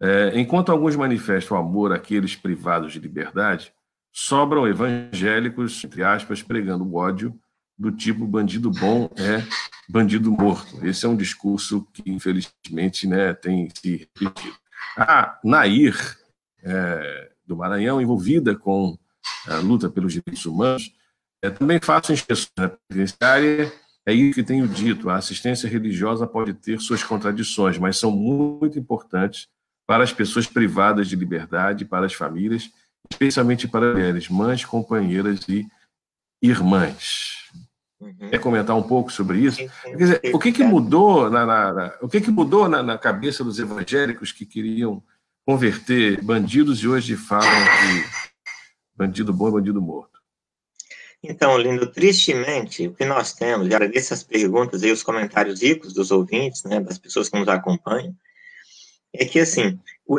É, 0.00 0.32
enquanto 0.38 0.72
alguns 0.72 0.96
manifestam 0.96 1.56
amor 1.56 1.92
àqueles 1.92 2.34
privados 2.34 2.92
de 2.92 3.00
liberdade, 3.00 3.72
sobram 4.12 4.66
evangélicos, 4.66 5.84
entre 5.84 6.02
aspas, 6.02 6.42
pregando 6.42 6.84
o 6.84 6.94
ódio 6.94 7.38
do 7.78 7.90
tipo 7.90 8.26
bandido 8.26 8.70
bom 8.70 9.10
é 9.16 9.42
bandido 9.88 10.30
morto. 10.30 10.86
Esse 10.86 11.06
é 11.06 11.08
um 11.08 11.16
discurso 11.16 11.86
que, 11.92 12.02
infelizmente, 12.06 13.06
né, 13.06 13.32
tem 13.34 13.68
se 13.74 13.96
repetido. 13.96 14.56
A 14.96 15.38
Nair, 15.42 15.96
é, 16.62 17.30
do 17.46 17.56
Maranhão, 17.56 18.00
envolvida 18.00 18.54
com 18.54 18.98
a 19.48 19.56
luta 19.56 19.88
pelos 19.88 20.12
direitos 20.12 20.44
humanos, 20.44 20.92
é, 21.42 21.50
também 21.50 21.80
faço 21.80 22.12
inspeções 22.12 22.50
na 22.58 22.68
penitenciária, 22.88 23.72
é 24.06 24.12
isso 24.12 24.34
que 24.34 24.42
tenho 24.42 24.66
dito, 24.66 25.08
a 25.08 25.16
assistência 25.16 25.68
religiosa 25.68 26.26
pode 26.26 26.54
ter 26.54 26.80
suas 26.80 27.02
contradições, 27.02 27.78
mas 27.78 27.98
são 27.98 28.10
muito 28.10 28.78
importantes 28.78 29.46
para 29.86 30.04
as 30.04 30.12
pessoas 30.12 30.46
privadas 30.46 31.08
de 31.08 31.16
liberdade, 31.16 31.84
para 31.84 32.06
as 32.06 32.14
famílias, 32.14 32.70
especialmente 33.10 33.66
para 33.66 33.92
mulheres, 33.92 34.28
mães, 34.28 34.64
companheiras 34.64 35.40
e 35.48 35.66
irmãs. 36.42 37.50
Uhum. 38.00 38.30
Quer 38.30 38.38
comentar 38.38 38.76
um 38.76 38.82
pouco 38.82 39.12
sobre 39.12 39.40
isso? 39.40 39.58
Quer 39.82 39.96
dizer, 39.96 40.20
o 40.32 40.38
que, 40.38 40.52
que 40.52 40.64
mudou 40.64 41.28
na, 41.28 41.44
na, 41.44 41.72
na 41.72 41.98
o 42.00 42.08
que, 42.08 42.20
que 42.20 42.30
mudou 42.30 42.68
na, 42.68 42.82
na, 42.82 42.96
cabeça 42.96 43.44
dos 43.44 43.58
evangélicos 43.58 44.32
que 44.32 44.46
queriam 44.46 45.02
converter 45.46 46.22
bandidos 46.22 46.82
e 46.82 46.88
hoje 46.88 47.16
falam 47.16 47.44
que 47.50 48.96
bandido 48.96 49.34
bom 49.34 49.48
é 49.48 49.50
bandido 49.50 49.82
morto? 49.82 50.19
Então, 51.22 51.58
Lindo, 51.58 51.86
tristemente, 51.86 52.86
o 52.86 52.94
que 52.94 53.04
nós 53.04 53.34
temos, 53.34 53.68
e 53.68 53.74
agradeço 53.74 54.14
as 54.14 54.22
perguntas 54.22 54.82
e 54.82 54.90
os 54.90 55.02
comentários 55.02 55.60
ricos 55.60 55.92
dos 55.92 56.10
ouvintes, 56.10 56.64
né, 56.64 56.80
das 56.80 56.98
pessoas 56.98 57.28
que 57.28 57.38
nos 57.38 57.48
acompanham, 57.48 58.14
é 59.12 59.24
que, 59.26 59.38
assim, 59.38 59.78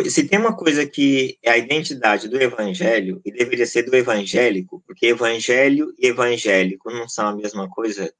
se 0.09 0.27
tem 0.27 0.37
uma 0.37 0.55
coisa 0.55 0.85
que 0.85 1.39
é 1.41 1.49
a 1.51 1.57
identidade 1.57 2.27
do 2.27 2.39
evangelho, 2.39 3.19
e 3.25 3.31
deveria 3.31 3.65
ser 3.65 3.83
do 3.83 3.95
evangélico, 3.95 4.83
porque 4.85 5.07
evangelho 5.07 5.91
e 5.97 6.07
evangélico 6.07 6.91
não 6.91 7.09
são 7.09 7.29
a 7.29 7.35
mesma 7.35 7.67
coisa, 7.67 8.13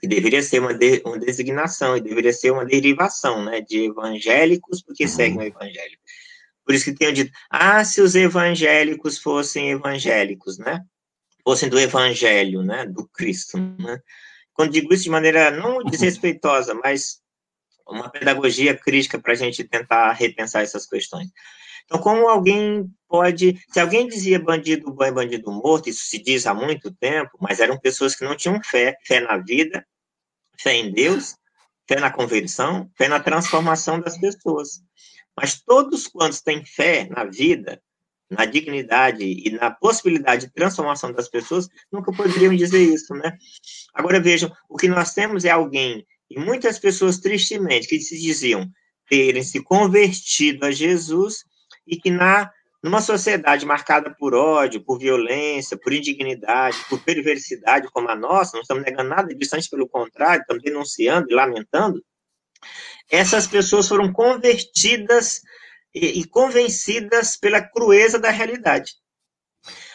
que 0.00 0.08
deveria 0.08 0.42
ser 0.42 0.58
uma, 0.58 0.74
de, 0.74 1.02
uma 1.04 1.18
designação, 1.18 1.96
e 1.96 2.00
deveria 2.00 2.32
ser 2.32 2.50
uma 2.50 2.64
derivação, 2.64 3.44
né, 3.44 3.60
de 3.60 3.84
evangélicos, 3.84 4.82
porque 4.82 5.06
seguem 5.06 5.38
o 5.38 5.42
evangelho. 5.42 5.98
Por 6.64 6.74
isso 6.74 6.84
que 6.86 6.94
tenho 6.94 7.12
dito, 7.12 7.30
ah, 7.48 7.84
se 7.84 8.00
os 8.00 8.16
evangélicos 8.16 9.18
fossem 9.18 9.70
evangélicos, 9.70 10.58
né, 10.58 10.84
fossem 11.44 11.68
do 11.68 11.78
evangelho, 11.78 12.62
né, 12.62 12.86
do 12.86 13.08
Cristo, 13.08 13.58
né, 13.58 14.00
quando 14.54 14.72
digo 14.72 14.92
isso 14.92 15.04
de 15.04 15.10
maneira 15.10 15.50
não 15.50 15.82
desrespeitosa, 15.84 16.74
mas 16.74 17.20
uma 17.86 18.08
pedagogia 18.08 18.76
crítica 18.76 19.18
para 19.18 19.32
a 19.32 19.36
gente 19.36 19.64
tentar 19.64 20.12
repensar 20.12 20.62
essas 20.62 20.86
questões. 20.86 21.28
Então, 21.84 22.00
como 22.00 22.28
alguém 22.28 22.88
pode. 23.08 23.60
Se 23.70 23.80
alguém 23.80 24.06
dizia 24.06 24.38
bandido 24.38 24.92
bom 24.92 25.04
e 25.04 25.12
bandido 25.12 25.50
morto, 25.50 25.88
isso 25.88 26.04
se 26.04 26.18
diz 26.18 26.46
há 26.46 26.54
muito 26.54 26.92
tempo, 26.94 27.36
mas 27.40 27.60
eram 27.60 27.78
pessoas 27.78 28.14
que 28.14 28.24
não 28.24 28.36
tinham 28.36 28.62
fé, 28.62 28.96
fé 29.04 29.20
na 29.20 29.36
vida, 29.36 29.86
fé 30.58 30.74
em 30.74 30.92
Deus, 30.92 31.36
fé 31.86 31.98
na 32.00 32.10
conversão, 32.10 32.90
fé 32.96 33.08
na 33.08 33.20
transformação 33.20 34.00
das 34.00 34.16
pessoas. 34.18 34.82
Mas 35.36 35.60
todos 35.60 36.06
quantos 36.06 36.40
têm 36.40 36.64
fé 36.64 37.08
na 37.10 37.24
vida, 37.24 37.82
na 38.32 38.44
dignidade 38.44 39.22
e 39.24 39.50
na 39.50 39.70
possibilidade 39.70 40.46
de 40.46 40.52
transformação 40.52 41.12
das 41.12 41.28
pessoas, 41.28 41.68
nunca 41.90 42.12
poderiam 42.12 42.54
dizer 42.54 42.82
isso, 42.82 43.14
né? 43.14 43.36
Agora 43.94 44.20
vejam, 44.20 44.50
o 44.68 44.76
que 44.76 44.88
nós 44.88 45.12
temos 45.12 45.44
é 45.44 45.50
alguém 45.50 46.06
e 46.30 46.38
muitas 46.38 46.78
pessoas, 46.78 47.18
tristemente, 47.18 47.86
que 47.86 48.00
se 48.00 48.18
diziam 48.18 48.70
terem 49.08 49.42
se 49.42 49.62
convertido 49.62 50.64
a 50.64 50.70
Jesus 50.70 51.44
e 51.86 51.96
que 51.96 52.10
na 52.10 52.50
numa 52.82 53.00
sociedade 53.00 53.64
marcada 53.64 54.10
por 54.10 54.34
ódio, 54.34 54.82
por 54.82 54.98
violência, 54.98 55.76
por 55.76 55.92
indignidade, 55.92 56.76
por 56.88 57.00
perversidade 57.00 57.88
como 57.92 58.10
a 58.10 58.16
nossa, 58.16 58.54
não 58.54 58.62
estamos 58.62 58.82
negando 58.82 59.08
nada 59.08 59.32
disso, 59.32 59.54
antes 59.54 59.68
pelo 59.68 59.88
contrário, 59.88 60.40
estamos 60.40 60.64
denunciando 60.64 61.28
e 61.30 61.34
lamentando, 61.34 62.02
essas 63.08 63.46
pessoas 63.46 63.86
foram 63.86 64.12
convertidas 64.12 65.42
e, 65.94 66.20
e 66.20 66.24
convencidas 66.24 67.36
pela 67.36 67.60
crueza 67.60 68.18
da 68.18 68.30
realidade. 68.30 68.92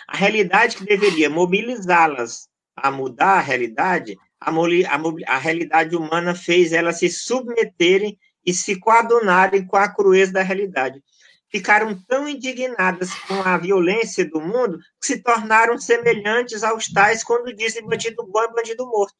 A 0.08 0.16
realidade 0.16 0.78
que 0.78 0.86
deveria 0.86 1.30
mobilizá-las 1.30 2.48
a 2.76 2.92
mudar 2.92 3.38
a 3.38 3.42
realidade 3.42 4.18
a, 4.40 4.52
a, 4.52 5.36
a 5.36 5.38
realidade 5.38 5.96
humana 5.96 6.36
fez 6.36 6.72
elas 6.72 7.00
se 7.00 7.10
submeterem 7.10 8.18
e 8.46 8.54
se 8.54 8.80
coadunarem 8.80 9.66
com 9.66 9.76
a 9.76 9.90
crueza 9.90 10.34
da 10.34 10.42
realidade. 10.42 11.04
Ficaram 11.50 12.00
tão 12.08 12.28
indignadas 12.28 13.14
com 13.28 13.42
a 13.42 13.58
violência 13.58 14.30
do 14.30 14.40
mundo 14.40 14.80
que 15.00 15.08
se 15.08 15.24
tornaram 15.24 15.78
semelhantes 15.80 16.64
aos 16.64 16.88
tais 16.88 17.24
quando 17.24 17.54
dizem 17.54 17.86
bandido 17.86 18.26
bom 18.28 18.44
e 18.44 18.54
bandido 18.54 18.86
morto. 18.86 19.16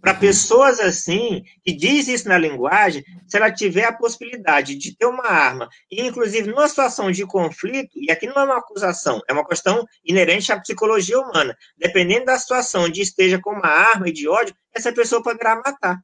Para 0.00 0.14
pessoas 0.14 0.80
assim, 0.80 1.42
que 1.64 1.72
diz 1.72 2.08
isso 2.08 2.28
na 2.28 2.36
linguagem, 2.36 3.04
se 3.26 3.36
ela 3.36 3.50
tiver 3.50 3.84
a 3.84 3.92
possibilidade 3.92 4.74
de 4.74 4.96
ter 4.96 5.06
uma 5.06 5.26
arma, 5.26 5.68
e 5.90 6.02
inclusive 6.02 6.50
numa 6.50 6.68
situação 6.68 7.10
de 7.10 7.24
conflito, 7.26 7.90
e 7.96 8.10
aqui 8.10 8.26
não 8.26 8.34
é 8.34 8.44
uma 8.44 8.58
acusação, 8.58 9.20
é 9.28 9.32
uma 9.32 9.46
questão 9.46 9.84
inerente 10.04 10.52
à 10.52 10.60
psicologia 10.60 11.18
humana, 11.18 11.56
dependendo 11.76 12.26
da 12.26 12.38
situação 12.38 12.88
de 12.88 13.00
esteja 13.00 13.40
com 13.40 13.50
uma 13.50 13.68
arma 13.68 14.08
e 14.08 14.12
de 14.12 14.28
ódio, 14.28 14.54
essa 14.74 14.92
pessoa 14.92 15.22
poderá 15.22 15.56
matar. 15.56 15.98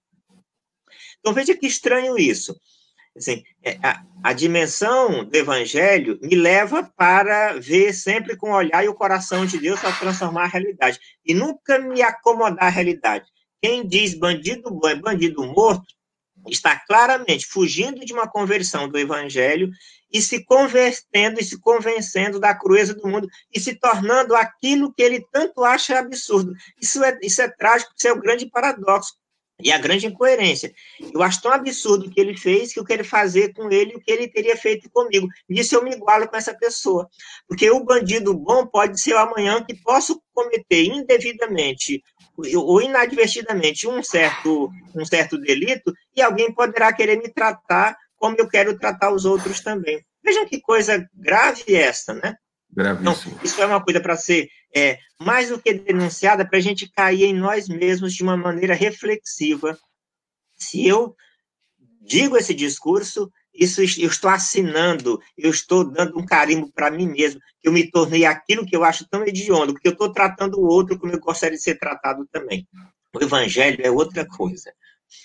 Então 1.21 1.33
veja 1.33 1.57
que 1.57 1.67
estranho 1.67 2.19
isso. 2.19 2.55
Assim, 3.17 3.43
é, 3.65 3.77
a, 3.83 4.05
a, 4.23 4.33
dimensão 4.33 5.25
do 5.25 5.35
evangelho 5.35 6.21
me 6.23 6.37
leva 6.37 6.85
para 6.97 7.55
ver 7.59 7.93
sempre 7.93 8.37
com 8.37 8.51
o 8.51 8.55
olhar 8.55 8.85
e 8.85 8.89
o 8.89 8.95
coração 8.95 9.45
de 9.45 9.59
Deus 9.59 9.81
para 9.81 9.93
transformar 9.93 10.45
a 10.45 10.47
realidade. 10.47 11.01
E 11.27 11.35
nunca 11.35 11.81
me 11.81 12.01
acomodar 12.01 12.65
à 12.65 12.69
realidade. 12.69 13.27
Quem 13.61 13.87
diz 13.87 14.15
bandido 14.15 14.71
bom 14.71 14.89
é 14.89 14.95
bandido 14.95 15.45
morto, 15.45 15.95
está 16.49 16.79
claramente 16.87 17.47
fugindo 17.47 18.05
de 18.05 18.13
uma 18.13 18.29
conversão 18.29 18.89
do 18.89 18.99
evangelho 18.99 19.71
e 20.13 20.23
se 20.23 20.45
convertendo 20.45 21.41
e 21.41 21.45
se 21.45 21.61
convencendo 21.61 22.39
da 22.39 22.55
crueza 22.55 22.95
do 22.95 23.07
mundo 23.07 23.29
e 23.53 23.61
se 23.61 23.75
tornando 23.75 24.35
aquilo 24.35 24.93
que 24.95 25.03
ele 25.03 25.25
tanto 25.33 25.65
acha 25.65 25.99
absurdo. 25.99 26.53
Isso 26.81 27.03
é, 27.03 27.19
isso 27.23 27.43
é 27.43 27.49
trágico, 27.49 27.93
isso 27.97 28.09
é 28.09 28.13
o 28.13 28.21
grande 28.21 28.47
paradoxo 28.47 29.15
e 29.61 29.73
a 29.73 29.79
grande 29.79 30.07
incoerência. 30.07 30.73
Eu 31.13 31.23
acho 31.23 31.43
tão 31.43 31.53
absurdo 31.53 32.07
o 32.07 32.11
que 32.11 32.21
ele 32.21 32.37
fez 32.37 32.73
que 32.73 32.79
eu 32.79 32.85
quero 32.85 33.05
fazer 33.05 33.53
com 33.53 33.71
ele 33.71 33.97
o 33.97 34.01
que 34.01 34.11
ele 34.11 34.29
teria 34.29 34.57
feito 34.57 34.89
comigo. 34.91 35.27
Nisso 35.49 35.75
eu 35.75 35.83
me 35.83 35.91
igualo 35.91 36.29
com 36.29 36.37
essa 36.37 36.55
pessoa. 36.55 37.09
Porque 37.47 37.69
o 37.71 37.85
bandido 37.85 38.33
bom 38.35 38.67
pode 38.67 39.01
ser 39.01 39.15
o 39.15 39.19
amanhã 39.19 39.63
que 39.65 39.75
posso 39.75 40.23
cometer 40.33 40.85
indevidamente 40.85 42.03
ou 42.55 42.81
inadvertidamente 42.81 43.89
um 43.89 44.03
certo, 44.03 44.71
um 44.95 45.05
certo 45.05 45.37
delito 45.39 45.93
e 46.15 46.23
alguém 46.23 46.53
poderá 46.53 46.93
querer 46.93 47.17
me 47.17 47.29
tratar 47.29 47.97
como 48.17 48.37
eu 48.39 48.49
quero 48.49 48.79
tratar 48.79 49.13
os 49.13 49.25
outros 49.25 49.61
também. 49.61 50.05
Vejam 50.23 50.47
que 50.47 50.61
coisa 50.61 51.09
grave 51.15 51.75
essa, 51.75 52.13
né? 52.15 52.37
Gravíssimo. 52.71 53.33
Então, 53.33 53.45
isso 53.45 53.63
é 53.63 53.67
uma 53.67 53.83
coisa 53.83 54.01
para 54.01 54.17
ser 54.17 54.49
é, 54.75 54.99
mais 55.21 55.49
do 55.49 55.61
que 55.61 55.73
denunciada, 55.73 56.47
para 56.47 56.59
a 56.59 56.63
gente 56.63 56.91
cair 56.91 57.25
em 57.25 57.35
nós 57.35 57.69
mesmos 57.69 58.13
de 58.13 58.23
uma 58.23 58.37
maneira 58.37 58.75
reflexiva. 58.75 59.79
Se 60.57 60.87
eu 60.87 61.15
digo 62.03 62.37
esse 62.37 62.55
discurso, 62.55 63.31
isso 63.59 63.81
eu 63.81 64.09
estou 64.09 64.31
assinando, 64.31 65.21
eu 65.37 65.51
estou 65.51 65.85
dando 65.85 66.19
um 66.19 66.25
carimbo 66.25 66.71
para 66.73 66.91
mim 66.91 67.09
mesmo, 67.09 67.41
que 67.61 67.69
eu 67.69 67.73
me 67.73 67.91
tornei 67.91 68.25
aquilo 68.25 68.65
que 68.65 68.77
eu 68.77 68.85
acho 68.85 69.09
tão 69.09 69.27
hediondo, 69.27 69.73
porque 69.73 69.89
eu 69.89 69.93
estou 69.93 70.13
tratando 70.13 70.59
o 70.61 70.67
outro 70.67 70.99
como 70.99 71.13
eu 71.13 71.21
gostaria 71.21 71.57
de 71.57 71.63
ser 71.63 71.79
tratado 71.79 72.27
também. 72.31 72.67
O 73.15 73.23
evangelho 73.23 73.85
é 73.85 73.91
outra 73.91 74.27
coisa. 74.27 74.73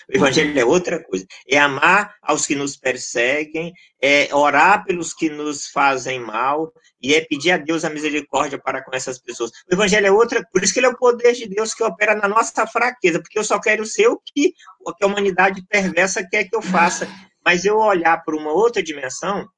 O 0.08 0.16
evangelho 0.16 0.58
é 0.58 0.64
outra 0.64 1.02
coisa. 1.02 1.26
É 1.48 1.58
amar 1.58 2.14
aos 2.22 2.46
que 2.46 2.54
nos 2.54 2.76
perseguem, 2.76 3.72
é 4.00 4.34
orar 4.34 4.84
pelos 4.84 5.12
que 5.12 5.28
nos 5.28 5.68
fazem 5.68 6.18
mal 6.18 6.72
e 7.00 7.14
é 7.14 7.20
pedir 7.20 7.52
a 7.52 7.58
Deus 7.58 7.84
a 7.84 7.90
misericórdia 7.90 8.58
para 8.58 8.82
com 8.82 8.94
essas 8.96 9.18
pessoas. 9.18 9.50
O 9.70 9.74
evangelho 9.74 10.06
é 10.06 10.10
outra, 10.10 10.46
por 10.50 10.62
isso 10.62 10.72
que 10.72 10.80
ele 10.80 10.86
é 10.86 10.90
o 10.90 10.96
poder 10.96 11.34
de 11.34 11.46
Deus 11.46 11.74
que 11.74 11.84
opera 11.84 12.14
na 12.14 12.26
nossa 12.26 12.66
fraqueza, 12.66 13.20
porque 13.20 13.38
eu 13.38 13.44
só 13.44 13.60
quero 13.60 13.84
ser 13.84 14.08
o 14.08 14.20
que, 14.24 14.54
o 14.80 14.94
que 14.94 15.04
a 15.04 15.06
humanidade 15.06 15.64
perversa 15.68 16.26
quer 16.26 16.44
que 16.44 16.56
eu 16.56 16.62
faça. 16.62 17.06
Mas 17.44 17.64
eu 17.64 17.78
olhar 17.78 18.24
para 18.24 18.36
uma 18.36 18.52
outra 18.52 18.82
dimensão, 18.82 19.48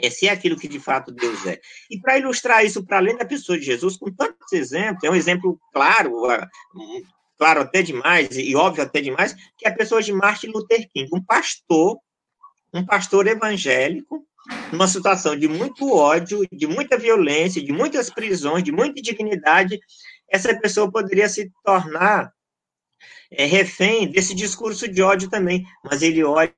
é 0.00 0.10
ser 0.10 0.28
aquilo 0.28 0.56
que 0.56 0.68
de 0.68 0.80
fato 0.80 1.12
Deus 1.12 1.44
é. 1.46 1.60
E 1.90 2.00
para 2.00 2.18
ilustrar 2.18 2.64
isso 2.64 2.84
para 2.84 2.98
além 2.98 3.16
da 3.16 3.24
pessoa 3.24 3.58
de 3.58 3.64
Jesus, 3.64 3.96
com 3.96 4.10
tantos 4.12 4.52
exemplos, 4.52 5.04
é 5.04 5.10
um 5.10 5.14
exemplo 5.14 5.58
claro, 5.72 6.14
claro 7.36 7.60
até 7.60 7.82
demais, 7.82 8.28
e 8.36 8.54
óbvio 8.54 8.84
até 8.84 9.00
demais, 9.00 9.34
que 9.56 9.66
é 9.66 9.70
a 9.70 9.74
pessoa 9.74 10.02
de 10.02 10.12
Martin 10.12 10.48
Luther 10.48 10.88
King, 10.92 11.08
um 11.12 11.22
pastor, 11.22 11.98
um 12.72 12.84
pastor 12.84 13.26
evangélico, 13.26 14.24
numa 14.72 14.88
situação 14.88 15.36
de 15.36 15.46
muito 15.48 15.92
ódio, 15.92 16.46
de 16.50 16.66
muita 16.66 16.96
violência, 16.96 17.62
de 17.62 17.72
muitas 17.72 18.08
prisões, 18.08 18.64
de 18.64 18.72
muita 18.72 18.98
indignidade, 18.98 19.78
essa 20.30 20.58
pessoa 20.58 20.90
poderia 20.90 21.28
se 21.28 21.50
tornar 21.64 22.32
é, 23.30 23.44
refém 23.44 24.10
desse 24.10 24.34
discurso 24.34 24.88
de 24.88 25.02
ódio 25.02 25.28
também, 25.28 25.64
mas 25.84 26.02
ele 26.02 26.22
olha 26.24 26.52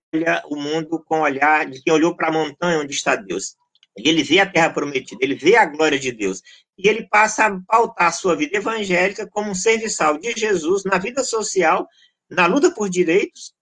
o 0.46 0.56
mundo 0.56 1.02
com 1.04 1.20
o 1.20 1.22
olhar 1.22 1.66
de 1.66 1.82
quem 1.82 1.92
olhou 1.92 2.16
para 2.16 2.28
a 2.28 2.32
montanha 2.32 2.78
onde 2.78 2.92
está 2.92 3.16
Deus. 3.16 3.56
Ele 3.96 4.22
vê 4.22 4.38
a 4.38 4.46
terra 4.46 4.70
prometida, 4.70 5.22
ele 5.22 5.34
vê 5.34 5.56
a 5.56 5.66
glória 5.66 5.98
de 5.98 6.12
Deus. 6.12 6.42
E 6.78 6.88
ele 6.88 7.06
passa 7.08 7.46
a 7.46 7.60
pautar 7.66 8.08
a 8.08 8.12
sua 8.12 8.36
vida 8.36 8.56
evangélica 8.56 9.28
como 9.28 9.50
um 9.50 9.54
serviçal 9.54 10.16
de 10.16 10.32
Jesus 10.32 10.84
na 10.84 10.96
vida 10.98 11.22
social, 11.22 11.86
na 12.30 12.46
luta 12.46 12.70
por 12.70 12.88
direitos, 12.88 13.52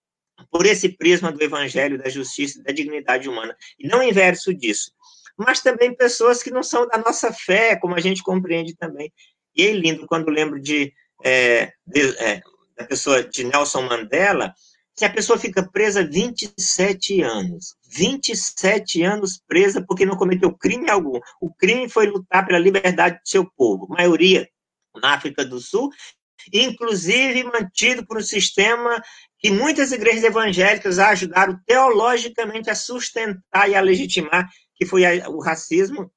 por 0.51 0.65
esse 0.65 0.89
prisma 0.89 1.31
do 1.31 1.43
evangelho, 1.43 1.97
da 1.97 2.09
justiça 2.09 2.61
da 2.63 2.71
dignidade 2.71 3.27
humana. 3.27 3.55
E 3.77 3.87
não 3.87 4.01
inverso 4.01 4.53
disso. 4.53 4.91
Mas 5.37 5.61
também 5.61 5.95
pessoas 5.95 6.43
que 6.43 6.51
não 6.51 6.63
são 6.63 6.87
da 6.87 6.97
nossa 6.97 7.33
fé, 7.33 7.75
como 7.75 7.95
a 7.95 7.99
gente 7.99 8.23
compreende 8.23 8.75
também. 8.75 9.11
E 9.55 9.63
é 9.63 9.71
lindo 9.71 10.05
quando 10.07 10.29
lembro 10.29 10.59
de, 10.59 10.93
é, 11.23 11.73
de 11.85 12.15
é, 12.17 12.41
da 12.79 12.85
pessoa 12.85 13.21
de 13.21 13.43
Nelson 13.43 13.81
Mandela, 13.81 14.53
que 14.95 15.03
a 15.03 15.09
pessoa 15.09 15.37
fica 15.37 15.69
presa 15.69 16.03
27 16.03 17.21
anos. 17.21 17.75
27 17.91 19.03
anos 19.03 19.41
presa 19.47 19.83
porque 19.85 20.05
não 20.05 20.15
cometeu 20.15 20.51
crime 20.53 20.89
algum. 20.89 21.19
O 21.41 21.53
crime 21.53 21.89
foi 21.89 22.07
lutar 22.07 22.45
pela 22.45 22.57
liberdade 22.57 23.17
do 23.17 23.29
seu 23.29 23.45
povo. 23.45 23.87
Maioria 23.89 24.47
na 25.01 25.13
África 25.13 25.45
do 25.45 25.59
Sul, 25.59 25.89
inclusive 26.51 27.43
mantido 27.43 28.05
por 28.05 28.17
um 28.17 28.23
sistema 28.23 29.01
que 29.37 29.51
muitas 29.51 29.91
igrejas 29.91 30.23
evangélicas 30.23 30.99
ajudaram 30.99 31.59
teologicamente 31.65 32.69
a 32.69 32.75
sustentar 32.75 33.69
e 33.69 33.75
a 33.75 33.81
legitimar, 33.81 34.49
que 34.75 34.85
foi 34.85 35.03
o 35.27 35.39
racismo 35.39 36.11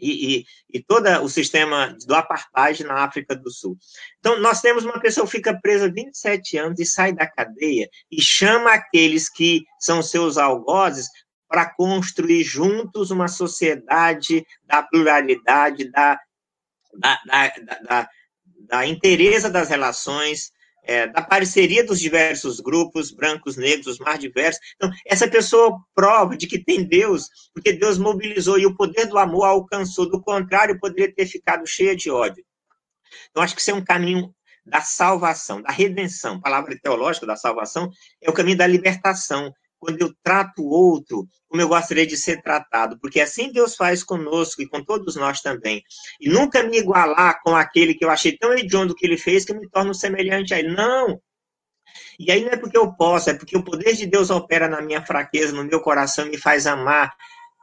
e, 0.00 0.38
e, 0.38 0.44
e 0.74 0.82
todo 0.82 1.06
o 1.22 1.28
sistema 1.28 1.96
do 2.06 2.14
apartheid 2.14 2.84
na 2.84 3.04
África 3.04 3.34
do 3.34 3.50
Sul. 3.50 3.76
Então, 4.18 4.40
nós 4.40 4.60
temos 4.60 4.84
uma 4.84 5.00
pessoa 5.00 5.26
que 5.26 5.32
fica 5.32 5.58
presa 5.60 5.90
27 5.90 6.58
anos 6.58 6.80
e 6.80 6.86
sai 6.86 7.12
da 7.12 7.26
cadeia 7.26 7.88
e 8.10 8.20
chama 8.22 8.72
aqueles 8.72 9.28
que 9.28 9.64
são 9.80 10.02
seus 10.02 10.38
algozes 10.38 11.08
para 11.48 11.66
construir 11.74 12.44
juntos 12.44 13.10
uma 13.10 13.26
sociedade 13.26 14.46
da 14.64 14.82
pluralidade, 14.82 15.90
da, 15.90 16.20
da, 16.94 17.22
da, 17.24 17.52
da, 17.82 18.10
da 18.68 18.86
interesse 18.86 19.48
das 19.48 19.68
relações, 19.68 20.52
é, 20.88 21.06
da 21.06 21.20
parceria 21.20 21.84
dos 21.84 22.00
diversos 22.00 22.60
grupos, 22.60 23.10
brancos, 23.10 23.58
negros, 23.58 23.86
os 23.86 23.98
mais 23.98 24.18
diversos. 24.18 24.58
Então, 24.74 24.90
essa 25.06 25.28
pessoa 25.28 25.78
prova 25.94 26.34
de 26.34 26.46
que 26.46 26.58
tem 26.58 26.82
Deus, 26.82 27.28
porque 27.54 27.74
Deus 27.74 27.98
mobilizou 27.98 28.58
e 28.58 28.64
o 28.64 28.74
poder 28.74 29.04
do 29.06 29.18
amor 29.18 29.44
alcançou. 29.44 30.08
Do 30.08 30.22
contrário, 30.22 30.80
poderia 30.80 31.14
ter 31.14 31.26
ficado 31.26 31.66
cheia 31.66 31.94
de 31.94 32.10
ódio. 32.10 32.42
Então, 33.30 33.42
acho 33.42 33.54
que 33.54 33.60
isso 33.60 33.70
é 33.70 33.74
um 33.74 33.84
caminho 33.84 34.34
da 34.64 34.80
salvação, 34.80 35.60
da 35.60 35.70
redenção. 35.70 36.36
A 36.36 36.40
palavra 36.40 36.78
teológica 36.82 37.26
da 37.26 37.36
salvação 37.36 37.90
é 38.22 38.30
o 38.30 38.32
caminho 38.34 38.56
da 38.56 38.66
libertação, 38.66 39.52
quando 39.78 40.00
eu 40.00 40.12
trato 40.22 40.62
o 40.62 40.70
outro 40.70 41.26
como 41.48 41.62
eu 41.62 41.68
gostaria 41.68 42.06
de 42.06 42.16
ser 42.16 42.42
tratado, 42.42 42.98
porque 43.00 43.20
assim 43.20 43.50
Deus 43.50 43.74
faz 43.74 44.04
conosco 44.04 44.60
e 44.60 44.68
com 44.68 44.84
todos 44.84 45.16
nós 45.16 45.40
também. 45.40 45.82
E 46.20 46.28
nunca 46.28 46.62
me 46.62 46.78
igualar 46.78 47.40
com 47.42 47.56
aquele 47.56 47.94
que 47.94 48.04
eu 48.04 48.10
achei 48.10 48.36
tão 48.36 48.52
hediondo 48.52 48.94
que 48.94 49.06
ele 49.06 49.16
fez 49.16 49.46
que 49.46 49.54
me 49.54 49.68
torno 49.70 49.94
semelhante 49.94 50.52
a 50.52 50.58
ele. 50.58 50.74
Não! 50.74 51.18
E 52.18 52.30
aí 52.30 52.44
não 52.44 52.50
é 52.50 52.56
porque 52.56 52.76
eu 52.76 52.92
posso, 52.92 53.30
é 53.30 53.34
porque 53.34 53.56
o 53.56 53.64
poder 53.64 53.94
de 53.94 54.06
Deus 54.06 54.28
opera 54.28 54.68
na 54.68 54.82
minha 54.82 55.04
fraqueza, 55.04 55.54
no 55.54 55.64
meu 55.64 55.80
coração, 55.80 56.26
me 56.26 56.36
faz 56.36 56.66
amar 56.66 57.14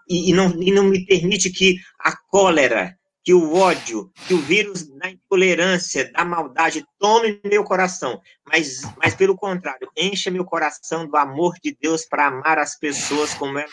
e, 0.10 0.32
e 0.32 0.34
não, 0.34 0.50
e 0.62 0.72
não 0.72 0.86
me 0.86 1.06
permite 1.06 1.52
que 1.52 1.78
a 2.00 2.16
cólera, 2.30 2.98
que 3.26 3.34
o 3.34 3.56
ódio, 3.56 4.12
que 4.28 4.36
o 4.36 4.38
vírus 4.38 4.84
da 4.84 5.10
intolerância, 5.10 6.12
da 6.12 6.24
maldade 6.24 6.86
tome 7.00 7.42
meu 7.44 7.64
coração, 7.64 8.22
mas, 8.46 8.84
mas 8.98 9.16
pelo 9.16 9.36
contrário, 9.36 9.90
encha 9.98 10.30
meu 10.30 10.46
coração 10.46 11.08
do 11.08 11.18
amor 11.18 11.56
de 11.60 11.76
Deus 11.82 12.06
para 12.06 12.28
amar 12.28 12.60
as 12.60 12.78
pessoas 12.78 13.34
como 13.34 13.58
elas 13.58 13.72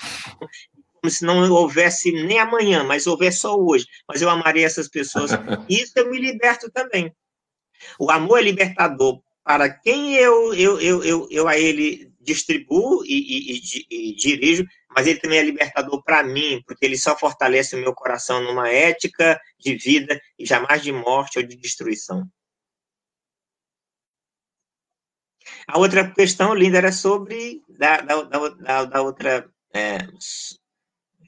como 1.03 1.11
se 1.11 1.25
não 1.25 1.51
houvesse 1.51 2.13
nem 2.13 2.39
amanhã, 2.39 2.85
mas 2.85 3.09
houvesse 3.09 3.39
só 3.39 3.57
hoje. 3.57 3.85
Mas 4.09 4.23
eu 4.23 4.31
amarei 4.31 4.65
essas 4.65 4.89
pessoas. 4.89 5.33
Isso 5.69 5.93
eu 5.97 6.09
me 6.09 6.17
liberto 6.17 6.71
também. 6.71 7.13
O 7.99 8.09
amor 8.09 8.39
é 8.39 8.43
libertador 8.43 9.21
para 9.43 9.69
quem 9.69 10.15
eu, 10.15 10.55
eu, 10.55 10.81
eu, 10.81 11.03
eu, 11.03 11.29
eu 11.29 11.49
a 11.49 11.59
ele 11.59 12.12
distribuo 12.23 13.05
e, 13.05 13.59
e, 13.91 14.11
e, 14.11 14.15
dirijo, 14.15 14.65
mas 14.95 15.07
ele 15.07 15.19
também 15.19 15.39
é 15.39 15.43
libertador 15.43 16.03
para 16.03 16.23
mim, 16.23 16.63
porque 16.67 16.85
ele 16.85 16.97
só 16.97 17.17
fortalece 17.19 17.75
o 17.75 17.81
meu 17.81 17.95
coração 17.95 18.43
numa 18.43 18.69
ética 18.69 19.41
de 19.59 19.75
vida 19.75 20.21
e 20.39 20.47
jamais 20.47 20.83
de 20.83 20.93
morte 20.93 21.39
ou 21.39 21.45
de 21.45 21.57
destruição. 21.57 22.27
A 25.67 25.79
outra 25.79 26.11
questão, 26.11 26.55
Linda, 26.55 26.79
era 26.79 26.93
sobre 26.93 27.63
da, 27.69 28.01
da, 28.01 28.23
da, 28.23 28.85
da 28.85 29.03
outra. 29.03 29.49
É, 29.75 29.99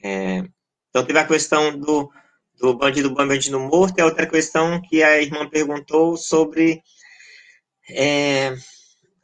é, 0.03 0.43
então, 0.89 1.05
teve 1.05 1.19
a 1.19 1.27
questão 1.27 1.77
do, 1.79 2.11
do 2.59 2.77
bandido 2.77 3.09
bom 3.09 3.27
bandido 3.27 3.59
morto, 3.59 3.97
e 3.97 4.01
a 4.01 4.05
outra 4.05 4.27
questão 4.27 4.81
que 4.81 5.01
a 5.03 5.21
irmã 5.21 5.49
perguntou 5.49 6.17
sobre. 6.17 6.81
É, 7.89 8.55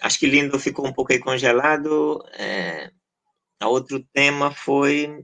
acho 0.02 0.20
que 0.20 0.26
Lindo 0.26 0.60
ficou 0.60 0.86
um 0.86 0.94
pouco 0.94 1.14
aí 1.14 1.20
congelado. 1.20 2.24
É, 2.38 2.90
outro 3.64 4.04
tema 4.14 4.52
foi. 4.52 5.24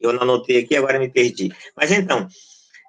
Eu 0.00 0.12
não 0.12 0.22
anotei 0.22 0.58
aqui, 0.58 0.76
agora 0.76 0.98
me 0.98 1.08
perdi. 1.08 1.52
Mas 1.76 1.90
então, 1.90 2.28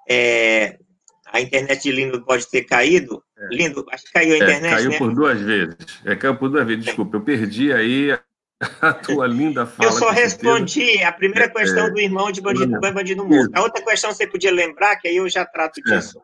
é, 0.08 0.78
a 1.26 1.40
internet 1.40 1.82
de 1.82 1.92
Lindo 1.92 2.24
pode 2.24 2.48
ter 2.48 2.64
caído. 2.64 3.22
É. 3.38 3.54
Lindo, 3.54 3.86
acho 3.90 4.04
que 4.04 4.12
caiu 4.12 4.34
a 4.34 4.36
é, 4.36 4.38
internet. 4.38 4.72
É, 4.72 4.76
caiu 4.76 4.90
né? 4.90 4.98
por 4.98 5.14
duas 5.14 5.40
vezes. 5.40 5.76
É, 6.04 6.16
caiu 6.16 6.36
por 6.36 6.48
duas 6.50 6.66
vezes, 6.66 6.84
desculpa. 6.84 7.16
Eu 7.16 7.22
perdi 7.22 7.72
aí 7.72 8.12
a 8.60 8.92
tua 8.94 9.26
linda 9.26 9.66
fala. 9.66 9.88
Eu 9.88 9.92
só 9.92 10.10
respondi 10.10 10.84
certeza. 10.84 11.08
a 11.08 11.12
primeira 11.12 11.46
é, 11.46 11.48
questão 11.48 11.86
é, 11.86 11.90
do 11.90 11.98
irmão 11.98 12.30
de 12.30 12.40
bandido 12.40 12.78
bom 12.78 12.86
e 12.86 12.92
bandido 12.92 13.26
morto. 13.26 13.50
A 13.54 13.62
outra 13.62 13.84
questão 13.84 14.12
você 14.12 14.26
podia 14.26 14.52
lembrar, 14.52 14.96
que 14.96 15.08
aí 15.08 15.16
eu 15.16 15.28
já 15.28 15.44
trato 15.44 15.80
disso. 15.82 16.20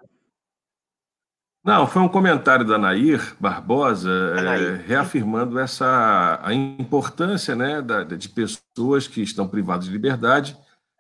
Não, 1.66 1.84
foi 1.84 2.00
um 2.00 2.08
comentário 2.08 2.64
da 2.64 2.78
Nair 2.78 3.34
Barbosa 3.40 4.08
é, 4.08 4.86
reafirmando 4.86 5.58
essa 5.58 6.38
a 6.40 6.54
importância 6.54 7.56
né, 7.56 7.82
da, 7.82 8.04
de 8.04 8.28
pessoas 8.28 9.08
que 9.08 9.20
estão 9.20 9.48
privadas 9.48 9.86
de 9.86 9.90
liberdade 9.90 10.56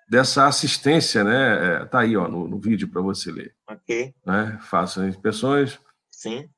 dessa 0.08 0.44
assistência, 0.48 1.22
né? 1.22 1.84
Está 1.84 2.02
é, 2.02 2.06
aí 2.06 2.16
ó, 2.16 2.26
no, 2.26 2.48
no 2.48 2.58
vídeo 2.58 2.88
para 2.88 3.00
você 3.00 3.30
ler. 3.30 3.54
Ok. 3.68 4.12
Né? 4.26 4.58
Façam 4.60 5.06
inspeções. 5.08 5.78
Sim. 6.10 6.48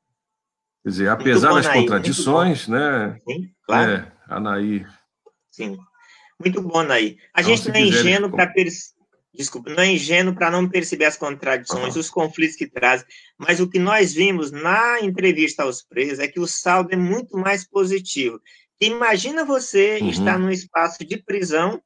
Quer 0.82 0.88
dizer, 0.88 1.09
apesar 1.11 1.50
bom, 1.50 1.56
das 1.56 1.66
Nair, 1.66 1.82
contradições, 1.82 2.66
né? 2.66 3.20
Sim, 3.28 3.52
claro. 3.66 3.92
É, 3.92 4.12
a 4.26 4.40
Nair. 4.40 4.88
Sim. 5.50 5.76
Muito 6.40 6.62
bom, 6.62 6.82
Nair. 6.82 7.18
A 7.34 7.42
então, 7.42 7.54
gente 7.54 7.68
não 7.68 7.74
é 7.74 7.80
ingênuo 7.82 8.30
para 8.30 8.46
perceber 8.46 8.97
desculpa, 9.35 9.70
não 9.70 9.83
é 9.83 9.93
ingênuo 9.93 10.35
para 10.35 10.51
não 10.51 10.68
perceber 10.68 11.05
as 11.05 11.16
contradições, 11.16 11.95
uhum. 11.95 12.01
os 12.01 12.11
conflitos 12.11 12.57
que 12.57 12.66
trazem, 12.66 13.07
mas 13.37 13.61
o 13.61 13.68
que 13.68 13.79
nós 13.79 14.12
vimos 14.12 14.51
na 14.51 15.01
entrevista 15.01 15.62
aos 15.62 15.83
presos 15.83 16.18
é 16.18 16.29
que 16.29 16.41
o 16.41 16.47
saldo 16.47 16.93
é 16.93 16.97
muito 16.97 17.37
mais 17.37 17.66
positivo. 17.68 18.41
Imagina 18.81 19.45
você 19.45 19.99
uhum. 20.01 20.11
estar 20.11 20.39
num 20.39 20.51
espaço 20.51 21.05
de 21.05 21.16
prisão 21.22 21.81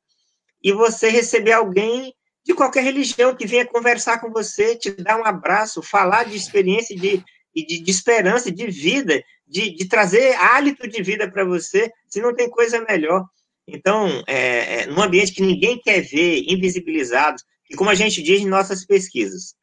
e 0.62 0.72
você 0.72 1.08
receber 1.08 1.52
alguém 1.52 2.14
de 2.44 2.54
qualquer 2.54 2.84
religião 2.84 3.34
que 3.34 3.46
venha 3.46 3.66
conversar 3.66 4.20
com 4.20 4.30
você, 4.30 4.76
te 4.76 4.90
dar 4.90 5.18
um 5.18 5.24
abraço, 5.24 5.82
falar 5.82 6.24
de 6.24 6.36
experiência 6.36 6.94
de, 6.96 7.22
de, 7.54 7.82
de 7.82 7.90
esperança, 7.90 8.50
de 8.50 8.66
vida, 8.66 9.22
de, 9.46 9.74
de 9.74 9.88
trazer 9.88 10.34
hálito 10.34 10.88
de 10.88 11.02
vida 11.02 11.30
para 11.30 11.44
você, 11.44 11.90
se 12.08 12.20
não 12.20 12.34
tem 12.34 12.50
coisa 12.50 12.80
melhor. 12.80 13.24
Então, 13.66 14.22
é, 14.26 14.82
é, 14.82 14.86
num 14.86 15.02
ambiente 15.02 15.32
que 15.32 15.42
ninguém 15.42 15.80
quer 15.80 16.00
ver, 16.00 16.44
invisibilizado, 16.48 17.40
e 17.70 17.76
como 17.76 17.90
a 17.90 17.94
gente 17.94 18.22
diz 18.22 18.40
em 18.40 18.46
nossas 18.46 18.84
pesquisas, 18.84 19.54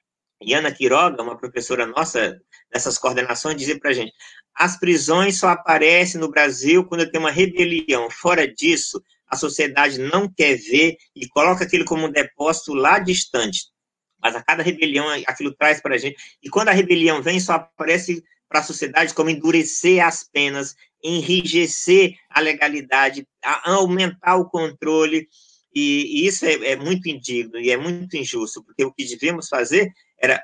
Ana 0.53 0.71
Quiroga, 0.71 1.21
uma 1.21 1.37
professora 1.37 1.85
nossa 1.85 2.39
dessas 2.71 2.97
coordenações, 2.97 3.57
dizia 3.57 3.77
para 3.77 3.89
a 3.89 3.93
gente: 3.93 4.13
as 4.55 4.79
prisões 4.79 5.37
só 5.37 5.49
aparecem 5.49 6.19
no 6.19 6.29
Brasil 6.29 6.85
quando 6.85 7.09
tem 7.09 7.19
uma 7.19 7.31
rebelião. 7.31 8.09
Fora 8.09 8.47
disso, 8.47 9.01
a 9.27 9.35
sociedade 9.35 9.99
não 9.99 10.31
quer 10.31 10.55
ver 10.55 10.97
e 11.15 11.27
coloca 11.27 11.63
aquilo 11.63 11.85
como 11.85 12.07
um 12.07 12.11
depósito 12.11 12.73
lá 12.73 12.99
distante. 12.99 13.67
Mas 14.21 14.35
a 14.35 14.43
cada 14.43 14.63
rebelião, 14.63 15.07
aquilo 15.27 15.53
traz 15.55 15.81
para 15.81 15.95
a 15.95 15.97
gente. 15.97 16.17
E 16.43 16.49
quando 16.49 16.69
a 16.69 16.73
rebelião 16.73 17.21
vem, 17.21 17.39
só 17.39 17.53
aparece 17.53 18.23
para 18.49 18.59
a 18.59 18.63
sociedade 18.63 19.13
como 19.13 19.29
endurecer 19.29 20.05
as 20.05 20.23
penas, 20.23 20.75
enrijecer 21.03 22.15
a 22.29 22.39
legalidade, 22.39 23.27
a 23.43 23.71
aumentar 23.71 24.35
o 24.37 24.49
controle, 24.49 25.27
e, 25.73 26.23
e 26.23 26.27
isso 26.27 26.45
é, 26.45 26.71
é, 26.71 26.75
muito 26.75 27.07
indigno 27.07 27.59
e 27.59 27.69
é 27.69 27.77
muito 27.77 28.17
injusto, 28.17 28.63
porque 28.63 28.83
o 28.83 28.91
que 28.91 29.05
devíamos 29.05 29.47
fazer 29.47 29.91
era, 30.17 30.41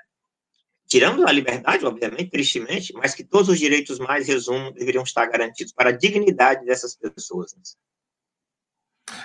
tirando 0.88 1.28
a 1.28 1.32
liberdade, 1.32 1.86
obviamente, 1.86 2.30
tristemente, 2.30 2.94
mas 2.94 3.14
que 3.14 3.24
todos 3.24 3.50
os 3.50 3.60
direitos 3.60 4.00
mais, 4.00 4.28
resumo, 4.28 4.72
deveriam 4.72 5.04
estar 5.04 5.26
garantidos 5.26 5.74
para 5.74 5.90
a 5.90 5.94
dignidade 5.94 6.66
dessas 6.66 6.96
pessoas. 6.96 7.56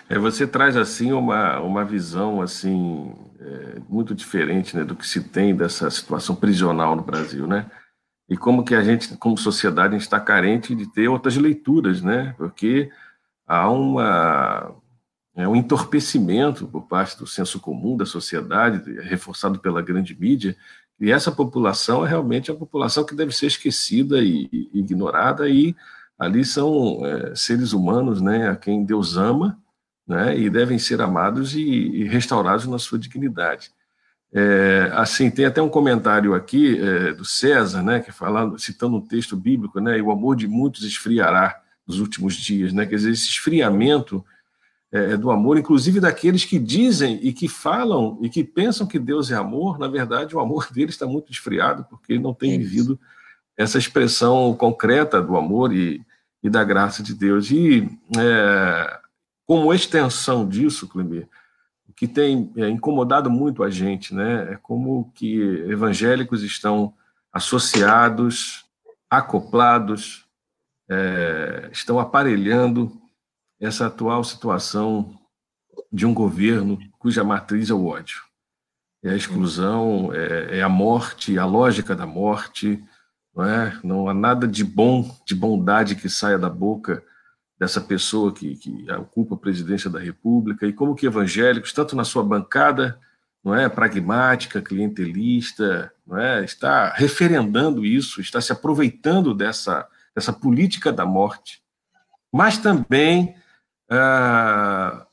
É, 0.09 0.19
você 0.19 0.47
traz 0.47 0.77
assim 0.77 1.13
uma, 1.13 1.61
uma 1.61 1.85
visão 1.85 2.43
assim 2.43 3.15
é, 3.39 3.79
muito 3.89 4.15
diferente 4.15 4.77
né, 4.77 4.85
do 4.85 4.97
que 4.97 5.07
se 5.07 5.23
tem 5.23 5.55
dessa 5.55 5.89
situação 5.91 6.35
prisional 6.35 6.97
no 6.97 7.03
Brasil, 7.03 7.47
né? 7.47 7.71
E 8.31 8.37
como 8.37 8.65
que 8.65 8.77
a 8.77 8.83
gente, 8.83 9.17
como 9.17 9.37
sociedade, 9.37 9.97
está 9.97 10.21
carente 10.21 10.73
de 10.73 10.87
ter 10.87 11.09
outras 11.09 11.37
leituras, 11.37 12.01
né? 12.01 12.33
Porque 12.39 12.89
há 13.45 13.69
uma, 13.69 14.73
é 15.35 15.49
um 15.49 15.57
entorpecimento 15.57 16.69
por 16.69 16.83
parte 16.87 17.19
do 17.19 17.27
senso 17.27 17.59
comum 17.59 17.97
da 17.97 18.07
sociedade, 18.07 19.01
reforçado 19.01 19.59
pela 19.59 19.83
grande 19.83 20.17
mídia, 20.19 20.57
e 21.01 21.11
essa 21.11 21.33
população 21.33 22.07
é 22.07 22.09
realmente 22.09 22.53
a 22.53 22.55
população 22.55 23.05
que 23.05 23.17
deve 23.17 23.33
ser 23.33 23.47
esquecida 23.47 24.21
e, 24.23 24.49
e 24.53 24.71
ignorada, 24.75 25.49
e 25.49 25.75
ali 26.17 26.45
são 26.45 27.05
é, 27.05 27.35
seres 27.35 27.73
humanos, 27.73 28.21
né, 28.21 28.49
a 28.49 28.55
quem 28.55 28.85
Deus 28.85 29.17
ama, 29.17 29.59
né, 30.07 30.39
e 30.39 30.49
devem 30.49 30.79
ser 30.79 31.01
amados 31.01 31.57
e, 31.57 31.63
e 31.63 32.05
restaurados 32.05 32.67
na 32.67 32.79
sua 32.79 32.99
dignidade. 32.99 33.73
É, 34.33 34.91
assim, 34.93 35.29
tem 35.31 35.45
até 35.45 35.61
um 35.61 35.69
comentário 35.69 36.35
aqui 36.35 36.79
é, 36.79 37.13
do 37.13 37.25
César, 37.25 37.83
né, 37.83 38.01
que 38.01 38.13
falando, 38.13 38.59
citando 38.59 38.97
um 38.97 39.01
texto 39.01 39.37
bíblico, 39.37 39.81
né, 39.81 40.01
o 40.01 40.13
amor 40.13 40.37
de 40.37 40.47
muitos 40.47 40.85
esfriará 40.85 41.61
nos 41.85 41.99
últimos 41.99 42.35
dias, 42.35 42.73
né, 42.73 42.87
quer 42.87 42.95
dizer, 42.95 43.11
esse 43.11 43.29
esfriamento 43.29 44.25
é, 44.93 45.13
é, 45.13 45.17
do 45.17 45.31
amor, 45.31 45.57
inclusive 45.57 46.01
daqueles 46.01 46.45
que 46.45 46.59
dizem 46.59 47.19
e 47.23 47.33
que 47.33 47.49
falam 47.49 48.19
e 48.23 48.29
que 48.29 48.43
pensam 48.43 48.87
que 48.87 48.99
Deus 48.99 49.31
é 49.31 49.37
amor, 49.37 49.79
na 49.79 49.87
verdade, 49.87 50.35
o 50.35 50.41
amor 50.41 50.69
deles 50.75 50.95
está 50.95 51.07
muito 51.07 51.31
esfriado, 51.31 51.85
porque 51.89 52.19
não 52.19 52.35
tem 52.35 52.59
vivido 52.59 52.99
essa 53.57 53.79
expressão 53.79 54.55
concreta 54.55 55.21
do 55.21 55.37
amor 55.37 55.73
e, 55.73 56.01
e 56.43 56.51
da 56.51 56.65
graça 56.65 57.03
de 57.03 57.15
Deus. 57.15 57.51
E 57.51 57.89
é, 58.19 58.99
como 59.47 59.73
extensão 59.73 60.49
disso, 60.49 60.89
Clemir, 60.89 61.29
que 62.01 62.09
tem 62.09 62.51
é, 62.57 62.67
incomodado 62.67 63.31
muito 63.31 63.63
a 63.63 63.69
gente, 63.69 64.15
né? 64.15 64.55
É 64.55 64.57
como 64.57 65.13
que 65.15 65.39
evangélicos 65.69 66.43
estão 66.43 66.95
associados, 67.31 68.65
acoplados, 69.11 70.25
é, 70.89 71.69
estão 71.71 72.01
aparelhando 72.01 72.91
essa 73.61 73.89
atual 73.89 74.25
situação 74.25 75.15
de 75.93 76.07
um 76.07 76.15
governo 76.15 76.79
cuja 76.99 77.23
matriz 77.23 77.69
é 77.69 77.75
o 77.75 77.85
ódio. 77.85 78.23
É 79.05 79.11
a 79.11 79.17
exclusão, 79.17 80.11
é, 80.15 80.61
é 80.61 80.63
a 80.63 80.71
morte, 80.71 81.39
a 81.39 81.45
lógica 81.45 81.95
da 81.95 82.07
morte, 82.07 82.83
não 83.37 83.45
é? 83.45 83.79
Não 83.85 84.09
há 84.09 84.15
nada 84.15 84.49
de 84.49 84.65
bom, 84.65 85.05
de 85.27 85.35
bondade 85.35 85.95
que 85.95 86.09
saia 86.09 86.39
da 86.39 86.49
boca 86.49 87.05
dessa 87.61 87.81
pessoa 87.81 88.33
que, 88.33 88.57
que 88.57 88.91
ocupa 88.93 89.35
a 89.35 89.39
presidência 89.39 89.91
da 89.91 90.01
República 90.01 90.67
e 90.67 90.73
como 90.73 90.95
que 90.95 91.05
evangélicos, 91.07 91.75
tanto 91.75 91.95
na 91.95 92.05
sua 92.05 92.25
bancada, 92.25 92.99
não 93.45 93.55
é 93.55 93.69
pragmática, 93.69 94.63
clientelista, 94.63 95.93
não 96.07 96.17
é, 96.19 96.43
está 96.43 96.91
referendando 96.91 97.85
isso, 97.85 98.21
está 98.21 98.41
se 98.41 98.51
aproveitando 98.51 99.35
dessa 99.35 99.87
dessa 100.13 100.33
política 100.33 100.93
da 100.93 101.07
morte, 101.07 101.63
mas 102.33 102.59
também 102.59 103.37
ah, 103.89 105.07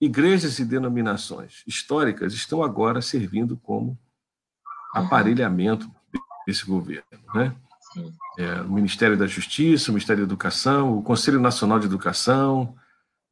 igrejas 0.00 0.58
e 0.60 0.64
denominações 0.64 1.64
históricas 1.66 2.32
estão 2.32 2.62
agora 2.62 3.02
servindo 3.02 3.56
como 3.56 3.98
aparelhamento 4.94 5.90
desse 6.46 6.64
governo, 6.64 7.04
né? 7.34 7.54
É, 8.38 8.60
o 8.62 8.70
Ministério 8.70 9.16
da 9.16 9.26
Justiça, 9.26 9.90
o 9.90 9.94
Ministério 9.94 10.24
da 10.24 10.28
Educação, 10.28 10.98
o 10.98 11.02
Conselho 11.02 11.40
Nacional 11.40 11.78
de 11.78 11.86
Educação, 11.86 12.76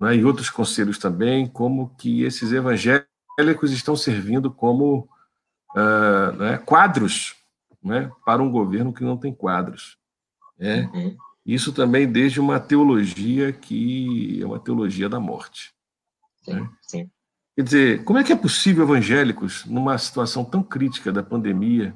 né, 0.01 0.17
e 0.17 0.25
outros 0.25 0.51
conselhos 0.51 0.99
também, 0.99 1.47
como 1.47 1.95
que 1.97 2.23
esses 2.23 2.53
evangélicos 2.53 3.73
estão 3.73 3.97
servindo 3.97 4.51
como 4.51 5.09
uh, 5.75 6.33
né, 6.39 6.59
quadros 6.59 7.37
né, 7.83 8.11
para 8.25 8.43
um 8.43 8.51
governo 8.51 8.93
que 8.93 9.05
não 9.05 9.17
tem 9.17 9.33
quadros. 9.33 9.99
Né? 10.59 10.91
Uhum. 10.95 11.17
Isso 11.45 11.73
também 11.73 12.11
desde 12.11 12.41
uma 12.41 12.59
teologia 12.59 13.53
que 13.53 14.41
é 14.41 14.47
uma 14.47 14.59
teologia 14.59 15.09
da 15.09 15.21
morte. 15.21 15.75
Sim, 16.43 16.55
né? 16.55 16.71
sim. 16.81 17.11
Quer 17.55 17.63
dizer, 17.63 18.05
como 18.05 18.19
é 18.19 18.25
que 18.25 18.33
é 18.33 18.37
possível 18.37 18.85
evangélicos, 18.85 19.65
numa 19.67 19.97
situação 19.97 20.45
tão 20.45 20.63
crítica 20.63 21.13
da 21.13 21.23
pandemia, 21.23 21.95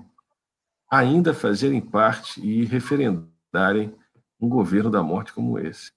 ainda 0.90 1.34
fazerem 1.34 1.80
parte 1.80 2.40
e 2.40 2.64
referendarem 2.64 3.94
um 4.40 4.48
governo 4.48 4.90
da 4.90 5.02
morte 5.02 5.32
como 5.32 5.58
esse. 5.58 5.92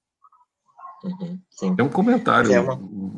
Uhum, 1.04 1.40
é 1.80 1.84
um 1.84 1.90
comentário 1.90 2.52
é 2.54 2.62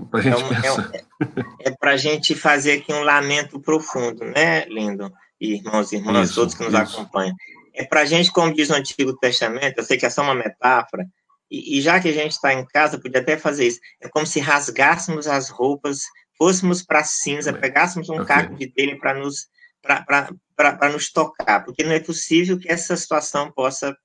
para 0.09 0.19
a 0.19 0.21
gente 0.21 0.41
é 0.41 0.45
um, 0.45 0.49
pensar. 0.49 0.91
É, 0.95 1.69
é 1.69 1.71
para 1.71 1.91
a 1.91 1.97
gente 1.97 2.34
fazer 2.34 2.74
aqui 2.74 2.93
um 2.93 3.03
lamento 3.03 3.59
profundo, 3.59 4.24
né, 4.24 4.65
Lindo? 4.65 5.11
Irmãos 5.39 5.91
e 5.91 5.97
irmãs, 5.97 6.30
isso, 6.30 6.36
todos 6.36 6.55
que 6.55 6.63
nos 6.63 6.74
isso. 6.74 6.97
acompanham. 7.01 7.36
É 7.74 7.84
para 7.84 8.01
a 8.01 8.05
gente, 8.05 8.32
como 8.32 8.53
diz 8.53 8.69
o 8.69 8.76
Antigo 8.76 9.17
Testamento, 9.17 9.78
eu 9.78 9.84
sei 9.84 9.97
que 9.97 10.05
é 10.05 10.09
só 10.09 10.21
uma 10.21 10.36
metáfora, 10.36 11.05
e, 11.51 11.78
e 11.78 11.82
já 11.82 11.99
que 11.99 12.07
a 12.07 12.13
gente 12.13 12.32
está 12.32 12.53
em 12.53 12.65
casa, 12.65 12.97
podia 12.97 13.19
até 13.19 13.38
fazer 13.38 13.67
isso. 13.67 13.80
É 14.01 14.07
como 14.07 14.26
se 14.26 14.39
rasgássemos 14.39 15.28
as 15.28 15.49
roupas, 15.49 16.03
fôssemos 16.38 16.82
para 16.82 17.03
cinza, 17.03 17.51
pegássemos 17.51 18.09
um 18.09 18.21
okay. 18.21 18.26
caco 18.26 18.55
de 18.55 18.67
telha 18.67 18.97
para 18.97 19.13
nos 19.13 19.47
para 19.84 20.89
nos 20.91 21.11
tocar, 21.11 21.63
porque 21.63 21.84
não 21.84 21.91
é 21.91 21.99
possível 21.99 22.57
que 22.57 22.71
essa 22.71 22.95
situação 22.95 23.51
possa 23.51 23.95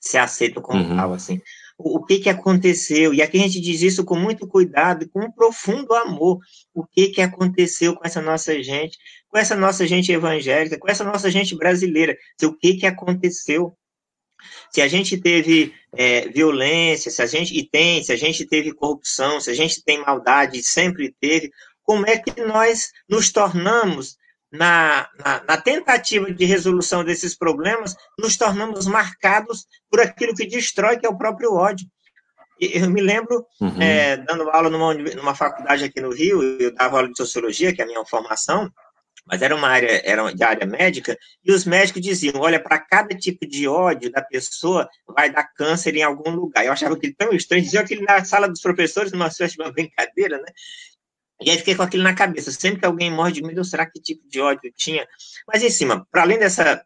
ser 0.00 0.18
aceita 0.18 0.60
como 0.60 0.82
uhum. 0.82 0.96
tal, 0.96 1.12
assim. 1.12 1.40
O, 1.76 1.98
o, 1.98 2.04
que 2.04 2.18
que 2.18 2.28
aconteceu? 2.28 3.12
E 3.12 3.20
aqui 3.20 3.38
a 3.38 3.42
gente 3.42 3.60
diz 3.60 3.82
isso 3.82 4.04
com 4.04 4.16
muito 4.16 4.46
cuidado 4.48 5.04
e 5.04 5.08
com 5.08 5.20
um 5.20 5.30
profundo 5.30 5.92
amor. 5.94 6.38
O 6.74 6.84
que 6.84 7.08
que 7.08 7.20
aconteceu 7.20 7.94
com 7.94 8.06
essa 8.06 8.22
nossa 8.22 8.60
gente, 8.62 8.98
com 9.28 9.38
essa 9.38 9.54
nossa 9.54 9.86
gente 9.86 10.10
evangélica, 10.10 10.78
com 10.78 10.88
essa 10.88 11.04
nossa 11.04 11.30
gente 11.30 11.54
brasileira? 11.56 12.16
O 12.42 12.52
que 12.52 12.74
que 12.74 12.86
aconteceu? 12.86 13.76
Se 14.70 14.80
a 14.80 14.88
gente 14.88 15.18
teve 15.18 15.74
é, 15.92 16.28
violência, 16.28 17.10
se 17.10 17.20
a 17.20 17.26
gente 17.26 17.56
e 17.56 17.68
tem, 17.68 18.02
se 18.02 18.12
a 18.12 18.16
gente 18.16 18.46
teve 18.46 18.72
corrupção, 18.72 19.40
se 19.40 19.50
a 19.50 19.54
gente 19.54 19.82
tem 19.82 20.00
maldade, 20.00 20.62
sempre 20.62 21.14
teve, 21.20 21.50
como 21.82 22.06
é 22.06 22.16
que 22.18 22.40
nós 22.40 22.92
nos 23.08 23.32
tornamos 23.32 24.16
na, 24.50 25.08
na, 25.18 25.44
na, 25.46 25.56
tentativa 25.56 26.30
de 26.32 26.44
resolução 26.44 27.04
desses 27.04 27.34
problemas, 27.36 27.94
nos 28.18 28.36
tornamos 28.36 28.86
marcados 28.86 29.66
por 29.90 30.00
aquilo 30.00 30.34
que 30.34 30.46
destrói, 30.46 30.98
que 30.98 31.06
é 31.06 31.08
o 31.08 31.18
próprio 31.18 31.54
ódio. 31.54 31.86
Eu 32.60 32.90
me 32.90 33.00
lembro, 33.00 33.46
uhum. 33.60 33.80
é, 33.80 34.16
dando 34.16 34.50
aula 34.50 34.68
numa, 34.68 34.92
numa 34.94 35.34
faculdade 35.34 35.84
aqui 35.84 36.00
no 36.00 36.12
Rio, 36.12 36.42
eu 36.42 36.74
dava 36.74 36.96
aula 36.96 37.08
de 37.08 37.16
sociologia, 37.16 37.72
que 37.72 37.80
é 37.80 37.84
a 37.84 37.86
minha 37.86 38.04
formação, 38.04 38.68
mas 39.24 39.42
era 39.42 39.54
uma 39.54 39.68
área, 39.68 40.00
era 40.04 40.32
de 40.32 40.42
área 40.42 40.66
médica, 40.66 41.16
e 41.44 41.52
os 41.52 41.64
médicos 41.66 42.00
diziam, 42.00 42.40
olha, 42.40 42.58
para 42.58 42.78
cada 42.78 43.14
tipo 43.14 43.46
de 43.46 43.68
ódio 43.68 44.10
da 44.10 44.22
pessoa, 44.22 44.88
vai 45.06 45.30
dar 45.30 45.44
câncer 45.54 45.94
em 45.94 46.02
algum 46.02 46.30
lugar. 46.30 46.64
Eu 46.64 46.72
achava 46.72 46.94
aquilo 46.94 47.14
tão 47.16 47.32
estranho, 47.32 47.62
diziam 47.62 47.82
aquilo 47.82 48.02
na 48.02 48.24
sala 48.24 48.48
dos 48.48 48.62
professores, 48.62 49.12
numa 49.12 49.28
de 49.28 49.56
uma 49.60 49.70
brincadeira, 49.70 50.38
né? 50.38 50.50
E 51.40 51.50
aí 51.50 51.58
fiquei 51.58 51.74
com 51.74 51.82
aquilo 51.82 52.02
na 52.02 52.14
cabeça, 52.14 52.50
sempre 52.50 52.80
que 52.80 52.86
alguém 52.86 53.10
morre 53.10 53.32
de 53.32 53.42
medo, 53.42 53.64
será 53.64 53.86
que 53.86 54.00
tipo 54.00 54.26
de 54.28 54.40
ódio 54.40 54.72
tinha? 54.76 55.06
Mas 55.46 55.62
em 55.62 55.70
cima, 55.70 56.06
para 56.10 56.22
além 56.22 56.38
dessa 56.38 56.84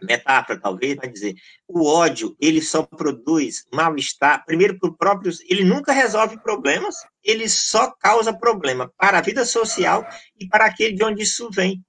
metáfora, 0.00 0.60
talvez, 0.60 0.96
vai 0.96 1.08
dizer, 1.08 1.34
o 1.66 1.84
ódio, 1.84 2.36
ele 2.40 2.62
só 2.62 2.82
produz 2.82 3.64
mal-estar, 3.72 4.44
primeiro 4.44 4.78
por 4.78 4.96
próprios, 4.96 5.40
ele 5.48 5.64
nunca 5.64 5.92
resolve 5.92 6.40
problemas, 6.40 6.94
ele 7.24 7.48
só 7.48 7.90
causa 7.90 8.32
problema 8.32 8.92
para 8.96 9.18
a 9.18 9.22
vida 9.22 9.44
social 9.44 10.06
e 10.38 10.46
para 10.46 10.66
aquele 10.66 10.94
de 10.94 11.04
onde 11.04 11.22
isso 11.22 11.50
vem. 11.50 11.84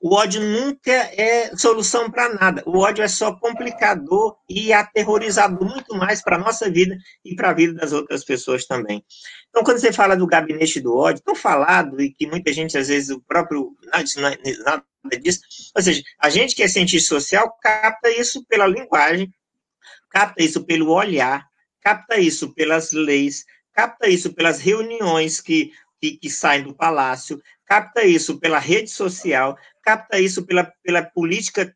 O 0.00 0.14
ódio 0.14 0.40
nunca 0.40 0.92
é 0.92 1.54
solução 1.56 2.10
para 2.10 2.34
nada. 2.34 2.62
O 2.66 2.78
ódio 2.78 3.04
é 3.04 3.08
só 3.08 3.34
complicador 3.34 4.36
e 4.48 4.72
aterrorizador 4.72 5.68
muito 5.68 5.94
mais 5.94 6.22
para 6.22 6.36
a 6.36 6.38
nossa 6.38 6.70
vida 6.70 6.96
e 7.24 7.34
para 7.34 7.50
a 7.50 7.52
vida 7.52 7.74
das 7.74 7.92
outras 7.92 8.24
pessoas 8.24 8.66
também. 8.66 9.04
Então, 9.48 9.62
quando 9.62 9.78
você 9.78 9.92
fala 9.92 10.16
do 10.16 10.26
gabinete 10.26 10.80
do 10.80 10.96
ódio, 10.96 11.22
tão 11.22 11.34
falado 11.34 12.00
e 12.00 12.12
que 12.12 12.26
muita 12.26 12.52
gente, 12.52 12.76
às 12.76 12.88
vezes, 12.88 13.10
o 13.10 13.20
próprio. 13.20 13.76
É, 13.92 14.56
nada 14.64 14.84
disso. 15.20 15.40
Ou 15.74 15.82
seja, 15.82 16.02
a 16.18 16.30
gente 16.30 16.54
que 16.54 16.62
é 16.62 16.68
cientista 16.68 17.14
social 17.14 17.56
capta 17.60 18.08
isso 18.10 18.44
pela 18.46 18.66
linguagem, 18.66 19.32
capta 20.10 20.42
isso 20.42 20.64
pelo 20.64 20.90
olhar, 20.90 21.46
capta 21.80 22.18
isso 22.18 22.54
pelas 22.54 22.92
leis, 22.92 23.44
capta 23.72 24.08
isso 24.08 24.32
pelas 24.32 24.60
reuniões 24.60 25.40
que, 25.40 25.72
que, 26.00 26.16
que 26.16 26.30
saem 26.30 26.62
do 26.62 26.74
palácio, 26.74 27.40
capta 27.72 28.04
isso 28.04 28.38
pela 28.38 28.58
rede 28.58 28.90
social, 28.90 29.56
capta 29.82 30.20
isso 30.20 30.44
pela, 30.44 30.70
pela 30.82 31.02
política 31.02 31.74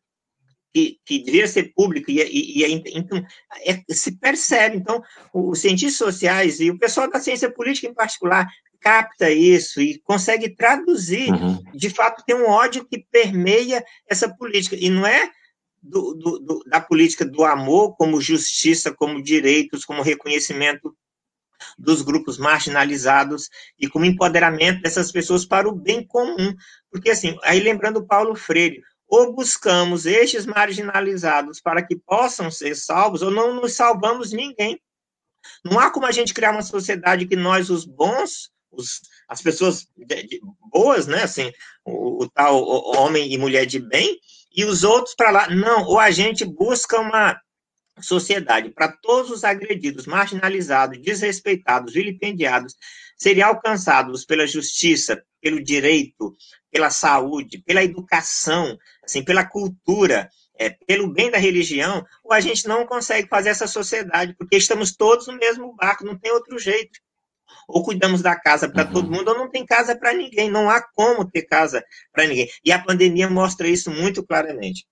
que, 0.71 0.99
que 1.03 1.23
deveria 1.23 1.47
ser 1.47 1.73
pública, 1.73 2.11
e, 2.11 2.21
e, 2.21 2.63
e 2.63 2.83
então, 2.93 3.25
é, 3.65 3.81
se 3.91 4.11
percebe. 4.19 4.77
Então, 4.77 5.01
os 5.33 5.59
cientistas 5.59 5.97
sociais 5.97 6.59
e 6.59 6.69
o 6.69 6.77
pessoal 6.77 7.09
da 7.09 7.19
ciência 7.19 7.49
política 7.49 7.87
em 7.87 7.95
particular 7.95 8.47
capta 8.79 9.31
isso 9.31 9.81
e 9.81 9.99
consegue 10.03 10.49
traduzir. 10.55 11.31
Uhum. 11.31 11.63
De 11.73 11.89
fato, 11.89 12.23
tem 12.23 12.35
um 12.35 12.47
ódio 12.47 12.85
que 12.85 13.03
permeia 13.11 13.83
essa 14.07 14.29
política. 14.29 14.75
E 14.79 14.91
não 14.91 15.03
é 15.03 15.31
do, 15.81 16.13
do, 16.13 16.37
do, 16.37 16.63
da 16.67 16.79
política 16.79 17.25
do 17.25 17.43
amor 17.43 17.95
como 17.97 18.21
justiça, 18.21 18.93
como 18.93 19.23
direitos, 19.23 19.83
como 19.83 20.03
reconhecimento 20.03 20.95
dos 21.77 22.01
grupos 22.01 22.37
marginalizados 22.37 23.49
e 23.79 23.87
como 23.87 24.05
empoderamento 24.05 24.81
dessas 24.81 25.11
pessoas 25.11 25.45
para 25.45 25.67
o 25.67 25.75
bem 25.75 26.05
comum. 26.05 26.55
Porque, 26.91 27.09
assim, 27.09 27.37
aí 27.43 27.59
lembrando 27.59 28.05
Paulo 28.05 28.35
Freire, 28.35 28.81
ou 29.07 29.33
buscamos 29.33 30.05
estes 30.05 30.45
marginalizados 30.45 31.61
para 31.61 31.81
que 31.81 31.95
possam 31.95 32.51
ser 32.51 32.75
salvos, 32.75 33.21
ou 33.21 33.31
não 33.31 33.55
nos 33.55 33.73
salvamos 33.73 34.31
ninguém. 34.31 34.79
Não 35.63 35.79
há 35.79 35.89
como 35.89 36.05
a 36.05 36.11
gente 36.11 36.33
criar 36.33 36.51
uma 36.51 36.61
sociedade 36.61 37.25
que 37.25 37.35
nós, 37.35 37.69
os 37.69 37.85
bons, 37.85 38.51
os, 38.69 39.01
as 39.27 39.41
pessoas 39.41 39.87
de, 39.95 40.23
de, 40.23 40.41
boas, 40.71 41.07
né, 41.07 41.23
assim, 41.23 41.51
o, 41.85 42.23
o 42.23 42.29
tal 42.29 42.61
o 42.61 42.97
homem 42.97 43.31
e 43.31 43.37
mulher 43.37 43.65
de 43.65 43.79
bem, 43.79 44.19
e 44.53 44.65
os 44.65 44.83
outros 44.83 45.15
para 45.15 45.31
lá. 45.31 45.49
Não, 45.49 45.85
ou 45.85 45.99
a 45.99 46.11
gente 46.11 46.43
busca 46.43 46.99
uma 46.99 47.39
sociedade 48.01 48.69
para 48.69 48.91
todos 48.91 49.31
os 49.31 49.43
agredidos, 49.43 50.05
marginalizados, 50.05 51.01
desrespeitados, 51.01 51.93
vilipendiados, 51.93 52.75
serem 53.17 53.43
alcançados 53.43 54.25
pela 54.25 54.45
justiça, 54.45 55.21
pelo 55.41 55.63
direito, 55.63 56.35
pela 56.71 56.89
saúde, 56.89 57.63
pela 57.65 57.83
educação, 57.83 58.77
assim, 59.03 59.23
pela 59.23 59.45
cultura, 59.45 60.29
é, 60.59 60.69
pelo 60.69 61.11
bem 61.11 61.31
da 61.31 61.37
religião, 61.37 62.05
ou 62.23 62.33
a 62.33 62.39
gente 62.39 62.67
não 62.67 62.85
consegue 62.85 63.27
fazer 63.27 63.49
essa 63.49 63.67
sociedade, 63.67 64.35
porque 64.37 64.57
estamos 64.57 64.95
todos 64.95 65.27
no 65.27 65.37
mesmo 65.37 65.75
barco, 65.75 66.05
não 66.05 66.17
tem 66.17 66.31
outro 66.31 66.57
jeito. 66.59 66.99
Ou 67.67 67.83
cuidamos 67.83 68.21
da 68.21 68.35
casa 68.35 68.69
para 68.69 68.85
uhum. 68.85 68.93
todo 68.93 69.11
mundo, 69.11 69.29
ou 69.29 69.37
não 69.37 69.49
tem 69.49 69.65
casa 69.65 69.95
para 69.95 70.13
ninguém, 70.13 70.49
não 70.49 70.69
há 70.69 70.81
como 70.93 71.29
ter 71.29 71.43
casa 71.43 71.83
para 72.11 72.25
ninguém. 72.25 72.49
E 72.63 72.71
a 72.71 72.79
pandemia 72.79 73.29
mostra 73.29 73.67
isso 73.67 73.91
muito 73.91 74.25
claramente. 74.25 74.85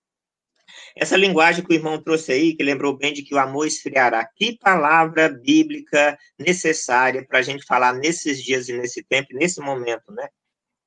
Essa 0.96 1.14
linguagem 1.14 1.62
que 1.62 1.74
o 1.74 1.76
irmão 1.76 2.02
trouxe 2.02 2.32
aí, 2.32 2.56
que 2.56 2.64
lembrou 2.64 2.96
bem 2.96 3.12
de 3.12 3.22
que 3.22 3.34
o 3.34 3.38
amor 3.38 3.66
esfriará, 3.66 4.24
que 4.24 4.56
palavra 4.58 5.28
bíblica 5.28 6.18
necessária 6.38 7.22
para 7.26 7.40
a 7.40 7.42
gente 7.42 7.66
falar 7.66 7.92
nesses 7.92 8.42
dias 8.42 8.70
e 8.70 8.72
nesse 8.72 9.02
tempo, 9.04 9.28
nesse 9.32 9.60
momento, 9.60 10.10
né? 10.10 10.26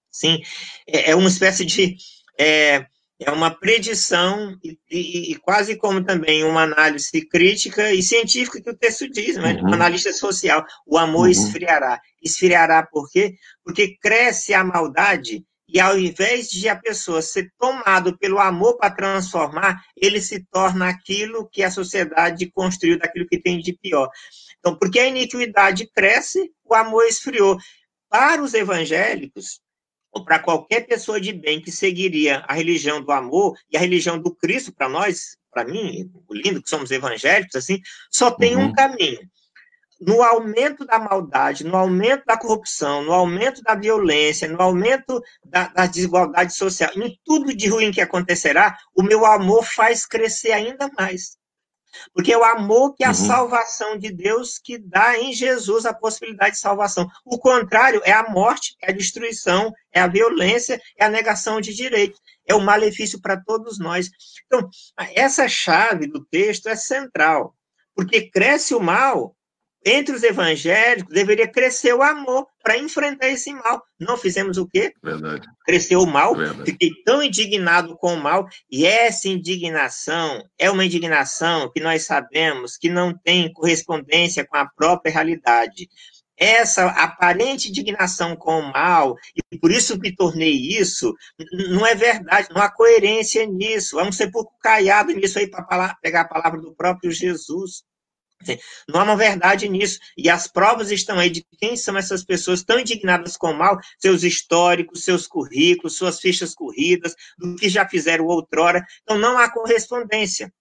Sim, 0.10 0.41
é, 0.88 1.12
é 1.12 1.16
uma 1.16 1.30
espécie 1.30 1.64
de. 1.64 1.95
É, 2.39 2.88
é 3.22 3.30
uma 3.32 3.51
predição 3.51 4.57
e, 4.64 4.80
e, 4.89 5.32
e, 5.34 5.36
quase 5.36 5.76
como 5.76 6.01
também 6.03 6.43
uma 6.45 6.64
análise 6.64 7.22
crítica 7.28 7.93
e 7.93 8.01
científica 8.01 8.62
que 8.62 8.70
o 8.70 8.78
texto 8.78 9.10
diz, 9.10 9.36
né? 9.36 9.55
Uhum. 9.55 9.70
Um 9.70 9.74
analista 9.74 10.12
social, 10.14 10.66
o 10.88 10.97
amor 10.97 11.26
uhum. 11.26 11.32
esfriará. 11.32 11.99
Esfriará 12.24 12.82
por 12.82 13.10
quê? 13.12 13.36
Porque 13.64 13.97
cresce 13.99 14.53
a 14.53 14.64
maldade 14.64 15.45
e 15.72 15.80
ao 15.80 15.97
invés 15.97 16.49
de 16.49 16.67
a 16.67 16.76
pessoa 16.76 17.22
ser 17.22 17.51
tomado 17.57 18.17
pelo 18.17 18.39
amor 18.39 18.78
para 18.78 18.93
transformar, 18.93 19.84
ele 19.95 20.20
se 20.20 20.43
torna 20.51 20.89
aquilo 20.89 21.47
que 21.47 21.63
a 21.63 21.70
sociedade 21.70 22.51
construiu, 22.51 22.97
daquilo 22.97 23.28
que 23.28 23.39
tem 23.39 23.59
de 23.59 23.74
pior. 23.74 24.09
Então, 24.57 24.76
porque 24.76 24.99
a 24.99 25.07
iniquidade 25.07 25.88
cresce, 25.93 26.51
o 26.65 26.74
amor 26.74 27.05
esfriou. 27.05 27.57
Para 28.09 28.41
os 28.41 28.55
evangélicos, 28.55 29.61
ou 30.11 30.26
para 30.26 30.39
qualquer 30.39 30.88
pessoa 30.88 31.22
de 31.22 31.32
bem 31.32 31.61
que 31.61 31.72
seguiria 31.72 32.43
a 32.47 32.53
religião 32.55 32.99
do 33.01 33.11
amor 33.11 33.55
e 33.70 33.78
a 33.78 33.80
religião 33.80 34.20
do 34.20 34.34
Cristo, 34.34 34.74
para 34.74 34.89
nós, 34.89 35.38
para 35.51 35.63
mim, 35.63 36.11
o 36.28 36.34
lindo 36.34 36.63
que 36.63 36.70
somos 36.70 36.89
evangélicos, 36.89 37.55
assim, 37.55 37.80
só 38.09 38.32
tem 38.32 38.55
uhum. 38.55 38.65
um 38.65 38.74
caminho 38.74 39.20
no 40.00 40.24
aumento 40.24 40.86
da 40.86 40.97
maldade, 40.97 41.66
no 41.66 41.76
aumento 41.76 42.24
da 42.26 42.38
corrupção, 42.38 43.04
no 43.04 43.12
aumento 43.12 43.62
da 43.62 43.76
violência, 43.76 44.47
no 44.47 44.62
aumento 44.62 45.22
da, 45.43 45.68
da, 45.68 45.86
desigualdade 45.86 46.54
social, 46.54 46.91
em 46.95 47.20
tudo 47.26 47.54
de 47.54 47.68
ruim 47.68 47.91
que 47.91 48.02
acontecerá, 48.02 48.78
o 48.95 49.04
meu 49.04 49.26
amor 49.26 49.64
faz 49.66 50.06
crescer 50.06 50.52
ainda 50.52 50.89
mais. 50.97 51.38
Porque 52.14 52.32
é 52.32 52.38
o 52.38 52.43
amor 52.43 52.93
que 52.95 53.04
é 53.04 53.08
a 53.08 53.10
uhum. 53.10 53.16
salvação 53.16 53.97
de 53.97 54.12
Deus 54.12 54.60
que 54.60 54.78
dá 54.78 55.18
em 55.18 55.34
Jesus 55.34 55.86
a 55.86 55.93
possibilidade 55.93 56.56
de 56.56 56.62
salvação. 56.62 57.10
O 57.26 57.38
contrário 57.39 58.02
é 58.06 58.12
a 58.12 58.30
morte, 58.30 58.76
é 58.82 58.91
a 58.91 58.95
destruição, 58.95 59.74
é 59.91 60.00
a 60.00 60.08
violência, 60.08 60.80
é 60.97 61.06
a 61.06 61.10
negação 61.10 61.60
de 61.60 61.74
direitos. 61.74 62.20
É 62.45 62.54
o 62.54 62.62
malefício 62.62 63.20
para 63.20 63.38
todos 63.38 63.80
nós. 63.80 64.10
Então, 64.45 64.70
essa 65.16 65.47
chave 65.47 66.08
do 66.08 66.24
texto 66.26 66.68
é 66.68 66.76
central. 66.76 67.56
Porque 67.95 68.30
cresce 68.30 68.74
o 68.74 68.80
mal 68.80 69.36
entre 69.86 70.13
os 70.13 70.23
evangélicos 70.23 71.13
deveria 71.13 71.47
crescer 71.47 71.93
o 71.93 72.03
amor 72.03 72.47
para 72.61 72.77
enfrentar 72.77 73.30
esse 73.30 73.53
mal. 73.53 73.82
Não 73.99 74.17
fizemos 74.17 74.57
o 74.57 74.67
quê? 74.67 74.93
Verdade. 75.01 75.47
Cresceu 75.65 76.01
o 76.01 76.07
mal, 76.07 76.36
Verdade. 76.36 76.71
fiquei 76.71 76.91
tão 77.05 77.23
indignado 77.23 77.95
com 77.97 78.13
o 78.13 78.21
mal, 78.21 78.47
e 78.69 78.86
essa 78.86 79.27
indignação 79.30 80.43
é 80.57 80.69
uma 80.69 80.86
indignação 80.86 81.71
que 81.71 81.80
nós 81.80 82.05
sabemos 82.05 82.77
que 82.77 82.89
não 82.89 83.17
tem 83.17 83.51
correspondência 83.53 84.45
com 84.45 84.57
a 84.57 84.67
própria 84.67 85.11
realidade. 85.11 85.88
Essa 86.38 86.86
aparente 86.88 87.67
indignação 87.69 88.34
com 88.36 88.59
o 88.59 88.71
mal, 88.71 89.15
e 89.51 89.57
por 89.57 89.71
isso 89.71 89.99
me 89.99 90.15
tornei 90.15 90.53
isso, 90.53 91.13
não 91.51 91.86
é 91.86 91.93
verdade, 91.95 92.47
não 92.53 92.61
há 92.61 92.71
coerência 92.71 93.45
nisso. 93.45 93.97
Vamos 93.97 94.15
ser 94.15 94.32
pouco 94.32 94.53
caiado 94.61 95.11
nisso 95.11 95.38
aí 95.38 95.49
para 95.49 95.95
pegar 96.01 96.21
a 96.21 96.27
palavra 96.27 96.61
do 96.61 96.73
próprio 96.73 97.11
Jesus. 97.11 97.84
Não 98.88 99.00
há 99.00 99.04
uma 99.04 99.18
verdade 99.18 99.68
nisso. 99.68 100.00
E 100.18 100.30
as 100.30 100.48
provas 100.48 100.92
estão 100.92 101.20
aí 101.20 101.30
de 101.30 101.46
quem 101.60 101.76
são 101.76 101.98
essas 101.98 102.24
pessoas 102.24 102.64
tão 102.64 102.80
indignadas 102.80 103.36
com 103.36 103.52
o 103.52 103.58
mal, 103.58 103.78
seus 103.98 104.24
históricos, 104.24 105.04
seus 105.04 105.28
currículos, 105.28 105.98
suas 105.98 106.20
fichas 106.20 106.54
corridas, 106.54 107.16
do 107.38 107.56
que 107.56 107.70
já 107.70 107.88
fizeram 107.88 108.26
outrora. 108.26 108.86
Então, 109.04 109.18
não 109.18 109.38
há 109.38 109.52
correspondência. 109.52 110.52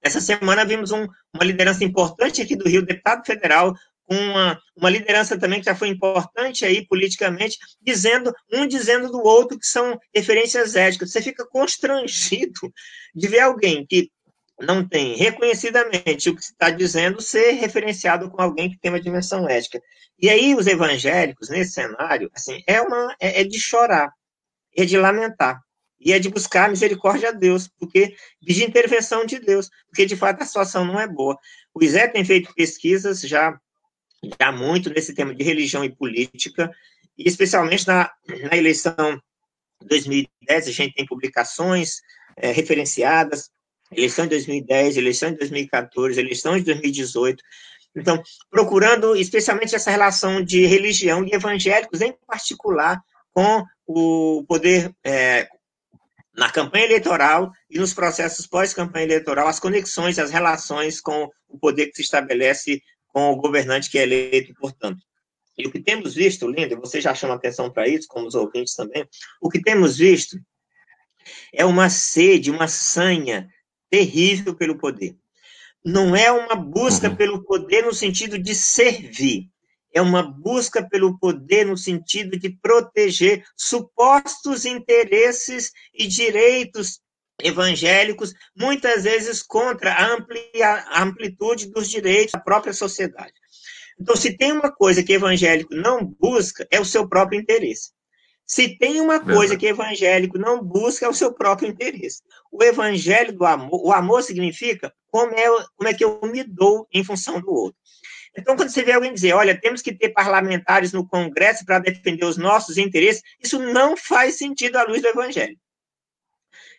Essa 0.00 0.20
semana 0.20 0.64
vimos 0.64 0.92
um, 0.92 1.06
uma 1.34 1.44
liderança 1.44 1.84
importante 1.84 2.40
aqui 2.40 2.56
do 2.56 2.68
Rio, 2.68 2.86
deputado 2.86 3.26
federal, 3.26 3.74
com 4.04 4.14
uma, 4.14 4.58
uma 4.74 4.88
liderança 4.88 5.38
também 5.38 5.58
que 5.58 5.66
já 5.66 5.74
foi 5.74 5.88
importante 5.88 6.64
aí 6.64 6.86
politicamente, 6.86 7.58
dizendo, 7.82 8.32
um 8.50 8.66
dizendo 8.66 9.10
do 9.10 9.18
outro 9.18 9.58
que 9.58 9.66
são 9.66 9.98
referências 10.14 10.76
éticas. 10.76 11.12
Você 11.12 11.20
fica 11.20 11.46
constrangido 11.46 12.72
de 13.14 13.28
ver 13.28 13.40
alguém 13.40 13.84
que 13.84 14.10
não 14.60 14.86
tem 14.86 15.16
reconhecidamente 15.16 16.30
o 16.30 16.34
que 16.34 16.42
está 16.42 16.70
dizendo 16.70 17.20
ser 17.20 17.52
referenciado 17.52 18.30
com 18.30 18.40
alguém 18.42 18.70
que 18.70 18.78
tem 18.78 18.90
uma 18.90 19.00
dimensão 19.00 19.48
ética. 19.48 19.80
E 20.20 20.28
aí 20.28 20.54
os 20.54 20.66
evangélicos, 20.66 21.48
nesse 21.48 21.72
cenário, 21.72 22.30
assim, 22.34 22.62
é, 22.66 22.80
uma, 22.80 23.14
é, 23.20 23.42
é 23.42 23.44
de 23.44 23.58
chorar. 23.58 24.12
é 24.76 24.84
de 24.84 24.96
lamentar 24.98 25.60
e 26.00 26.12
é 26.12 26.18
de 26.18 26.28
buscar 26.28 26.70
misericórdia 26.70 27.30
a 27.30 27.32
Deus, 27.32 27.68
porque 27.78 28.14
de 28.40 28.64
intervenção 28.64 29.24
de 29.24 29.38
Deus, 29.38 29.68
porque 29.88 30.06
de 30.06 30.16
fato 30.16 30.42
a 30.42 30.46
situação 30.46 30.84
não 30.84 31.00
é 31.00 31.08
boa. 31.08 31.36
O 31.74 31.82
Isé 31.82 32.06
tem 32.06 32.24
feito 32.24 32.54
pesquisas 32.54 33.20
já 33.20 33.58
já 34.40 34.50
muito 34.50 34.90
nesse 34.90 35.14
tema 35.14 35.32
de 35.32 35.44
religião 35.44 35.84
e 35.84 35.94
política, 35.94 36.70
e 37.16 37.28
especialmente 37.28 37.86
na, 37.86 38.10
na 38.50 38.56
eleição 38.56 39.20
2010, 39.82 40.68
a 40.68 40.72
gente 40.72 40.94
tem 40.94 41.06
publicações 41.06 42.00
é, 42.36 42.50
referenciadas, 42.50 43.50
eleição 43.92 44.24
de 44.24 44.30
2010, 44.30 44.96
eleição 44.96 45.30
de 45.30 45.38
2014, 45.38 46.20
eleição 46.20 46.56
de 46.56 46.64
2018. 46.64 47.42
Então, 47.96 48.22
procurando 48.50 49.16
especialmente 49.16 49.74
essa 49.74 49.90
relação 49.90 50.42
de 50.42 50.66
religião 50.66 51.24
e 51.24 51.34
evangélicos, 51.34 52.00
em 52.00 52.14
particular, 52.26 53.00
com 53.32 53.64
o 53.86 54.44
poder, 54.46 54.92
é, 55.04 55.48
na 56.34 56.50
campanha 56.50 56.84
eleitoral 56.84 57.50
e 57.70 57.78
nos 57.78 57.94
processos 57.94 58.46
pós-campanha 58.46 59.06
eleitoral, 59.06 59.48
as 59.48 59.58
conexões, 59.58 60.18
as 60.18 60.30
relações 60.30 61.00
com 61.00 61.30
o 61.48 61.58
poder 61.58 61.86
que 61.86 61.96
se 61.96 62.02
estabelece 62.02 62.82
com 63.08 63.30
o 63.30 63.36
governante 63.36 63.90
que 63.90 63.98
é 63.98 64.02
eleito, 64.02 64.54
portanto. 64.60 65.00
E 65.56 65.66
o 65.66 65.72
que 65.72 65.80
temos 65.80 66.14
visto, 66.14 66.46
Linda, 66.46 66.76
você 66.76 67.00
já 67.00 67.14
chama 67.14 67.34
atenção 67.34 67.70
para 67.70 67.88
isso, 67.88 68.06
como 68.06 68.28
os 68.28 68.34
ouvintes 68.34 68.74
também, 68.74 69.08
o 69.40 69.48
que 69.48 69.60
temos 69.60 69.96
visto 69.96 70.38
é 71.52 71.64
uma 71.64 71.90
sede, 71.90 72.50
uma 72.50 72.68
sanha 72.68 73.48
terrível 73.90 74.54
pelo 74.54 74.78
poder. 74.78 75.16
Não 75.84 76.14
é 76.14 76.30
uma 76.30 76.54
busca 76.54 77.08
uhum. 77.08 77.16
pelo 77.16 77.44
poder 77.44 77.84
no 77.84 77.94
sentido 77.94 78.38
de 78.38 78.54
servir, 78.54 79.48
é 79.94 80.02
uma 80.02 80.22
busca 80.22 80.86
pelo 80.86 81.18
poder 81.18 81.66
no 81.66 81.76
sentido 81.76 82.38
de 82.38 82.50
proteger 82.50 83.44
supostos 83.56 84.64
interesses 84.64 85.72
e 85.94 86.06
direitos 86.06 87.00
evangélicos, 87.40 88.34
muitas 88.56 89.04
vezes 89.04 89.42
contra 89.42 89.92
a, 89.92 90.14
amplia, 90.14 90.68
a 90.88 91.02
amplitude 91.02 91.70
dos 91.70 91.88
direitos 91.88 92.32
da 92.32 92.40
própria 92.40 92.72
sociedade. 92.72 93.32
Então, 94.00 94.14
se 94.14 94.36
tem 94.36 94.52
uma 94.52 94.70
coisa 94.70 95.02
que 95.02 95.12
evangélico 95.12 95.74
não 95.74 96.04
busca, 96.04 96.66
é 96.70 96.80
o 96.80 96.84
seu 96.84 97.08
próprio 97.08 97.40
interesse. 97.40 97.90
Se 98.46 98.78
tem 98.78 99.00
uma 99.00 99.20
coisa 99.20 99.56
que 99.56 99.66
evangélico 99.66 100.38
não 100.38 100.62
busca, 100.62 101.04
é 101.04 101.08
o 101.08 101.14
seu 101.14 101.32
próprio 101.32 101.68
interesse. 101.68 102.22
O 102.50 102.62
evangelho 102.62 103.32
do 103.32 103.44
amor, 103.44 103.80
o 103.84 103.92
amor 103.92 104.22
significa 104.22 104.92
como 105.10 105.32
é, 105.34 105.46
como 105.76 105.88
é 105.88 105.94
que 105.94 106.04
eu 106.04 106.20
me 106.22 106.42
dou 106.44 106.86
em 106.92 107.04
função 107.04 107.40
do 107.40 107.50
outro. 107.50 107.78
Então, 108.36 108.54
quando 108.56 108.70
você 108.70 108.84
vê 108.84 108.92
alguém 108.92 109.12
dizer, 109.12 109.32
olha, 109.32 109.58
temos 109.58 109.82
que 109.82 109.92
ter 109.92 110.10
parlamentares 110.10 110.92
no 110.92 111.06
Congresso 111.06 111.64
para 111.64 111.78
defender 111.78 112.24
os 112.24 112.36
nossos 112.36 112.78
interesses, 112.78 113.22
isso 113.42 113.58
não 113.58 113.96
faz 113.96 114.38
sentido 114.38 114.76
à 114.76 114.84
luz 114.84 115.02
do 115.02 115.08
Evangelho. 115.08 115.58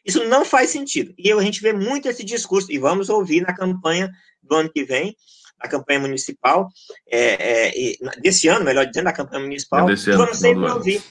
Isso 0.06 0.24
não 0.26 0.46
faz 0.46 0.70
sentido. 0.70 1.14
E 1.18 1.32
a 1.32 1.42
gente 1.42 1.62
vê 1.62 1.74
muito 1.74 2.08
esse 2.08 2.24
discurso, 2.24 2.72
e 2.72 2.78
vamos 2.78 3.10
ouvir 3.10 3.42
na 3.42 3.54
campanha 3.54 4.10
do 4.42 4.56
ano 4.56 4.72
que 4.72 4.84
vem, 4.84 5.16
a 5.60 5.68
campanha 5.68 6.00
municipal, 6.00 6.70
é, 7.12 7.68
é, 7.68 7.94
desse 8.22 8.48
ano, 8.48 8.64
melhor 8.64 8.86
dizendo, 8.86 9.08
a 9.08 9.14
campanha 9.14 9.42
municipal, 9.42 9.90
é 9.90 9.92
ano, 9.92 10.18
vamos 10.18 10.40
sempre 10.40 10.72
ouvir. 10.72 11.04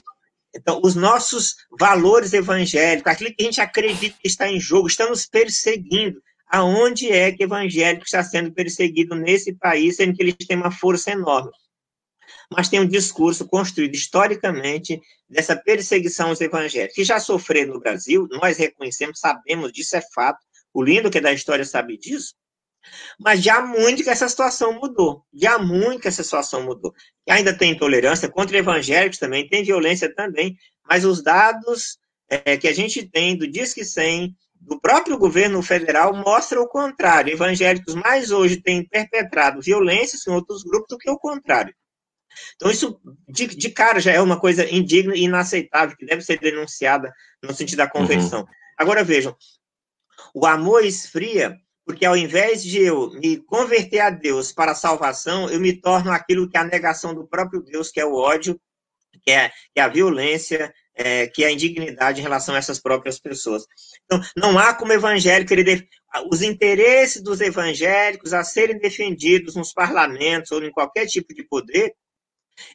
Então, 0.59 0.81
os 0.83 0.93
nossos 0.93 1.55
valores 1.79 2.33
evangélicos, 2.33 3.11
aquilo 3.11 3.33
que 3.33 3.41
a 3.41 3.45
gente 3.45 3.61
acredita 3.61 4.17
que 4.21 4.27
está 4.27 4.49
em 4.49 4.59
jogo, 4.59 4.87
estão 4.87 5.09
nos 5.09 5.25
perseguindo. 5.25 6.21
Aonde 6.51 7.11
é 7.11 7.31
que 7.31 7.43
evangélico 7.43 8.03
está 8.03 8.23
sendo 8.23 8.51
perseguido 8.51 9.15
nesse 9.15 9.53
país, 9.53 9.95
sendo 9.95 10.15
que 10.15 10.21
eles 10.21 10.35
têm 10.35 10.57
uma 10.57 10.71
força 10.71 11.11
enorme? 11.11 11.51
Mas 12.51 12.67
tem 12.67 12.79
um 12.79 12.87
discurso 12.87 13.47
construído 13.47 13.95
historicamente 13.95 14.99
dessa 15.29 15.55
perseguição 15.55 16.29
aos 16.29 16.41
evangélicos, 16.41 16.95
que 16.95 17.03
já 17.03 17.19
sofreram 17.19 17.75
no 17.75 17.79
Brasil, 17.79 18.27
nós 18.31 18.57
reconhecemos, 18.57 19.19
sabemos 19.19 19.71
disso, 19.71 19.95
é 19.95 20.01
fato. 20.13 20.39
O 20.73 20.83
lindo 20.83 21.09
que 21.09 21.19
é 21.19 21.21
da 21.21 21.31
história 21.31 21.63
sabe 21.63 21.97
disso. 21.97 22.33
Mas 23.19 23.41
já 23.41 23.61
muito 23.61 24.03
que 24.03 24.09
essa 24.09 24.27
situação 24.27 24.73
mudou. 24.73 25.23
Já 25.33 25.57
muito 25.57 26.01
que 26.01 26.07
essa 26.07 26.23
situação 26.23 26.63
mudou. 26.63 26.93
E 27.27 27.31
ainda 27.31 27.55
tem 27.55 27.71
intolerância 27.71 28.29
contra 28.29 28.57
evangélicos 28.57 29.19
também, 29.19 29.47
tem 29.47 29.63
violência 29.63 30.13
também, 30.13 30.57
mas 30.87 31.05
os 31.05 31.21
dados 31.21 31.99
é, 32.29 32.57
que 32.57 32.67
a 32.67 32.73
gente 32.73 33.05
tem 33.05 33.35
do 33.37 33.47
Disque 33.47 33.83
100, 33.83 34.35
do 34.61 34.79
próprio 34.79 35.17
governo 35.17 35.61
federal, 35.61 36.13
mostram 36.15 36.61
o 36.61 36.67
contrário. 36.67 37.33
Evangélicos 37.33 37.95
mais 37.95 38.31
hoje 38.31 38.61
têm 38.61 38.87
perpetrado 38.87 39.61
violências 39.61 40.25
em 40.27 40.31
outros 40.31 40.63
grupos 40.63 40.87
do 40.89 40.97
que 40.97 41.09
o 41.09 41.17
contrário. 41.17 41.73
Então, 42.55 42.69
isso 42.69 42.99
de, 43.27 43.47
de 43.47 43.69
cara 43.69 43.99
já 43.99 44.11
é 44.11 44.21
uma 44.21 44.39
coisa 44.39 44.69
indigna 44.69 45.15
e 45.15 45.23
inaceitável, 45.23 45.97
que 45.97 46.05
deve 46.05 46.21
ser 46.21 46.39
denunciada 46.39 47.11
no 47.43 47.53
sentido 47.53 47.77
da 47.77 47.89
conversão. 47.89 48.41
Uhum. 48.41 48.47
Agora, 48.77 49.03
vejam, 49.03 49.35
o 50.33 50.45
amor 50.45 50.85
esfria 50.85 51.57
porque 51.89 52.05
ao 52.05 52.15
invés 52.15 52.61
de 52.61 52.83
eu 52.83 53.09
me 53.13 53.37
converter 53.37 53.99
a 53.99 54.11
Deus 54.11 54.51
para 54.51 54.73
a 54.73 54.75
salvação, 54.75 55.49
eu 55.49 55.59
me 55.59 55.73
torno 55.73 56.11
aquilo 56.11 56.47
que 56.47 56.55
é 56.55 56.59
a 56.59 56.63
negação 56.63 57.15
do 57.15 57.25
próprio 57.25 57.63
Deus, 57.63 57.89
que 57.89 57.99
é 57.99 58.05
o 58.05 58.13
ódio, 58.13 58.61
que 59.23 59.31
é, 59.31 59.49
que 59.49 59.79
é 59.79 59.81
a 59.81 59.87
violência, 59.87 60.71
é, 60.93 61.25
que 61.25 61.43
é 61.43 61.47
a 61.47 61.51
indignidade 61.51 62.19
em 62.19 62.21
relação 62.21 62.53
a 62.53 62.59
essas 62.59 62.79
próprias 62.79 63.19
pessoas. 63.19 63.65
Então, 64.05 64.21
não 64.37 64.59
há 64.59 64.71
como 64.71 64.93
evangélico 64.93 65.49
querer 65.49 65.89
os 66.31 66.43
interesses 66.43 67.23
dos 67.23 67.41
evangélicos 67.41 68.35
a 68.35 68.43
serem 68.43 68.77
defendidos 68.77 69.55
nos 69.55 69.73
parlamentos 69.73 70.51
ou 70.51 70.63
em 70.63 70.69
qualquer 70.69 71.07
tipo 71.07 71.33
de 71.33 71.43
poder, 71.43 71.95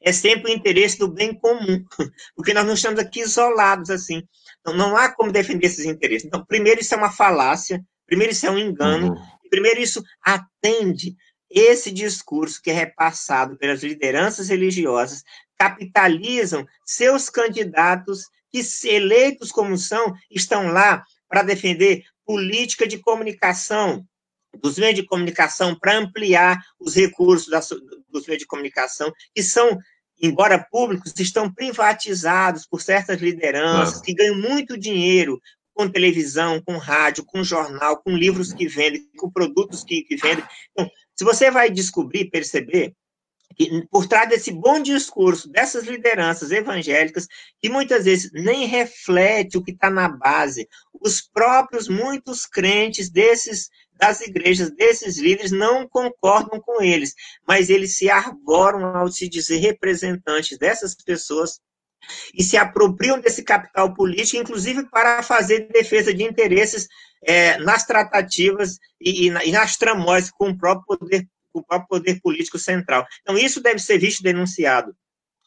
é 0.02 0.10
sempre 0.10 0.50
o 0.50 0.52
interesse 0.52 0.98
do 0.98 1.06
bem 1.06 1.32
comum, 1.38 1.84
porque 2.34 2.52
nós 2.52 2.66
não 2.66 2.74
estamos 2.74 2.98
aqui 2.98 3.20
isolados 3.20 3.90
assim. 3.90 4.24
Então, 4.58 4.74
não 4.74 4.96
há 4.96 5.08
como 5.08 5.30
defender 5.30 5.68
esses 5.68 5.84
interesses. 5.84 6.26
Então, 6.26 6.44
primeiro, 6.44 6.80
isso 6.80 6.92
é 6.94 6.96
uma 6.96 7.12
falácia, 7.12 7.80
Primeiro, 8.06 8.32
isso 8.32 8.46
é 8.46 8.50
um 8.50 8.58
engano. 8.58 9.12
Uhum. 9.12 9.26
Primeiro, 9.50 9.80
isso 9.80 10.02
atende 10.22 11.16
esse 11.50 11.92
discurso 11.92 12.60
que 12.60 12.70
é 12.70 12.74
repassado 12.74 13.56
pelas 13.56 13.82
lideranças 13.82 14.48
religiosas, 14.48 15.22
capitalizam 15.56 16.66
seus 16.84 17.30
candidatos 17.30 18.24
que, 18.50 18.60
eleitos 18.88 19.52
como 19.52 19.78
são, 19.78 20.14
estão 20.30 20.68
lá 20.68 21.04
para 21.28 21.42
defender 21.42 22.04
política 22.24 22.86
de 22.86 22.98
comunicação, 22.98 24.04
dos 24.60 24.78
meios 24.78 24.96
de 24.96 25.04
comunicação, 25.04 25.76
para 25.78 25.96
ampliar 25.96 26.60
os 26.78 26.94
recursos 26.94 27.48
dos 28.08 28.26
meios 28.26 28.40
de 28.40 28.46
comunicação, 28.46 29.12
que 29.34 29.42
são, 29.42 29.78
embora 30.20 30.58
públicos, 30.58 31.12
estão 31.18 31.52
privatizados 31.52 32.66
por 32.66 32.80
certas 32.80 33.20
lideranças 33.20 34.00
que 34.00 34.14
ganham 34.14 34.36
muito 34.36 34.78
dinheiro 34.78 35.40
com 35.74 35.88
televisão, 35.88 36.62
com 36.62 36.78
rádio, 36.78 37.24
com 37.24 37.42
jornal, 37.42 37.98
com 38.02 38.16
livros 38.16 38.52
que 38.52 38.66
vendem, 38.66 39.06
com 39.16 39.30
produtos 39.30 39.82
que, 39.82 40.02
que 40.02 40.16
vendem. 40.16 40.44
Então, 40.72 40.88
se 41.14 41.24
você 41.24 41.50
vai 41.50 41.70
descobrir, 41.70 42.30
perceber, 42.30 42.94
que 43.56 43.86
por 43.90 44.06
trás 44.06 44.28
desse 44.28 44.52
bom 44.52 44.80
discurso 44.82 45.48
dessas 45.48 45.84
lideranças 45.84 46.50
evangélicas, 46.50 47.26
que 47.60 47.68
muitas 47.68 48.04
vezes 48.04 48.30
nem 48.32 48.66
reflete 48.66 49.56
o 49.56 49.62
que 49.62 49.70
está 49.70 49.90
na 49.90 50.08
base, 50.08 50.68
os 51.00 51.20
próprios 51.20 51.88
muitos 51.88 52.46
crentes 52.46 53.10
desses 53.10 53.68
das 53.96 54.20
igrejas 54.20 54.74
desses 54.74 55.18
líderes 55.18 55.52
não 55.52 55.88
concordam 55.88 56.60
com 56.60 56.82
eles, 56.82 57.14
mas 57.46 57.70
eles 57.70 57.96
se 57.96 58.10
arvoram 58.10 58.84
ao 58.86 59.08
se 59.08 59.28
dizer 59.28 59.58
representantes 59.58 60.58
dessas 60.58 60.96
pessoas 60.96 61.60
e 62.34 62.42
se 62.42 62.56
apropriam 62.56 63.20
desse 63.20 63.42
capital 63.42 63.94
político, 63.94 64.42
inclusive 64.42 64.88
para 64.90 65.22
fazer 65.22 65.68
defesa 65.68 66.12
de 66.12 66.22
interesses 66.22 66.88
é, 67.22 67.58
nas 67.58 67.86
tratativas 67.86 68.78
e, 69.00 69.26
e, 69.26 69.50
nas 69.52 69.76
tramóias 69.76 70.30
com 70.30 70.50
o 70.50 70.58
próprio 70.58 70.98
poder, 70.98 71.26
com 71.52 71.60
o 71.60 71.64
próprio 71.64 71.88
poder 71.88 72.20
político 72.20 72.58
central. 72.58 73.06
Então, 73.22 73.36
isso 73.36 73.60
deve 73.60 73.78
ser 73.78 73.98
visto 73.98 74.20
e 74.20 74.24
denunciado. 74.24 74.94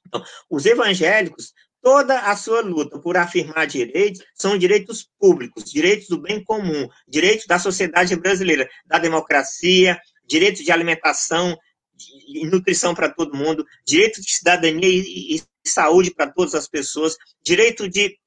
Então, 0.05 0.24
os 0.49 0.66
evangélicos, 0.66 1.53
toda 1.82 2.20
a 2.20 2.36
sua 2.36 2.62
luta 2.62 2.99
por 2.99 3.18
afirmar 3.18 3.68
direitos 3.68 4.24
são 4.34 4.58
direitos 4.58 5.10
públicos, 5.20 5.64
direitos 5.72 6.08
do 6.08 6.22
bem 6.22 6.43
comum, 6.43 6.88
direitos 7.08 7.45
da 7.45 7.60
sociedade 7.60 8.16
brasileira, 8.16 8.68
da 8.86 8.97
democracia, 8.97 9.99
direitos 10.26 10.64
de 10.64 10.72
alimentação 10.72 11.58
e 12.28 12.45
nutrição 12.48 12.93
para 12.93 13.10
todo 13.10 13.38
mundo, 13.38 13.66
direito 13.86 14.22
de 14.22 14.32
cidadania 14.32 14.88
e, 14.88 15.36
e 15.36 15.43
saúde 15.68 16.12
para 16.12 16.32
todas 16.32 16.56
as 16.56 16.68
pessoas, 16.68 17.16
direito 17.43 17.89
de 17.89 18.18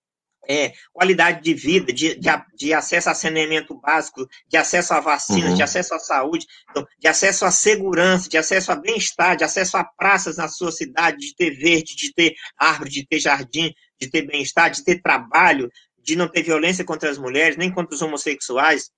é, 0.48 0.72
qualidade 0.92 1.42
de 1.42 1.54
vida, 1.54 1.92
de, 1.92 2.14
de, 2.16 2.28
de, 2.56 2.74
acesso 2.74 3.10
a 3.10 3.14
saneamento 3.14 3.78
básico, 3.80 4.26
de 4.48 4.56
acesso 4.56 4.92
a 4.94 5.00
vacinas, 5.00 5.50
uhum. 5.50 5.56
de 5.56 5.62
acesso 5.62 5.94
à 5.94 5.98
saúde, 5.98 6.46
então, 6.68 6.84
de 6.98 7.06
acesso 7.06 7.44
à 7.44 7.50
segurança, 7.50 8.28
de 8.28 8.36
acesso 8.36 8.72
a 8.72 8.76
bem-estar, 8.76 9.36
de 9.36 9.44
acesso 9.44 9.76
a 9.76 9.84
praças 9.84 10.38
na 10.38 10.48
sua 10.48 10.72
cidade, 10.72 11.18
de 11.18 11.34
ter 11.34 11.50
verde, 11.50 11.94
de 11.94 12.12
ter 12.12 12.34
árvore, 12.58 12.90
de 12.90 13.06
ter 13.06 13.20
jardim, 13.20 13.72
de 14.00 14.10
ter 14.10 14.22
bem-estar, 14.22 14.70
de 14.70 14.82
ter 14.82 15.00
trabalho, 15.00 15.70
de 16.02 16.16
não 16.16 16.26
ter 16.26 16.42
violência 16.42 16.84
contra 16.84 17.10
as 17.10 17.18
mulheres, 17.18 17.56
nem 17.56 17.70
contra 17.70 17.94
os 17.94 18.02
homossexuais, 18.02 18.90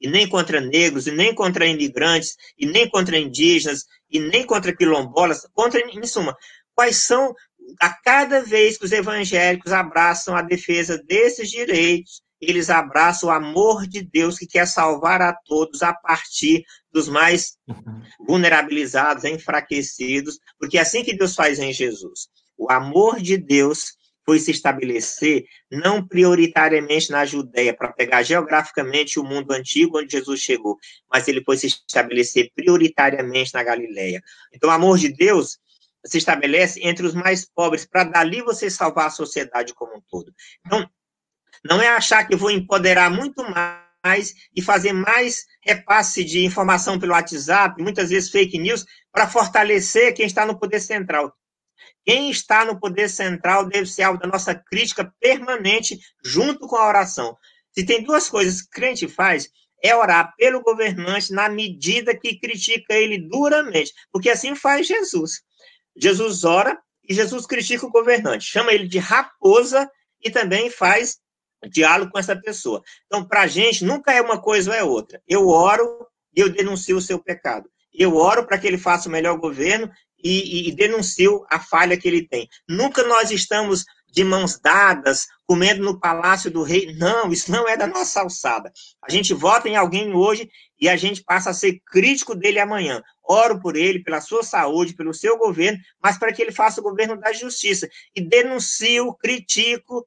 e 0.00 0.08
nem 0.08 0.28
contra 0.28 0.60
negros, 0.60 1.06
e 1.06 1.10
nem 1.10 1.34
contra 1.34 1.66
imigrantes, 1.66 2.36
e 2.58 2.66
nem 2.66 2.88
contra 2.88 3.18
indígenas, 3.18 3.84
e 4.10 4.18
nem 4.18 4.44
contra 4.44 4.74
quilombolas, 4.74 5.46
contra, 5.52 5.80
em 5.80 6.06
suma, 6.06 6.36
quais 6.74 6.96
são 6.98 7.34
a 7.80 7.90
cada 8.02 8.42
vez 8.42 8.76
que 8.76 8.84
os 8.84 8.92
evangélicos 8.92 9.72
abraçam 9.72 10.36
a 10.36 10.42
defesa 10.42 11.02
desses 11.06 11.50
direitos, 11.50 12.22
eles 12.40 12.68
abraçam 12.68 13.28
o 13.28 13.32
amor 13.32 13.86
de 13.86 14.02
Deus 14.02 14.38
que 14.38 14.46
quer 14.46 14.66
salvar 14.66 15.22
a 15.22 15.32
todos 15.32 15.82
a 15.82 15.94
partir 15.94 16.64
dos 16.92 17.08
mais 17.08 17.56
uhum. 17.66 18.02
vulnerabilizados, 18.26 19.24
enfraquecidos, 19.24 20.38
porque 20.58 20.78
é 20.78 20.82
assim 20.82 21.02
que 21.02 21.16
Deus 21.16 21.34
faz 21.34 21.58
em 21.58 21.72
Jesus. 21.72 22.28
O 22.56 22.70
amor 22.70 23.20
de 23.20 23.36
Deus 23.36 23.96
foi 24.24 24.38
se 24.38 24.50
estabelecer 24.50 25.44
não 25.70 26.06
prioritariamente 26.06 27.10
na 27.10 27.24
Judéia, 27.24 27.74
para 27.74 27.92
pegar 27.92 28.22
geograficamente 28.22 29.18
o 29.18 29.24
mundo 29.24 29.52
antigo 29.52 29.98
onde 29.98 30.12
Jesus 30.12 30.40
chegou, 30.40 30.78
mas 31.12 31.28
ele 31.28 31.42
foi 31.44 31.56
se 31.56 31.66
estabelecer 31.66 32.50
prioritariamente 32.54 33.52
na 33.54 33.62
Galileia. 33.62 34.22
Então, 34.52 34.70
o 34.70 34.72
amor 34.72 34.98
de 34.98 35.08
Deus 35.08 35.58
se 36.06 36.18
estabelece 36.18 36.80
entre 36.82 37.06
os 37.06 37.14
mais 37.14 37.44
pobres, 37.44 37.86
para 37.86 38.04
dali 38.04 38.42
você 38.42 38.70
salvar 38.70 39.06
a 39.06 39.10
sociedade 39.10 39.74
como 39.74 39.96
um 39.96 40.02
todo. 40.08 40.32
Então, 40.64 40.88
não 41.64 41.80
é 41.80 41.88
achar 41.88 42.26
que 42.26 42.36
vou 42.36 42.50
empoderar 42.50 43.10
muito 43.10 43.42
mais 43.42 44.34
e 44.54 44.60
fazer 44.60 44.92
mais 44.92 45.46
repasse 45.62 46.22
de 46.22 46.44
informação 46.44 46.98
pelo 46.98 47.12
WhatsApp, 47.12 47.82
muitas 47.82 48.10
vezes 48.10 48.30
fake 48.30 48.58
news, 48.58 48.84
para 49.10 49.28
fortalecer 49.28 50.12
quem 50.12 50.26
está 50.26 50.44
no 50.44 50.58
poder 50.58 50.80
central. 50.80 51.34
Quem 52.04 52.30
está 52.30 52.64
no 52.64 52.78
poder 52.78 53.08
central 53.08 53.66
deve 53.66 53.86
ser 53.86 54.02
alvo 54.02 54.20
da 54.20 54.26
nossa 54.26 54.54
crítica 54.54 55.12
permanente, 55.20 55.98
junto 56.24 56.66
com 56.66 56.76
a 56.76 56.86
oração. 56.86 57.36
Se 57.72 57.84
tem 57.84 58.02
duas 58.02 58.28
coisas 58.28 58.62
que 58.62 58.70
crente 58.70 59.08
faz, 59.08 59.48
é 59.82 59.94
orar 59.94 60.34
pelo 60.36 60.62
governante 60.62 61.32
na 61.32 61.48
medida 61.48 62.16
que 62.16 62.38
critica 62.38 62.94
ele 62.94 63.18
duramente, 63.28 63.92
porque 64.12 64.30
assim 64.30 64.54
faz 64.54 64.86
Jesus. 64.86 65.42
Jesus 65.96 66.44
ora 66.44 66.78
e 67.06 67.14
Jesus 67.14 67.46
critica 67.46 67.86
o 67.86 67.90
governante, 67.90 68.44
chama 68.44 68.72
ele 68.72 68.88
de 68.88 68.98
raposa 68.98 69.90
e 70.22 70.30
também 70.30 70.70
faz 70.70 71.18
diálogo 71.70 72.12
com 72.12 72.18
essa 72.18 72.36
pessoa. 72.36 72.82
Então, 73.06 73.26
para 73.26 73.42
a 73.42 73.46
gente, 73.46 73.84
nunca 73.84 74.12
é 74.12 74.20
uma 74.20 74.40
coisa 74.40 74.70
ou 74.70 74.76
é 74.76 74.82
outra. 74.82 75.22
Eu 75.26 75.48
oro 75.48 76.06
e 76.34 76.40
eu 76.40 76.48
denuncio 76.50 76.96
o 76.96 77.02
seu 77.02 77.18
pecado. 77.18 77.68
Eu 77.92 78.16
oro 78.16 78.46
para 78.46 78.58
que 78.58 78.66
ele 78.66 78.78
faça 78.78 79.08
o 79.08 79.12
melhor 79.12 79.38
governo 79.38 79.90
e, 80.24 80.66
e, 80.66 80.68
e 80.68 80.72
denuncio 80.72 81.44
a 81.50 81.60
falha 81.60 81.96
que 81.96 82.08
ele 82.08 82.26
tem. 82.26 82.48
Nunca 82.68 83.02
nós 83.04 83.30
estamos 83.30 83.84
de 84.10 84.24
mãos 84.24 84.58
dadas, 84.58 85.26
comendo 85.44 85.82
no 85.82 85.98
palácio 85.98 86.50
do 86.50 86.62
rei. 86.62 86.94
Não, 86.94 87.32
isso 87.32 87.50
não 87.50 87.68
é 87.68 87.76
da 87.76 87.86
nossa 87.86 88.20
alçada. 88.20 88.72
A 89.02 89.10
gente 89.10 89.34
vota 89.34 89.68
em 89.68 89.76
alguém 89.76 90.14
hoje 90.14 90.48
e 90.80 90.88
a 90.88 90.96
gente 90.96 91.22
passa 91.22 91.50
a 91.50 91.54
ser 91.54 91.80
crítico 91.84 92.34
dele 92.34 92.60
amanhã. 92.60 93.02
Oro 93.22 93.60
por 93.60 93.76
ele, 93.76 94.04
pela 94.04 94.20
sua 94.20 94.42
saúde, 94.42 94.94
pelo 94.94 95.12
seu 95.12 95.36
governo, 95.36 95.78
mas 96.00 96.16
para 96.16 96.32
que 96.32 96.40
ele 96.40 96.52
faça 96.52 96.80
o 96.80 96.84
governo 96.84 97.18
da 97.18 97.32
justiça. 97.32 97.88
E 98.14 98.20
denuncio, 98.20 99.12
critico 99.14 100.06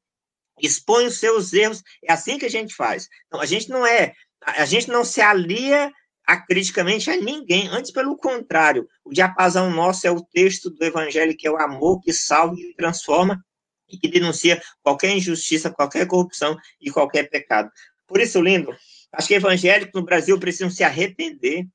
expõe 0.59 1.05
os 1.05 1.20
seus 1.20 1.53
erros, 1.53 1.84
é 2.03 2.11
assim 2.11 2.38
que 2.38 2.45
a 2.45 2.49
gente 2.49 2.74
faz. 2.74 3.07
Então, 3.28 3.39
a 3.39 3.45
gente 3.45 3.70
não 3.70 3.86
é, 3.86 4.13
a 4.43 4.65
gente 4.65 4.88
não 4.88 5.03
se 5.03 5.22
alia 5.22 5.91
acriticamente 6.28 7.09
a 7.09 7.15
ninguém, 7.15 7.69
antes 7.69 7.89
pelo 7.89 8.17
contrário, 8.17 8.88
o 9.05 9.13
diapasão 9.13 9.71
nosso 9.71 10.05
é 10.05 10.11
o 10.11 10.21
texto 10.21 10.69
do 10.69 10.84
evangelho, 10.84 11.36
que 11.38 11.47
é 11.47 11.51
o 11.51 11.57
amor 11.57 12.01
que 12.01 12.11
salva 12.11 12.59
e 12.59 12.75
transforma 12.75 13.41
e 13.88 13.97
que 13.97 14.09
denuncia 14.09 14.61
qualquer 14.84 15.15
injustiça, 15.15 15.71
qualquer 15.71 16.05
corrupção 16.05 16.57
e 16.82 16.91
qualquer 16.91 17.30
pecado. 17.30 17.71
Por 18.05 18.19
isso, 18.19 18.41
lindo, 18.41 18.75
acho 19.13 19.30
que 19.30 19.36
evangélicos 19.36 19.93
no 19.93 20.05
Brasil 20.05 20.38
precisam 20.38 20.69
se 20.69 20.84
arrepender, 20.84 21.65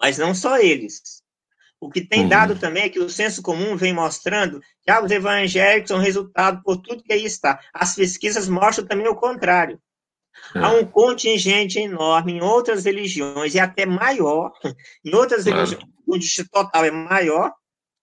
mas 0.00 0.16
não 0.16 0.34
só 0.34 0.58
eles. 0.58 1.22
O 1.78 1.90
que 1.90 2.00
tem 2.00 2.22
uhum. 2.22 2.28
dado 2.28 2.58
também 2.58 2.84
é 2.84 2.88
que 2.88 2.98
o 2.98 3.10
senso 3.10 3.42
comum 3.42 3.76
vem 3.76 3.92
mostrando 3.92 4.60
que 4.80 4.90
ah, 4.90 5.04
os 5.04 5.10
evangélicos 5.10 5.88
são 5.88 5.98
resultado 5.98 6.62
por 6.62 6.78
tudo 6.78 7.02
que 7.02 7.12
aí 7.12 7.24
está. 7.24 7.60
As 7.72 7.94
pesquisas 7.94 8.48
mostram 8.48 8.86
também 8.86 9.06
o 9.06 9.14
contrário. 9.14 9.78
É. 10.54 10.58
Há 10.58 10.70
um 10.70 10.84
contingente 10.84 11.78
enorme 11.78 12.34
em 12.34 12.40
outras 12.40 12.84
religiões, 12.84 13.54
e 13.54 13.60
até 13.60 13.84
maior, 13.84 14.52
em 15.04 15.14
outras 15.14 15.44
claro. 15.44 15.58
religiões, 15.58 15.84
onde 16.08 16.40
o 16.40 16.48
total 16.48 16.84
é 16.84 16.90
maior, 16.90 17.52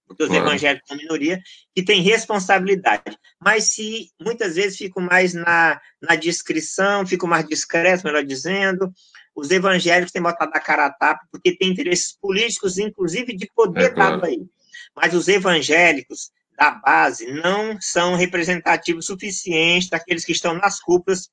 porque 0.07 0.23
os 0.23 0.29
claro. 0.29 0.45
evangélicos 0.45 0.88
são 0.88 0.97
minoria, 0.97 1.41
que 1.73 1.84
tem 1.84 2.01
responsabilidade. 2.01 3.17
Mas 3.41 3.65
se 3.65 4.09
muitas 4.21 4.55
vezes 4.55 4.77
ficam 4.77 5.01
mais 5.01 5.34
na, 5.34 5.79
na 6.01 6.15
descrição, 6.15 7.05
ficam 7.05 7.27
mais 7.27 7.47
discretos, 7.47 8.03
melhor 8.03 8.23
dizendo, 8.23 8.91
os 9.36 9.49
evangélicos 9.49 10.11
têm 10.11 10.21
botado 10.21 10.51
a 10.53 10.59
cara 10.59 10.86
a 10.86 10.91
tapa, 10.91 11.25
porque 11.31 11.57
tem 11.57 11.69
interesses 11.69 12.15
políticos, 12.19 12.77
inclusive 12.77 13.36
de 13.36 13.49
poder 13.55 13.86
é, 13.86 13.89
claro. 13.89 14.11
dado 14.17 14.25
aí. 14.25 14.41
Mas 14.95 15.13
os 15.13 15.27
evangélicos 15.27 16.31
da 16.57 16.71
base 16.71 17.31
não 17.31 17.79
são 17.81 18.15
representativos 18.15 19.07
suficientes 19.07 19.89
daqueles 19.89 20.23
que 20.23 20.31
estão 20.31 20.53
nas 20.53 20.79
cúpulas 20.79 21.29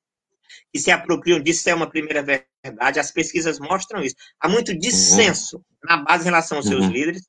que 0.73 0.79
se 0.79 0.91
apropriam 0.91 1.39
disso, 1.39 1.69
é 1.69 1.75
uma 1.75 1.89
primeira 1.89 2.23
verdade. 2.23 2.99
As 2.99 3.11
pesquisas 3.11 3.59
mostram 3.59 4.01
isso. 4.01 4.15
Há 4.39 4.47
muito 4.47 4.77
dissenso 4.77 5.57
uhum. 5.57 5.63
na 5.83 5.97
base 5.97 6.23
em 6.23 6.25
relação 6.25 6.57
aos 6.57 6.67
seus 6.67 6.85
uhum. 6.85 6.91
líderes, 6.91 7.23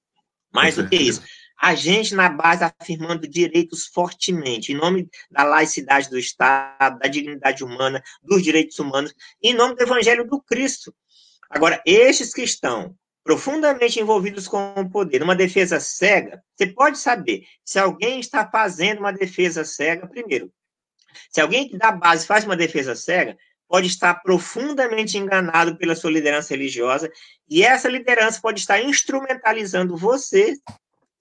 mais 0.53 0.77
do 0.77 0.89
que 0.89 0.97
isso 0.97 1.23
a 1.63 1.77
gente 1.77 2.13
na 2.17 2.29
base 2.29 2.65
afirmando 2.65 3.29
direitos 3.29 3.87
fortemente, 3.87 4.73
em 4.73 4.75
nome 4.75 5.09
da 5.31 5.45
laicidade 5.45 6.11
do 6.11 6.19
Estado, 6.19 6.99
da 6.99 7.09
dignidade 7.09 7.63
humana, 7.63 8.03
dos 8.21 8.43
direitos 8.43 8.81
humanos, 8.81 9.15
em 9.41 9.55
nome 9.55 9.77
do 9.77 9.83
Evangelho 9.85 10.27
do 10.27 10.43
Cristo. 10.43 10.93
Agora, 11.49 11.81
estes 11.87 12.35
que 12.35 12.43
estão 12.43 12.97
profundamente 13.23 14.01
envolvidos 14.01 14.49
com 14.49 14.75
o 14.77 14.91
poder, 14.91 15.23
uma 15.23 15.37
defesa 15.37 15.79
cega, 15.79 16.43
você 16.57 16.67
pode 16.67 16.99
saber 16.99 17.45
se 17.65 17.79
alguém 17.79 18.19
está 18.19 18.45
fazendo 18.51 18.99
uma 18.99 19.13
defesa 19.13 19.65
cega, 19.65 20.09
primeiro, 20.09 20.53
se 21.31 21.41
alguém 21.41 21.71
da 21.77 21.93
base 21.93 22.27
faz 22.27 22.45
uma 22.45 22.57
defesa 22.57 22.95
cega, 22.95 23.37
pode 23.69 23.87
estar 23.87 24.15
profundamente 24.23 25.17
enganado 25.17 25.77
pela 25.77 25.97
sua 25.97 26.11
liderança 26.11 26.51
religiosa, 26.51 27.11
e 27.49 27.63
essa 27.63 27.89
liderança 27.89 28.41
pode 28.41 28.61
estar 28.61 28.81
instrumentalizando 28.83 29.97
você 29.97 30.57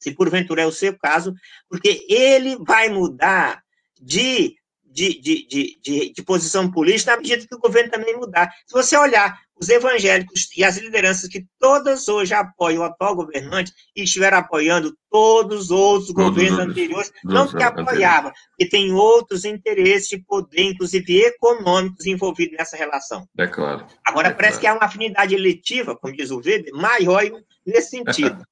se 0.01 0.11
porventura 0.11 0.63
é 0.63 0.65
o 0.65 0.71
seu 0.71 0.97
caso, 0.97 1.33
porque 1.69 2.05
ele 2.09 2.57
vai 2.57 2.89
mudar 2.89 3.63
de, 4.01 4.55
de, 4.91 5.19
de, 5.21 5.47
de, 5.47 5.79
de, 5.81 6.13
de 6.13 6.23
posição 6.23 6.69
política 6.69 7.11
na 7.11 7.17
medida 7.17 7.47
que 7.47 7.55
o 7.55 7.59
governo 7.59 7.91
também 7.91 8.15
mudar. 8.15 8.51
Se 8.65 8.73
você 8.73 8.97
olhar 8.97 9.39
os 9.59 9.69
evangélicos 9.69 10.49
e 10.57 10.63
as 10.63 10.77
lideranças 10.77 11.29
que 11.29 11.45
todas 11.59 12.07
hoje 12.07 12.33
apoiam 12.33 12.81
o 12.81 12.85
atual 12.85 13.15
governante 13.15 13.71
e 13.95 14.03
estiveram 14.03 14.39
apoiando 14.39 14.97
todos 15.09 15.65
os 15.65 15.71
outros 15.71 16.07
todos 16.07 16.25
governos 16.25 16.59
os, 16.59 16.65
anteriores, 16.65 17.11
não 17.23 17.47
que 17.47 17.61
apoiavam, 17.61 18.31
porque 18.49 18.69
tem 18.69 18.91
outros 18.91 19.45
interesses 19.45 20.09
de 20.09 20.17
poder, 20.17 20.63
inclusive 20.63 21.25
econômicos, 21.25 22.07
envolvidos 22.07 22.57
nessa 22.57 22.75
relação. 22.75 23.27
É 23.37 23.45
claro. 23.45 23.85
Agora, 24.05 24.29
é 24.29 24.33
parece 24.33 24.59
claro. 24.59 24.61
que 24.61 24.67
há 24.67 24.73
uma 24.73 24.85
afinidade 24.85 25.35
eletiva, 25.35 25.95
como 25.95 26.15
diz 26.15 26.31
o 26.31 26.37
Weber, 26.37 26.73
maior 26.73 27.23
nesse 27.65 27.91
sentido. 27.91 28.43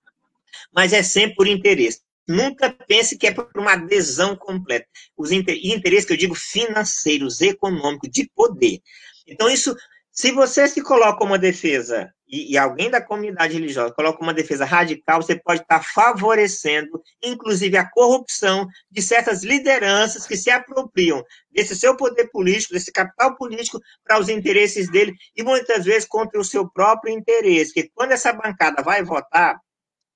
mas 0.74 0.94
é 0.94 1.04
sempre 1.04 1.36
por 1.36 1.48
interesse. 1.48 2.02
Nunca 2.30 2.70
pense 2.88 3.18
que 3.18 3.26
é 3.26 3.32
por 3.32 3.50
uma 3.58 3.74
adesão 3.74 4.36
completa. 4.36 4.86
Os 5.18 5.32
interesses 5.32 6.06
que 6.06 6.14
eu 6.14 6.18
digo 6.18 6.36
financeiros, 6.36 7.42
econômicos, 7.42 8.08
de 8.12 8.30
poder. 8.36 8.82
Então, 9.28 9.50
isso, 9.50 9.76
se 10.12 10.32
você 10.32 10.68
se 10.68 10.80
coloca 10.84 11.24
uma 11.24 11.40
defesa, 11.40 12.14
e, 12.28 12.54
e, 12.54 12.58
alguém 12.60 12.88
da 12.88 13.02
comunidade 13.02 13.56
religiosa 13.56 13.96
coloca 13.96 14.22
uma 14.22 14.32
defesa 14.32 14.64
radical, 14.64 15.24
você 15.24 15.36
pode 15.36 15.62
estar 15.62 15.82
favorecendo, 15.84 17.02
inclusive, 17.24 17.76
a 17.78 17.90
corrupção 17.90 18.68
de 18.92 19.02
certas 19.02 19.44
lideranças 19.44 20.28
que 20.28 20.38
se 20.38 20.52
apropriam 20.52 21.24
desse 21.50 21.76
seu 21.76 21.98
poder 21.98 22.30
político, 22.30 22.76
desse 22.76 22.92
capital 22.92 23.36
político, 23.38 23.82
para 24.04 24.20
os 24.20 24.30
interesses 24.30 24.88
dele, 24.92 25.16
e 25.36 25.42
muitas 25.42 25.84
vezes 25.84 26.08
contra 26.08 26.40
o 26.40 26.46
seu 26.46 26.70
próprio 26.70 27.12
interesse. 27.12 27.74
Porque 27.74 27.90
quando 27.96 28.12
essa 28.12 28.32
bancada 28.32 28.84
vai 28.84 29.04
votar, 29.04 29.60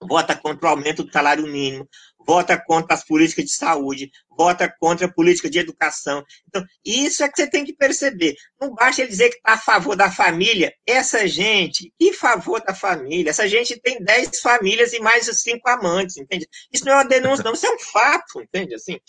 vota 0.08 0.36
contra 0.36 0.68
o 0.68 0.70
aumento 0.70 1.04
do 1.04 1.12
salário 1.12 1.45
mínimo, 1.47 1.88
vota 2.26 2.58
contra 2.58 2.93
as 2.93 3.04
políticas 3.04 3.45
de 3.45 3.51
saúde, 3.51 4.12
vota 4.38 4.74
contra 4.80 5.06
a 5.06 5.12
política 5.12 5.49
de 5.49 5.60
educação. 5.60 6.24
Então, 6.47 6.64
isso 6.86 7.24
é 7.24 7.30
que 7.30 7.36
você 7.36 7.49
tem 7.49 7.66
que 7.66 7.76
perceber. 7.76 8.36
Não 8.60 8.74
basta 8.74 9.01
ele 9.01 9.12
dizer 9.12 9.30
que 9.30 9.38
está 9.38 9.54
a 9.54 9.58
favor 9.58 9.95
da 9.95 10.10
família. 10.10 10.74
Essa 10.88 11.28
gente, 11.28 11.93
que 11.99 12.14
favor 12.14 12.62
da 12.64 12.74
família? 12.74 13.30
Essa 13.30 13.47
gente 13.47 13.80
tem 13.80 14.04
10 14.04 14.39
famílias 14.39 14.93
e 14.93 14.99
mais 14.99 15.26
cinco 15.41 15.70
amantes, 15.70 16.18
entende? 16.18 16.47
Isso 16.72 16.86
não 16.86 16.93
é 16.93 16.95
uma 16.97 17.06
denúncia, 17.06 17.43
não, 17.43 17.54
isso 17.54 17.66
é 17.66 17.72
um 17.72 17.80
fato, 17.80 18.41
entende? 18.41 18.76
Assim, 18.76 18.99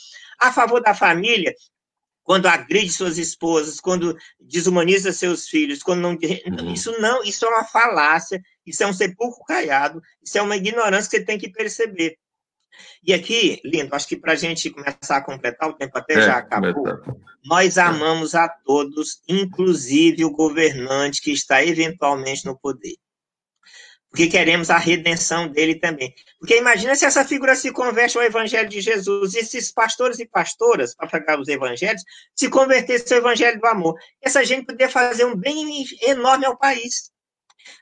a 0.41 0.53
favor 0.53 0.83
da 0.83 0.95
família, 0.95 1.55
quando 2.25 2.47
agride 2.47 2.91
suas 2.91 3.19
esposas, 3.19 3.79
quando 3.79 4.17
desumaniza 4.41 5.13
seus 5.13 5.47
filhos, 5.47 5.83
quando 5.83 6.01
não. 6.01 6.13
Uhum. 6.13 6.73
Isso 6.73 6.91
não, 7.01 7.23
isso 7.23 7.45
é 7.45 7.49
uma 7.49 7.65
falácia, 7.65 8.43
isso 8.67 8.83
é 8.83 8.87
um 8.87 8.93
sepulcro 8.93 9.45
caiado, 9.45 10.03
isso 10.23 10.37
é 10.39 10.43
uma 10.43 10.57
ignorância 10.57 11.11
que 11.11 11.19
você 11.19 11.25
tem 11.25 11.39
que 11.39 11.51
perceber. 11.51 12.17
E 13.05 13.13
aqui, 13.13 13.61
lindo, 13.65 13.95
acho 13.95 14.09
que 14.09 14.17
para 14.17 14.33
a 14.33 14.37
gente 14.37 14.71
começar 14.71 15.19
a 15.19 15.25
completar, 15.25 15.69
o 15.69 15.75
tempo 15.75 15.97
até 15.97 16.15
é, 16.15 16.23
já 16.23 16.39
acabou. 16.39 16.85
Nós 17.45 17.77
é. 17.77 17.83
amamos 17.83 18.35
a 18.35 18.49
todos, 18.49 19.23
inclusive 19.29 20.25
o 20.25 20.33
governante 20.33 21.21
que 21.21 21.31
está 21.31 21.65
eventualmente 21.65 22.45
no 22.47 22.59
poder. 22.59 22.97
Porque 24.15 24.29
queremos 24.29 24.71
a 24.71 24.79
redenção 24.79 25.49
dele 25.49 25.75
também. 25.75 26.15
Porque 26.39 26.57
imagina 26.57 26.95
se 26.95 27.05
essa 27.05 27.25
figura 27.25 27.57
se 27.57 27.73
converte 27.73 28.17
ao 28.17 28.23
evangelho 28.23 28.69
de 28.69 28.81
Jesus, 28.81 29.35
e 29.35 29.41
esses 29.41 29.73
pastores 29.73 30.21
e 30.21 30.25
pastoras, 30.25 30.95
para 30.95 31.09
pregar 31.09 31.41
os 31.41 31.49
evangelhos, 31.49 32.01
se 32.33 32.49
convertessem 32.49 33.17
ao 33.17 33.25
evangelho 33.25 33.61
do 33.61 33.67
amor. 33.67 33.99
Essa 34.23 34.45
gente 34.45 34.67
poderia 34.67 34.89
fazer 34.89 35.25
um 35.25 35.35
bem 35.35 35.85
enorme 36.03 36.47
ao 36.47 36.57
país. 36.57 37.11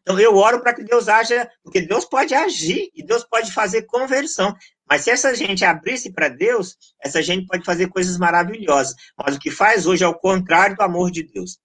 Então, 0.01 0.18
eu 0.18 0.35
oro 0.35 0.62
para 0.62 0.72
que 0.72 0.83
Deus 0.83 1.07
haja, 1.07 1.47
porque 1.62 1.83
Deus 1.83 2.07
pode 2.07 2.33
agir 2.33 2.89
e 2.95 3.05
Deus 3.05 3.24
pode 3.24 3.53
fazer 3.53 3.83
conversão. 3.83 4.57
Mas 4.89 5.03
se 5.03 5.11
essa 5.11 5.35
gente 5.35 5.66
abrisse 5.66 6.11
para 6.11 6.30
Deus, 6.30 6.78
essa 7.05 7.22
gente 7.22 7.47
pode 7.47 7.62
fazer 7.62 7.89
coisas 7.89 8.16
maravilhosas. 8.16 8.95
Mas 9.18 9.37
o 9.37 9.39
que 9.39 9.51
faz 9.51 9.87
hoje 9.87 10.03
é 10.03 10.09
o 10.09 10.18
contrário 10.18 10.76
do 10.76 10.83
amor 10.83 11.11
de 11.11 11.24
Deus. 11.24 11.59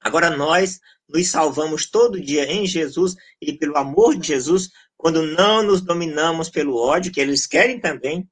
Agora 0.00 0.30
nós 0.30 0.80
nos 1.08 1.28
salvamos 1.28 1.90
todo 1.90 2.20
dia 2.20 2.50
em 2.50 2.66
Jesus 2.66 3.16
e 3.40 3.52
pelo 3.52 3.76
amor 3.76 4.16
de 4.16 4.28
Jesus, 4.28 4.70
quando 4.96 5.22
não 5.22 5.62
nos 5.62 5.80
dominamos 5.80 6.48
pelo 6.48 6.76
ódio, 6.76 7.12
que 7.12 7.20
eles 7.20 7.46
querem 7.46 7.80
também, 7.80 8.28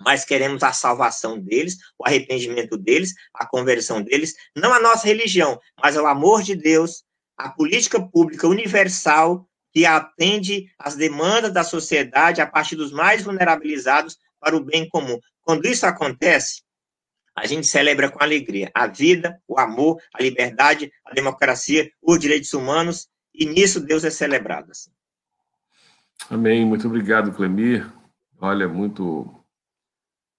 mas 0.00 0.24
queremos 0.24 0.62
a 0.62 0.72
salvação 0.72 1.38
deles, 1.38 1.76
o 1.98 2.06
arrependimento 2.06 2.76
deles, 2.76 3.14
a 3.34 3.46
conversão 3.46 4.02
deles, 4.02 4.34
não 4.56 4.72
a 4.72 4.80
nossa 4.80 5.06
religião, 5.06 5.60
mas 5.80 5.96
o 5.96 6.06
amor 6.06 6.42
de 6.42 6.56
Deus, 6.56 7.04
a 7.36 7.50
política 7.50 8.00
pública 8.00 8.48
universal 8.48 9.46
que 9.72 9.86
atende 9.86 10.66
às 10.78 10.96
demandas 10.96 11.52
da 11.52 11.64
sociedade 11.64 12.40
a 12.40 12.46
partir 12.46 12.76
dos 12.76 12.92
mais 12.92 13.22
vulnerabilizados 13.22 14.18
para 14.38 14.56
o 14.56 14.64
bem 14.64 14.88
comum. 14.88 15.18
Quando 15.40 15.66
isso 15.66 15.86
acontece, 15.86 16.62
a 17.34 17.46
gente 17.46 17.66
celebra 17.66 18.10
com 18.10 18.22
alegria 18.22 18.70
a 18.74 18.86
vida, 18.86 19.40
o 19.48 19.58
amor, 19.58 20.00
a 20.12 20.22
liberdade, 20.22 20.92
a 21.04 21.12
democracia, 21.12 21.90
os 22.02 22.18
direitos 22.18 22.52
humanos, 22.52 23.08
e 23.34 23.46
nisso 23.46 23.80
Deus 23.80 24.04
é 24.04 24.10
celebrado. 24.10 24.70
Assim. 24.70 24.90
Amém. 26.28 26.64
Muito 26.64 26.86
obrigado, 26.86 27.32
Clemir. 27.32 27.90
Olha, 28.40 28.68
muito 28.68 29.38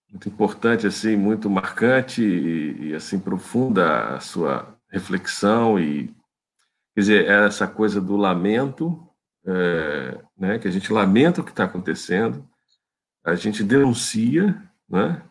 muito 0.09 0.29
importante 0.29 0.85
assim, 0.85 1.15
muito 1.15 1.49
marcante 1.49 2.21
e, 2.21 2.89
e 2.89 2.93
assim 2.93 3.19
profunda 3.19 4.15
a 4.15 4.19
sua 4.19 4.77
reflexão 4.87 5.79
e 5.79 6.05
quer 6.93 7.01
dizer 7.01 7.25
é 7.25 7.47
essa 7.47 7.67
coisa 7.67 7.99
do 7.99 8.15
lamento, 8.15 9.09
é, 9.43 10.19
né? 10.37 10.59
Que 10.59 10.67
a 10.67 10.71
gente 10.71 10.93
lamenta 10.93 11.41
o 11.41 11.43
que 11.43 11.49
está 11.49 11.63
acontecendo, 11.63 12.47
a 13.23 13.33
gente 13.33 13.63
denuncia, 13.63 14.61
né? 14.87 15.23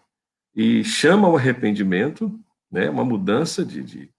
E 0.54 0.84
chama 0.84 1.28
ao 1.28 1.36
arrependimento, 1.36 2.38
né, 2.70 2.88
uma 2.90 3.04
mudança 3.04 3.64
de, 3.64 3.82
de, 3.82 4.10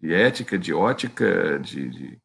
de 0.00 0.14
ética, 0.14 0.58
de 0.58 0.72
ótica, 0.72 1.58
de, 1.58 1.88
de, 1.88 2.18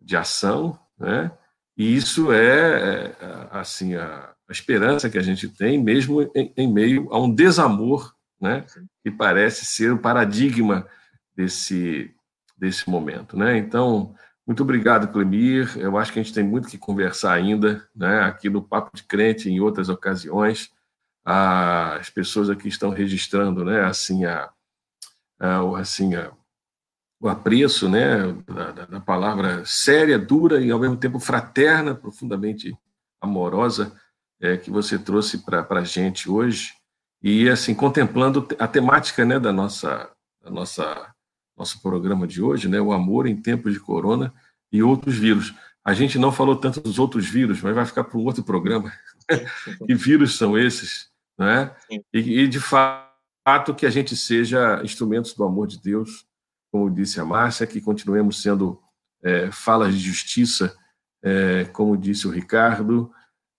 de, 0.00 0.16
ação, 0.16 0.78
né, 0.98 1.30
e 1.76 1.94
isso 1.94 2.32
é, 2.32 3.14
é 3.20 3.48
assim 3.50 3.94
a, 3.94 4.34
a, 4.48 4.52
esperança 4.52 5.10
que 5.10 5.18
a 5.18 5.22
gente 5.22 5.48
tem, 5.48 5.82
mesmo 5.82 6.22
em, 6.34 6.52
em 6.56 6.72
meio 6.72 7.12
a 7.12 7.18
um 7.20 7.32
desamor, 7.32 8.14
né, 8.40 8.64
que 9.02 9.10
parece 9.10 9.64
ser 9.64 9.92
o 9.92 9.98
paradigma 9.98 10.86
desse 11.34 12.12
desse 12.58 12.88
momento, 12.88 13.36
né? 13.36 13.58
Então, 13.58 14.14
muito 14.46 14.62
obrigado, 14.62 15.12
Clemir. 15.12 15.76
Eu 15.76 15.98
acho 15.98 16.12
que 16.12 16.18
a 16.18 16.22
gente 16.22 16.34
tem 16.34 16.42
muito 16.42 16.68
que 16.68 16.78
conversar 16.78 17.34
ainda, 17.34 17.86
né? 17.94 18.20
Aqui 18.20 18.48
no 18.48 18.62
Papo 18.62 18.96
de 18.96 19.02
Crente, 19.02 19.50
em 19.50 19.60
outras 19.60 19.88
ocasiões 19.88 20.70
as 21.28 22.08
pessoas 22.08 22.48
aqui 22.48 22.68
estão 22.68 22.90
registrando, 22.90 23.64
né, 23.64 23.84
assim 23.84 24.24
a, 24.24 24.48
a 25.40 25.80
assim 25.80 26.14
a, 26.14 26.30
o 27.20 27.28
apreço, 27.28 27.88
né, 27.88 28.32
da, 28.46 28.70
da, 28.86 29.00
palavra 29.00 29.64
séria, 29.64 30.20
dura 30.20 30.60
e 30.60 30.70
ao 30.70 30.78
mesmo 30.78 30.96
tempo 30.96 31.18
fraterna, 31.18 31.96
profundamente 31.96 32.78
amorosa 33.20 33.92
é, 34.40 34.56
que 34.56 34.70
você 34.70 34.96
trouxe 34.96 35.38
para 35.38 35.66
a 35.68 35.84
gente 35.84 36.30
hoje 36.30 36.74
e 37.20 37.48
assim 37.48 37.74
contemplando 37.74 38.46
a 38.56 38.68
temática, 38.68 39.24
né, 39.24 39.40
da 39.40 39.52
nossa 39.52 40.08
da 40.40 40.50
nossa 40.50 41.12
nosso 41.58 41.82
programa 41.82 42.24
de 42.24 42.40
hoje, 42.40 42.68
né, 42.68 42.80
o 42.80 42.92
amor 42.92 43.26
em 43.26 43.34
tempos 43.34 43.72
de 43.72 43.80
corona 43.80 44.32
e 44.70 44.80
outros 44.80 45.16
vírus. 45.16 45.52
A 45.84 45.92
gente 45.92 46.18
não 46.18 46.30
falou 46.30 46.54
tanto 46.54 46.80
dos 46.80 46.98
outros 47.00 47.26
vírus, 47.26 47.60
mas 47.62 47.74
vai 47.74 47.86
ficar 47.86 48.04
para 48.04 48.18
um 48.18 48.24
outro 48.24 48.44
programa. 48.44 48.92
que 49.86 49.94
vírus 49.94 50.36
são 50.36 50.56
esses? 50.56 51.10
Né? 51.38 51.74
E, 52.12 52.40
e, 52.42 52.48
de 52.48 52.60
fato 52.60 53.74
que 53.76 53.86
a 53.86 53.90
gente 53.90 54.16
seja 54.16 54.80
instrumentos 54.82 55.34
do 55.34 55.44
amor 55.44 55.66
de 55.66 55.80
Deus, 55.80 56.26
como 56.70 56.90
disse 56.90 57.20
a 57.20 57.24
Márcia, 57.24 57.66
que 57.66 57.80
continuemos 57.80 58.42
sendo 58.42 58.80
é, 59.22 59.50
falas 59.50 59.94
de 59.94 60.00
justiça, 60.00 60.76
é, 61.22 61.64
como 61.66 61.96
disse 61.96 62.26
o 62.26 62.30
Ricardo, 62.30 63.10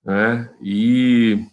né? 0.03 0.49
e, 0.61 1.45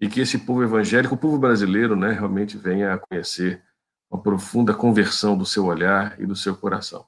e 0.00 0.08
que 0.08 0.20
esse 0.20 0.38
povo 0.38 0.62
evangélico, 0.62 1.14
o 1.14 1.18
povo 1.18 1.38
brasileiro, 1.38 1.96
né, 1.96 2.12
realmente 2.12 2.56
venha 2.56 2.94
a 2.94 2.98
conhecer 2.98 3.62
uma 4.10 4.20
profunda 4.20 4.74
conversão 4.74 5.36
do 5.36 5.46
seu 5.46 5.64
olhar 5.64 6.20
e 6.20 6.26
do 6.26 6.36
seu 6.36 6.54
coração. 6.54 7.06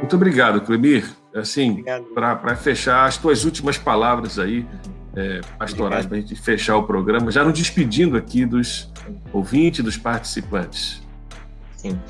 Muito 0.00 0.16
obrigado, 0.16 0.60
Clemir. 0.60 1.23
Assim, 1.34 1.84
para 2.14 2.54
fechar, 2.54 3.06
as 3.06 3.18
tuas 3.18 3.44
últimas 3.44 3.76
palavras 3.76 4.38
aí, 4.38 4.64
é, 5.16 5.40
pastorais, 5.58 6.06
para 6.06 6.16
a 6.16 6.20
gente 6.20 6.36
fechar 6.36 6.76
o 6.76 6.84
programa, 6.84 7.30
já 7.30 7.42
nos 7.42 7.58
despedindo 7.58 8.16
aqui 8.16 8.46
dos 8.46 8.92
ouvintes, 9.32 9.84
dos 9.84 9.96
participantes. 9.96 11.02
Sim. 11.76 12.00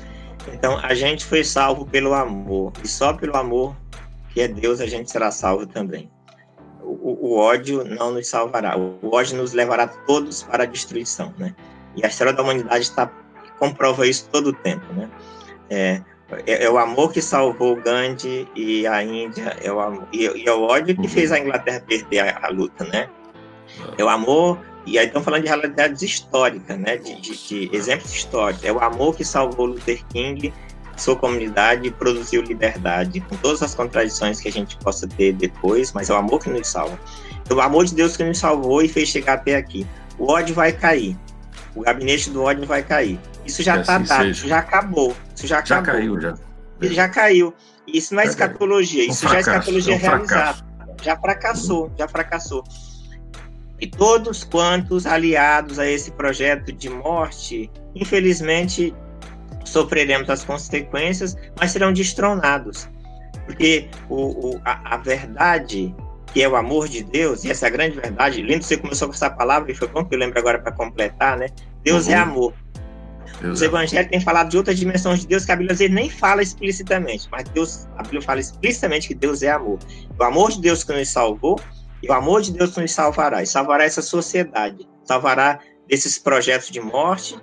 Então, 0.53 0.77
a 0.77 0.93
gente 0.93 1.25
foi 1.25 1.43
salvo 1.43 1.87
pelo 1.87 2.13
amor, 2.13 2.71
e 2.83 2.87
só 2.87 3.13
pelo 3.13 3.35
amor, 3.35 3.75
que 4.29 4.41
é 4.41 4.47
Deus, 4.47 4.79
a 4.79 4.85
gente 4.85 5.09
será 5.09 5.31
salvo 5.31 5.65
também. 5.65 6.09
O, 6.83 7.29
o, 7.29 7.37
ódio 7.39 7.83
não 7.83 8.13
nos 8.13 8.27
salvará, 8.27 8.77
o 8.77 8.99
ódio 9.11 9.37
nos 9.37 9.53
levará 9.53 9.87
todos 9.87 10.43
para 10.43 10.63
a 10.63 10.65
destruição, 10.67 11.33
né? 11.39 11.55
E 11.95 12.05
a 12.05 12.09
história 12.09 12.31
da 12.31 12.43
humanidade 12.43 12.83
está 12.83 13.11
comprova 13.57 14.05
isso 14.05 14.29
todo 14.29 14.47
o 14.47 14.53
tempo, 14.53 14.85
né? 14.93 15.09
É, 15.69 16.01
é, 16.29 16.65
é, 16.65 16.69
o 16.69 16.77
amor 16.77 17.11
que 17.11 17.21
salvou 17.21 17.75
Gandhi 17.75 18.47
e 18.55 18.87
a 18.87 19.03
Índia, 19.03 19.55
é 19.61 19.71
o 19.71 19.79
amor, 19.79 20.07
e, 20.11 20.25
e 20.25 20.47
é 20.47 20.51
o 20.51 20.63
ódio 20.63 20.95
que 20.95 21.01
uhum. 21.01 21.07
fez 21.07 21.31
a 21.31 21.39
Inglaterra 21.39 21.83
perder 21.85 22.19
a, 22.19 22.47
a, 22.47 22.49
luta, 22.49 22.83
né? 22.85 23.07
É 23.97 24.03
o 24.03 24.09
amor, 24.09 24.59
e 24.87 24.97
aí 24.97 25.05
estão 25.05 25.21
falando 25.21 25.43
de 25.43 25.47
realidades 25.47 26.01
históricas, 26.01 26.77
né? 26.79 26.97
De, 26.97 27.21
de, 27.21 27.47
de, 27.47 27.75
exemplos 27.75 28.11
históricos. 28.11 28.63
É 28.63 28.71
o 28.71 28.79
amor 28.79 29.15
que 29.15 29.23
salvou 29.23 29.67
Luther 29.67 30.03
King, 30.07 30.51
sua 30.97 31.15
comunidade, 31.15 31.87
e 31.87 31.91
produziu 31.91 32.41
liberdade, 32.41 33.19
com 33.21 33.35
todas 33.37 33.61
as 33.61 33.75
contradições 33.75 34.41
que 34.41 34.47
a 34.47 34.51
gente 34.51 34.77
possa 34.77 35.07
ter 35.07 35.33
depois, 35.33 35.93
mas 35.93 36.09
é 36.09 36.13
o 36.13 36.17
amor 36.17 36.39
que 36.39 36.49
nos 36.49 36.67
salva. 36.67 36.99
É 37.47 37.53
o 37.53 37.61
amor 37.61 37.85
de 37.85 37.93
Deus 37.93 38.17
que 38.17 38.23
nos 38.23 38.39
salvou 38.39 38.81
e 38.81 38.87
fez 38.87 39.09
chegar 39.09 39.33
até 39.33 39.55
aqui. 39.55 39.85
O 40.17 40.31
ódio 40.31 40.55
vai 40.55 40.71
cair. 40.71 41.15
O 41.75 41.81
gabinete 41.81 42.31
do 42.31 42.41
ódio 42.41 42.65
vai 42.65 42.81
cair. 42.81 43.19
Isso 43.45 43.63
já 43.63 43.79
está 43.79 43.97
assim 43.97 44.05
dado, 44.05 44.33
já 44.33 44.59
acabou. 44.59 45.15
Isso 45.35 45.47
já, 45.47 45.63
já 45.63 45.79
acabou. 45.79 46.01
caiu, 46.01 46.21
já. 46.21 46.35
Já 46.81 47.09
caiu. 47.09 47.53
Isso 47.87 48.15
não 48.15 48.21
é 48.21 48.25
escatologia, 48.25 49.05
isso 49.05 49.27
já 49.27 49.37
é 49.37 49.39
escatologia 49.39 49.93
é 49.93 49.97
um 49.97 49.99
realizada. 49.99 50.65
Já 51.01 51.17
fracassou, 51.17 51.91
já 51.97 52.07
fracassou. 52.07 52.63
E 53.79 53.87
todos 53.87 54.43
quantos 54.43 55.05
aliados 55.05 55.77
a 55.77 55.85
esse 55.85 56.11
projeto 56.11 56.71
de 56.71 56.89
morte, 56.89 57.69
infelizmente, 57.93 58.95
sofreremos 59.65 60.29
as 60.29 60.43
consequências, 60.43 61.35
mas 61.59 61.71
serão 61.71 61.91
destronados. 61.91 62.89
Porque 63.45 63.89
o, 64.09 64.55
o 64.55 64.61
a, 64.63 64.95
a, 64.95 64.97
verdade, 64.97 65.93
que 66.33 66.41
é 66.41 66.47
o 66.47 66.55
amor 66.55 66.87
de 66.87 67.03
Deus, 67.03 67.43
e 67.43 67.51
essa 67.51 67.69
grande 67.69 67.99
verdade, 67.99 68.41
lindo 68.41 68.63
você 68.63 68.77
começou 68.77 69.09
com 69.09 69.13
essa 69.13 69.29
palavra, 69.29 69.71
e 69.71 69.75
foi 69.75 69.87
bom 69.89 70.03
que 70.05 70.15
eu 70.15 70.19
lembro 70.19 70.39
agora 70.39 70.57
para 70.57 70.71
completar, 70.71 71.37
né? 71.37 71.47
Deus 71.83 72.07
é 72.07 72.11
uhum. 72.11 72.17
é 72.17 72.21
amor. 72.21 72.53
Os 73.51 73.61
evangelhos 73.61 74.09
têm 74.09 74.21
falado 74.21 74.49
de 74.49 74.57
outras 74.57 74.77
dimensões 74.77 75.21
de 75.21 75.27
Deus 75.27 75.45
que 75.45 75.51
a 75.51 75.55
Bíblia 75.55 75.73
às 75.73 75.79
vezes 75.79 75.93
nem 75.93 76.09
fala 76.09 76.41
explicitamente, 76.41 77.27
mas 77.31 77.47
Deus, 77.49 77.87
a 77.97 78.03
Bíblia 78.03 78.21
fala 78.21 78.39
explicitamente 78.39 79.07
que 79.07 79.15
Deus 79.15 79.41
é 79.41 79.51
amor. 79.51 79.79
O 80.17 80.23
amor 80.23 80.51
de 80.51 80.61
Deus 80.61 80.83
que 80.83 80.93
nos 80.93 81.09
salvou 81.09 81.59
e 82.01 82.09
o 82.09 82.13
amor 82.13 82.41
de 82.41 82.51
Deus 82.51 82.73
que 82.73 82.81
nos 82.81 82.91
salvará. 82.91 83.41
E 83.41 83.47
salvará 83.47 83.83
essa 83.83 84.01
sociedade, 84.01 84.87
salvará 85.03 85.59
desses 85.87 86.17
projetos 86.17 86.69
de 86.69 86.79
morte, 86.79 87.37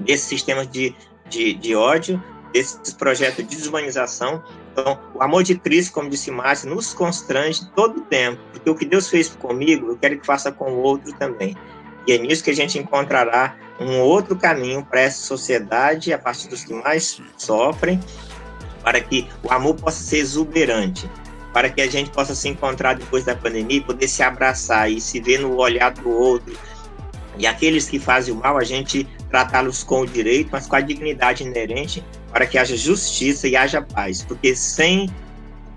desses 0.00 0.26
sistemas 0.26 0.68
de, 0.68 0.94
de, 1.28 1.54
de 1.54 1.74
ódio, 1.74 2.22
desses 2.52 2.92
projetos 2.94 3.46
de 3.46 3.56
desumanização. 3.56 4.42
Então, 4.72 4.98
o 5.14 5.22
amor 5.22 5.42
de 5.42 5.58
Cristo, 5.58 5.92
como 5.92 6.08
disse 6.08 6.30
Márcio, 6.30 6.70
nos 6.70 6.92
constrange 6.92 7.68
todo 7.74 7.98
o 7.98 8.00
tempo, 8.02 8.40
porque 8.52 8.70
o 8.70 8.74
que 8.74 8.84
Deus 8.84 9.08
fez 9.08 9.28
comigo, 9.28 9.88
eu 9.88 9.96
quero 9.96 10.18
que 10.18 10.26
faça 10.26 10.52
com 10.52 10.70
o 10.72 10.78
outro 10.78 11.12
também. 11.18 11.56
E 12.08 12.12
é 12.12 12.16
nisso 12.16 12.42
que 12.42 12.48
a 12.50 12.54
gente 12.54 12.78
encontrará 12.78 13.54
um 13.78 14.00
outro 14.00 14.34
caminho 14.34 14.82
para 14.82 15.02
essa 15.02 15.20
sociedade, 15.26 16.10
a 16.10 16.18
partir 16.18 16.48
dos 16.48 16.64
que 16.64 16.72
mais 16.72 17.20
sofrem, 17.36 18.00
para 18.82 18.98
que 18.98 19.28
o 19.42 19.52
amor 19.52 19.74
possa 19.74 20.02
ser 20.02 20.16
exuberante, 20.16 21.06
para 21.52 21.68
que 21.68 21.82
a 21.82 21.86
gente 21.86 22.08
possa 22.08 22.34
se 22.34 22.48
encontrar 22.48 22.94
depois 22.94 23.26
da 23.26 23.36
pandemia, 23.36 23.82
poder 23.82 24.08
se 24.08 24.22
abraçar 24.22 24.90
e 24.90 25.02
se 25.02 25.20
ver 25.20 25.40
no 25.40 25.58
olhar 25.58 25.90
do 25.90 26.08
outro. 26.08 26.58
E 27.36 27.46
aqueles 27.46 27.90
que 27.90 27.98
fazem 27.98 28.32
o 28.32 28.38
mal, 28.38 28.56
a 28.56 28.64
gente 28.64 29.06
tratá-los 29.28 29.84
com 29.84 30.00
o 30.00 30.06
direito, 30.06 30.48
mas 30.50 30.66
com 30.66 30.76
a 30.76 30.80
dignidade 30.80 31.44
inerente 31.44 32.02
para 32.32 32.46
que 32.46 32.56
haja 32.56 32.74
justiça 32.74 33.46
e 33.46 33.54
haja 33.54 33.82
paz, 33.82 34.22
porque 34.22 34.56
sem 34.56 35.10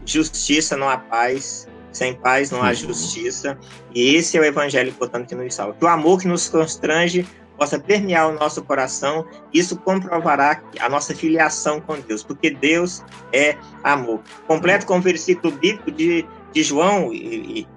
justiça 0.06 0.78
não 0.78 0.88
há 0.88 0.98
paz, 0.98 1.68
sem 1.92 2.14
paz 2.14 2.52
não 2.52 2.62
há 2.62 2.68
uhum. 2.68 2.74
justiça, 2.74 3.58
e 3.94 4.16
esse 4.16 4.38
é 4.38 4.42
o 4.42 4.44
evangelho, 4.44 4.94
portanto, 4.94 5.28
que 5.28 5.36
nos 5.36 5.54
salva. 5.54 5.74
Que 5.74 5.86
o 5.86 5.88
amor 5.88 6.20
que 6.20 6.28
nos 6.28 6.48
constrange 6.50 7.28
possa 7.58 7.78
permear 7.78 8.28
o 8.28 8.34
nosso 8.34 8.64
coração, 8.64 9.26
isso 9.54 9.78
comprovará 9.78 10.64
a 10.80 10.90
nossa 10.90 11.14
filiação 11.14 11.80
com 11.80 12.00
Deus, 12.00 12.24
porque 12.24 12.50
Deus 12.50 13.04
é 13.32 13.56
amor. 13.84 14.22
Completo 14.48 14.86
com 14.86 14.98
o 14.98 15.02
versículo 15.02 15.54
bíblico 15.56 15.92
de, 15.92 16.26
de 16.52 16.64
João, 16.64 17.14
e, 17.14 17.60
e 17.60 17.68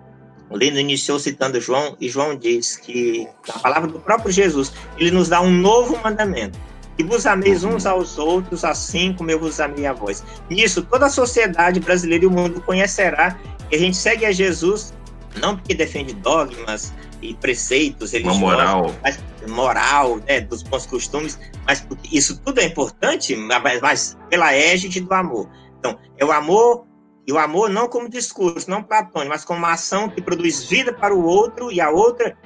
o 0.49 0.57
Lino 0.57 0.79
iniciou 0.79 1.19
citando 1.19 1.61
João, 1.61 1.97
e 2.01 2.09
João 2.09 2.37
diz 2.37 2.77
que, 2.77 3.29
a 3.49 3.59
palavra 3.59 3.91
do 3.91 4.01
próprio 4.01 4.33
Jesus, 4.33 4.73
ele 4.97 5.11
nos 5.11 5.29
dá 5.29 5.41
um 5.41 5.51
novo 5.51 6.01
mandamento 6.03 6.59
e 6.99 7.03
vos 7.03 7.27
ameis 7.27 7.65
uns 7.65 7.87
aos 7.87 8.19
outros, 8.19 8.65
assim 8.65 9.13
como 9.13 9.31
eu 9.31 9.39
vos 9.39 9.61
amei 9.61 9.87
a 9.87 9.93
vós. 9.93 10.23
Nisso, 10.49 10.83
toda 10.83 11.07
a 11.07 11.11
sociedade 11.11 11.81
brasileira 11.81 12.25
e 12.25 12.27
o 12.27 12.31
mundo 12.31 12.61
conhecerá 12.61 13.37
que 13.75 13.77
a 13.77 13.79
gente 13.79 13.97
segue 13.97 14.25
a 14.25 14.31
Jesus, 14.31 14.95
não 15.41 15.57
porque 15.57 15.75
defende 15.75 16.15
dogmas 16.15 16.95
e 17.21 17.35
preceitos 17.35 18.13
religiosos, 18.13 18.41
Uma 18.41 18.51
moral, 18.51 18.95
mas 19.03 19.19
moral, 19.49 20.21
né, 20.29 20.41
dos 20.41 20.63
bons 20.63 20.87
costumes, 20.87 21.39
mas 21.67 21.81
porque 21.81 22.17
isso 22.17 22.41
tudo 22.41 22.61
é 22.61 22.65
importante, 22.65 23.35
mas, 23.35 23.81
mas 23.81 24.17
pela 24.31 24.55
égide 24.55 25.01
do 25.01 25.13
amor. 25.13 25.49
Então, 25.79 25.99
é 26.17 26.25
o 26.25 26.31
amor 26.31 26.87
e 27.27 27.33
o 27.33 27.39
amor 27.39 27.69
não 27.69 27.89
como 27.89 28.09
discurso, 28.09 28.71
não 28.71 28.83
platônico, 28.83 29.31
mas 29.31 29.45
como 29.45 29.59
uma 29.59 29.73
ação 29.73 30.09
que 30.09 30.23
produz 30.23 30.65
vida 30.65 30.93
para 30.93 31.15
o 31.15 31.25
outro 31.25 31.73
e 31.73 31.81
a 31.81 31.91
outra, 31.91 32.37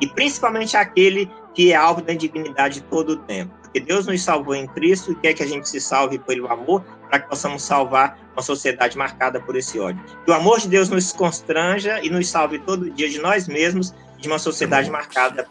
e 0.00 0.06
principalmente 0.06 0.76
aquele 0.76 1.30
que 1.54 1.72
é 1.72 1.76
alvo 1.76 2.02
da 2.02 2.12
indignidade 2.12 2.82
todo 2.82 3.10
o 3.10 3.16
tempo 3.16 3.57
porque 3.78 3.80
Deus 3.80 4.06
nos 4.06 4.22
salvou 4.22 4.54
em 4.54 4.66
Cristo 4.66 5.12
e 5.12 5.14
quer 5.14 5.34
que 5.34 5.42
a 5.42 5.46
gente 5.46 5.68
se 5.68 5.80
salve 5.80 6.18
pelo 6.18 6.50
amor 6.50 6.82
para 7.08 7.20
que 7.20 7.28
possamos 7.28 7.62
salvar 7.62 8.18
uma 8.32 8.42
sociedade 8.42 8.98
marcada 8.98 9.40
por 9.40 9.56
esse 9.56 9.78
ódio. 9.78 10.02
Que 10.24 10.30
o 10.30 10.34
amor 10.34 10.58
de 10.58 10.68
Deus 10.68 10.88
nos 10.88 11.12
constranja 11.12 12.00
e 12.02 12.10
nos 12.10 12.28
salve 12.28 12.58
todo 12.58 12.90
dia 12.90 13.08
de 13.08 13.18
nós 13.20 13.46
mesmos 13.46 13.94
e 14.18 14.22
de 14.22 14.28
uma 14.28 14.38
sociedade 14.38 14.90
marcada 14.90 15.46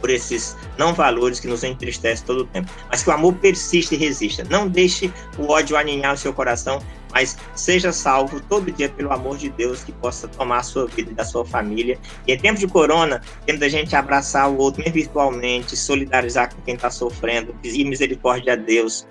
por 0.00 0.08
esses 0.08 0.56
não 0.78 0.94
valores 0.94 1.40
que 1.40 1.46
nos 1.46 1.62
entristecem 1.62 2.24
todo 2.24 2.40
o 2.40 2.46
tempo. 2.46 2.70
Mas 2.90 3.02
que 3.02 3.10
o 3.10 3.12
amor 3.12 3.34
persista 3.34 3.94
e 3.94 3.98
resista. 3.98 4.44
Não 4.48 4.66
deixe 4.66 5.12
o 5.36 5.48
ódio 5.48 5.76
aninhar 5.76 6.14
o 6.14 6.16
seu 6.16 6.32
coração, 6.32 6.80
mas 7.12 7.36
seja 7.54 7.92
salvo 7.92 8.40
todo 8.48 8.70
dia 8.70 8.88
pelo 8.88 9.12
amor 9.12 9.36
de 9.36 9.48
Deus 9.48 9.82
que 9.82 9.92
possa 9.92 10.28
tomar 10.28 10.58
a 10.58 10.62
sua 10.62 10.86
vida 10.86 11.10
e 11.10 11.14
da 11.14 11.24
sua 11.24 11.44
família. 11.44 11.98
E 12.26 12.32
em 12.32 12.38
tempo 12.38 12.58
de 12.58 12.66
corona, 12.66 13.20
tendo 13.46 13.62
a 13.64 13.68
gente 13.68 13.94
abraçar 13.96 14.50
o 14.50 14.56
outro 14.58 14.82
virtualmente, 14.90 15.76
solidarizar 15.76 16.54
com 16.54 16.60
quem 16.62 16.74
está 16.74 16.90
sofrendo, 16.90 17.54
pedir 17.62 17.84
misericórdia 17.84 18.52
a 18.54 18.56
Deus, 18.56 19.06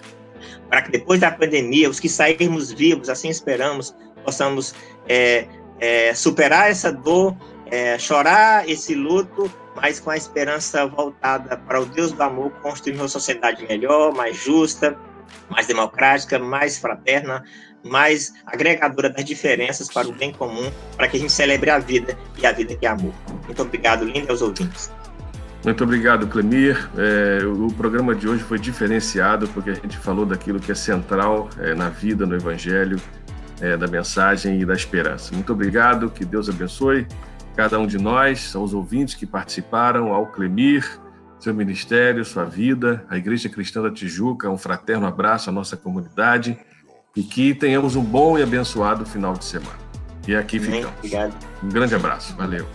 para 0.69 0.81
que 0.81 0.91
depois 0.91 1.19
da 1.19 1.31
pandemia, 1.31 1.89
os 1.89 1.99
que 1.99 2.09
sairmos 2.09 2.71
vivos, 2.71 3.09
assim 3.09 3.29
esperamos, 3.29 3.95
possamos 4.23 4.75
é, 5.07 5.47
é, 5.79 6.13
superar 6.13 6.69
essa 6.69 6.91
dor, 6.91 7.35
é, 7.71 7.97
chorar 7.97 8.67
esse 8.67 8.95
luto, 8.95 9.51
mas 9.75 9.99
com 9.99 10.09
a 10.09 10.17
esperança 10.17 10.85
voltada 10.85 11.57
para 11.57 11.81
o 11.81 11.85
Deus 11.85 12.11
do 12.11 12.21
amor, 12.23 12.51
construir 12.61 12.95
uma 12.95 13.07
sociedade 13.07 13.65
melhor, 13.67 14.13
mais 14.13 14.35
justa, 14.35 14.97
mais 15.49 15.67
democrática, 15.67 16.39
mais 16.39 16.77
fraterna, 16.77 17.43
mais 17.87 18.33
agregadora 18.45 19.09
das 19.09 19.23
diferenças 19.25 19.87
para 19.89 20.07
o 20.07 20.11
bem 20.11 20.31
comum, 20.31 20.71
para 20.95 21.07
que 21.07 21.17
a 21.17 21.19
gente 21.19 21.31
celebre 21.31 21.69
a 21.69 21.79
vida 21.79 22.17
e 22.37 22.45
a 22.45 22.51
vida 22.51 22.75
que 22.75 22.85
é 22.85 22.89
amor. 22.89 23.13
Muito 23.45 23.61
obrigado, 23.61 24.05
Linda, 24.05 24.31
aos 24.31 24.41
ouvintes. 24.41 24.91
Muito 25.63 25.83
obrigado, 25.83 26.27
Clemir. 26.27 26.89
É, 26.97 27.45
o 27.45 27.67
programa 27.73 28.15
de 28.15 28.27
hoje 28.27 28.43
foi 28.43 28.59
diferenciado 28.59 29.47
porque 29.49 29.71
a 29.71 29.73
gente 29.73 29.97
falou 29.97 30.25
daquilo 30.25 30.59
que 30.59 30.71
é 30.71 30.75
central 30.75 31.49
é, 31.59 31.73
na 31.73 31.89
vida, 31.89 32.25
no 32.25 32.35
Evangelho, 32.35 33.01
é, 33.59 33.75
da 33.75 33.87
mensagem 33.87 34.61
e 34.61 34.65
da 34.65 34.73
esperança. 34.73 35.33
Muito 35.33 35.51
obrigado, 35.51 36.09
que 36.09 36.23
Deus 36.23 36.47
abençoe 36.47 37.07
cada 37.55 37.79
um 37.79 37.87
de 37.87 37.97
nós, 37.97 38.55
aos 38.55 38.71
ouvintes 38.71 39.15
que 39.15 39.25
participaram, 39.25 40.13
ao 40.13 40.27
Clemir, 40.27 40.87
seu 41.39 41.53
ministério, 41.53 42.23
sua 42.23 42.45
vida, 42.45 43.03
a 43.09 43.17
Igreja 43.17 43.49
Cristã 43.49 43.81
da 43.81 43.91
Tijuca, 43.91 44.49
um 44.49 44.57
fraterno 44.57 45.07
abraço 45.07 45.49
à 45.49 45.53
nossa 45.53 45.75
comunidade 45.75 46.57
e 47.17 47.23
que 47.23 47.55
tenhamos 47.55 47.95
um 47.95 48.03
bom 48.03 48.37
e 48.37 48.43
abençoado 48.43 49.03
final 49.03 49.33
de 49.33 49.43
semana. 49.43 49.75
E 50.27 50.35
aqui 50.35 50.59
ficamos. 50.59 50.95
Obrigado. 50.97 51.33
Um 51.63 51.69
grande 51.69 51.95
abraço. 51.95 52.35
Valeu. 52.35 52.67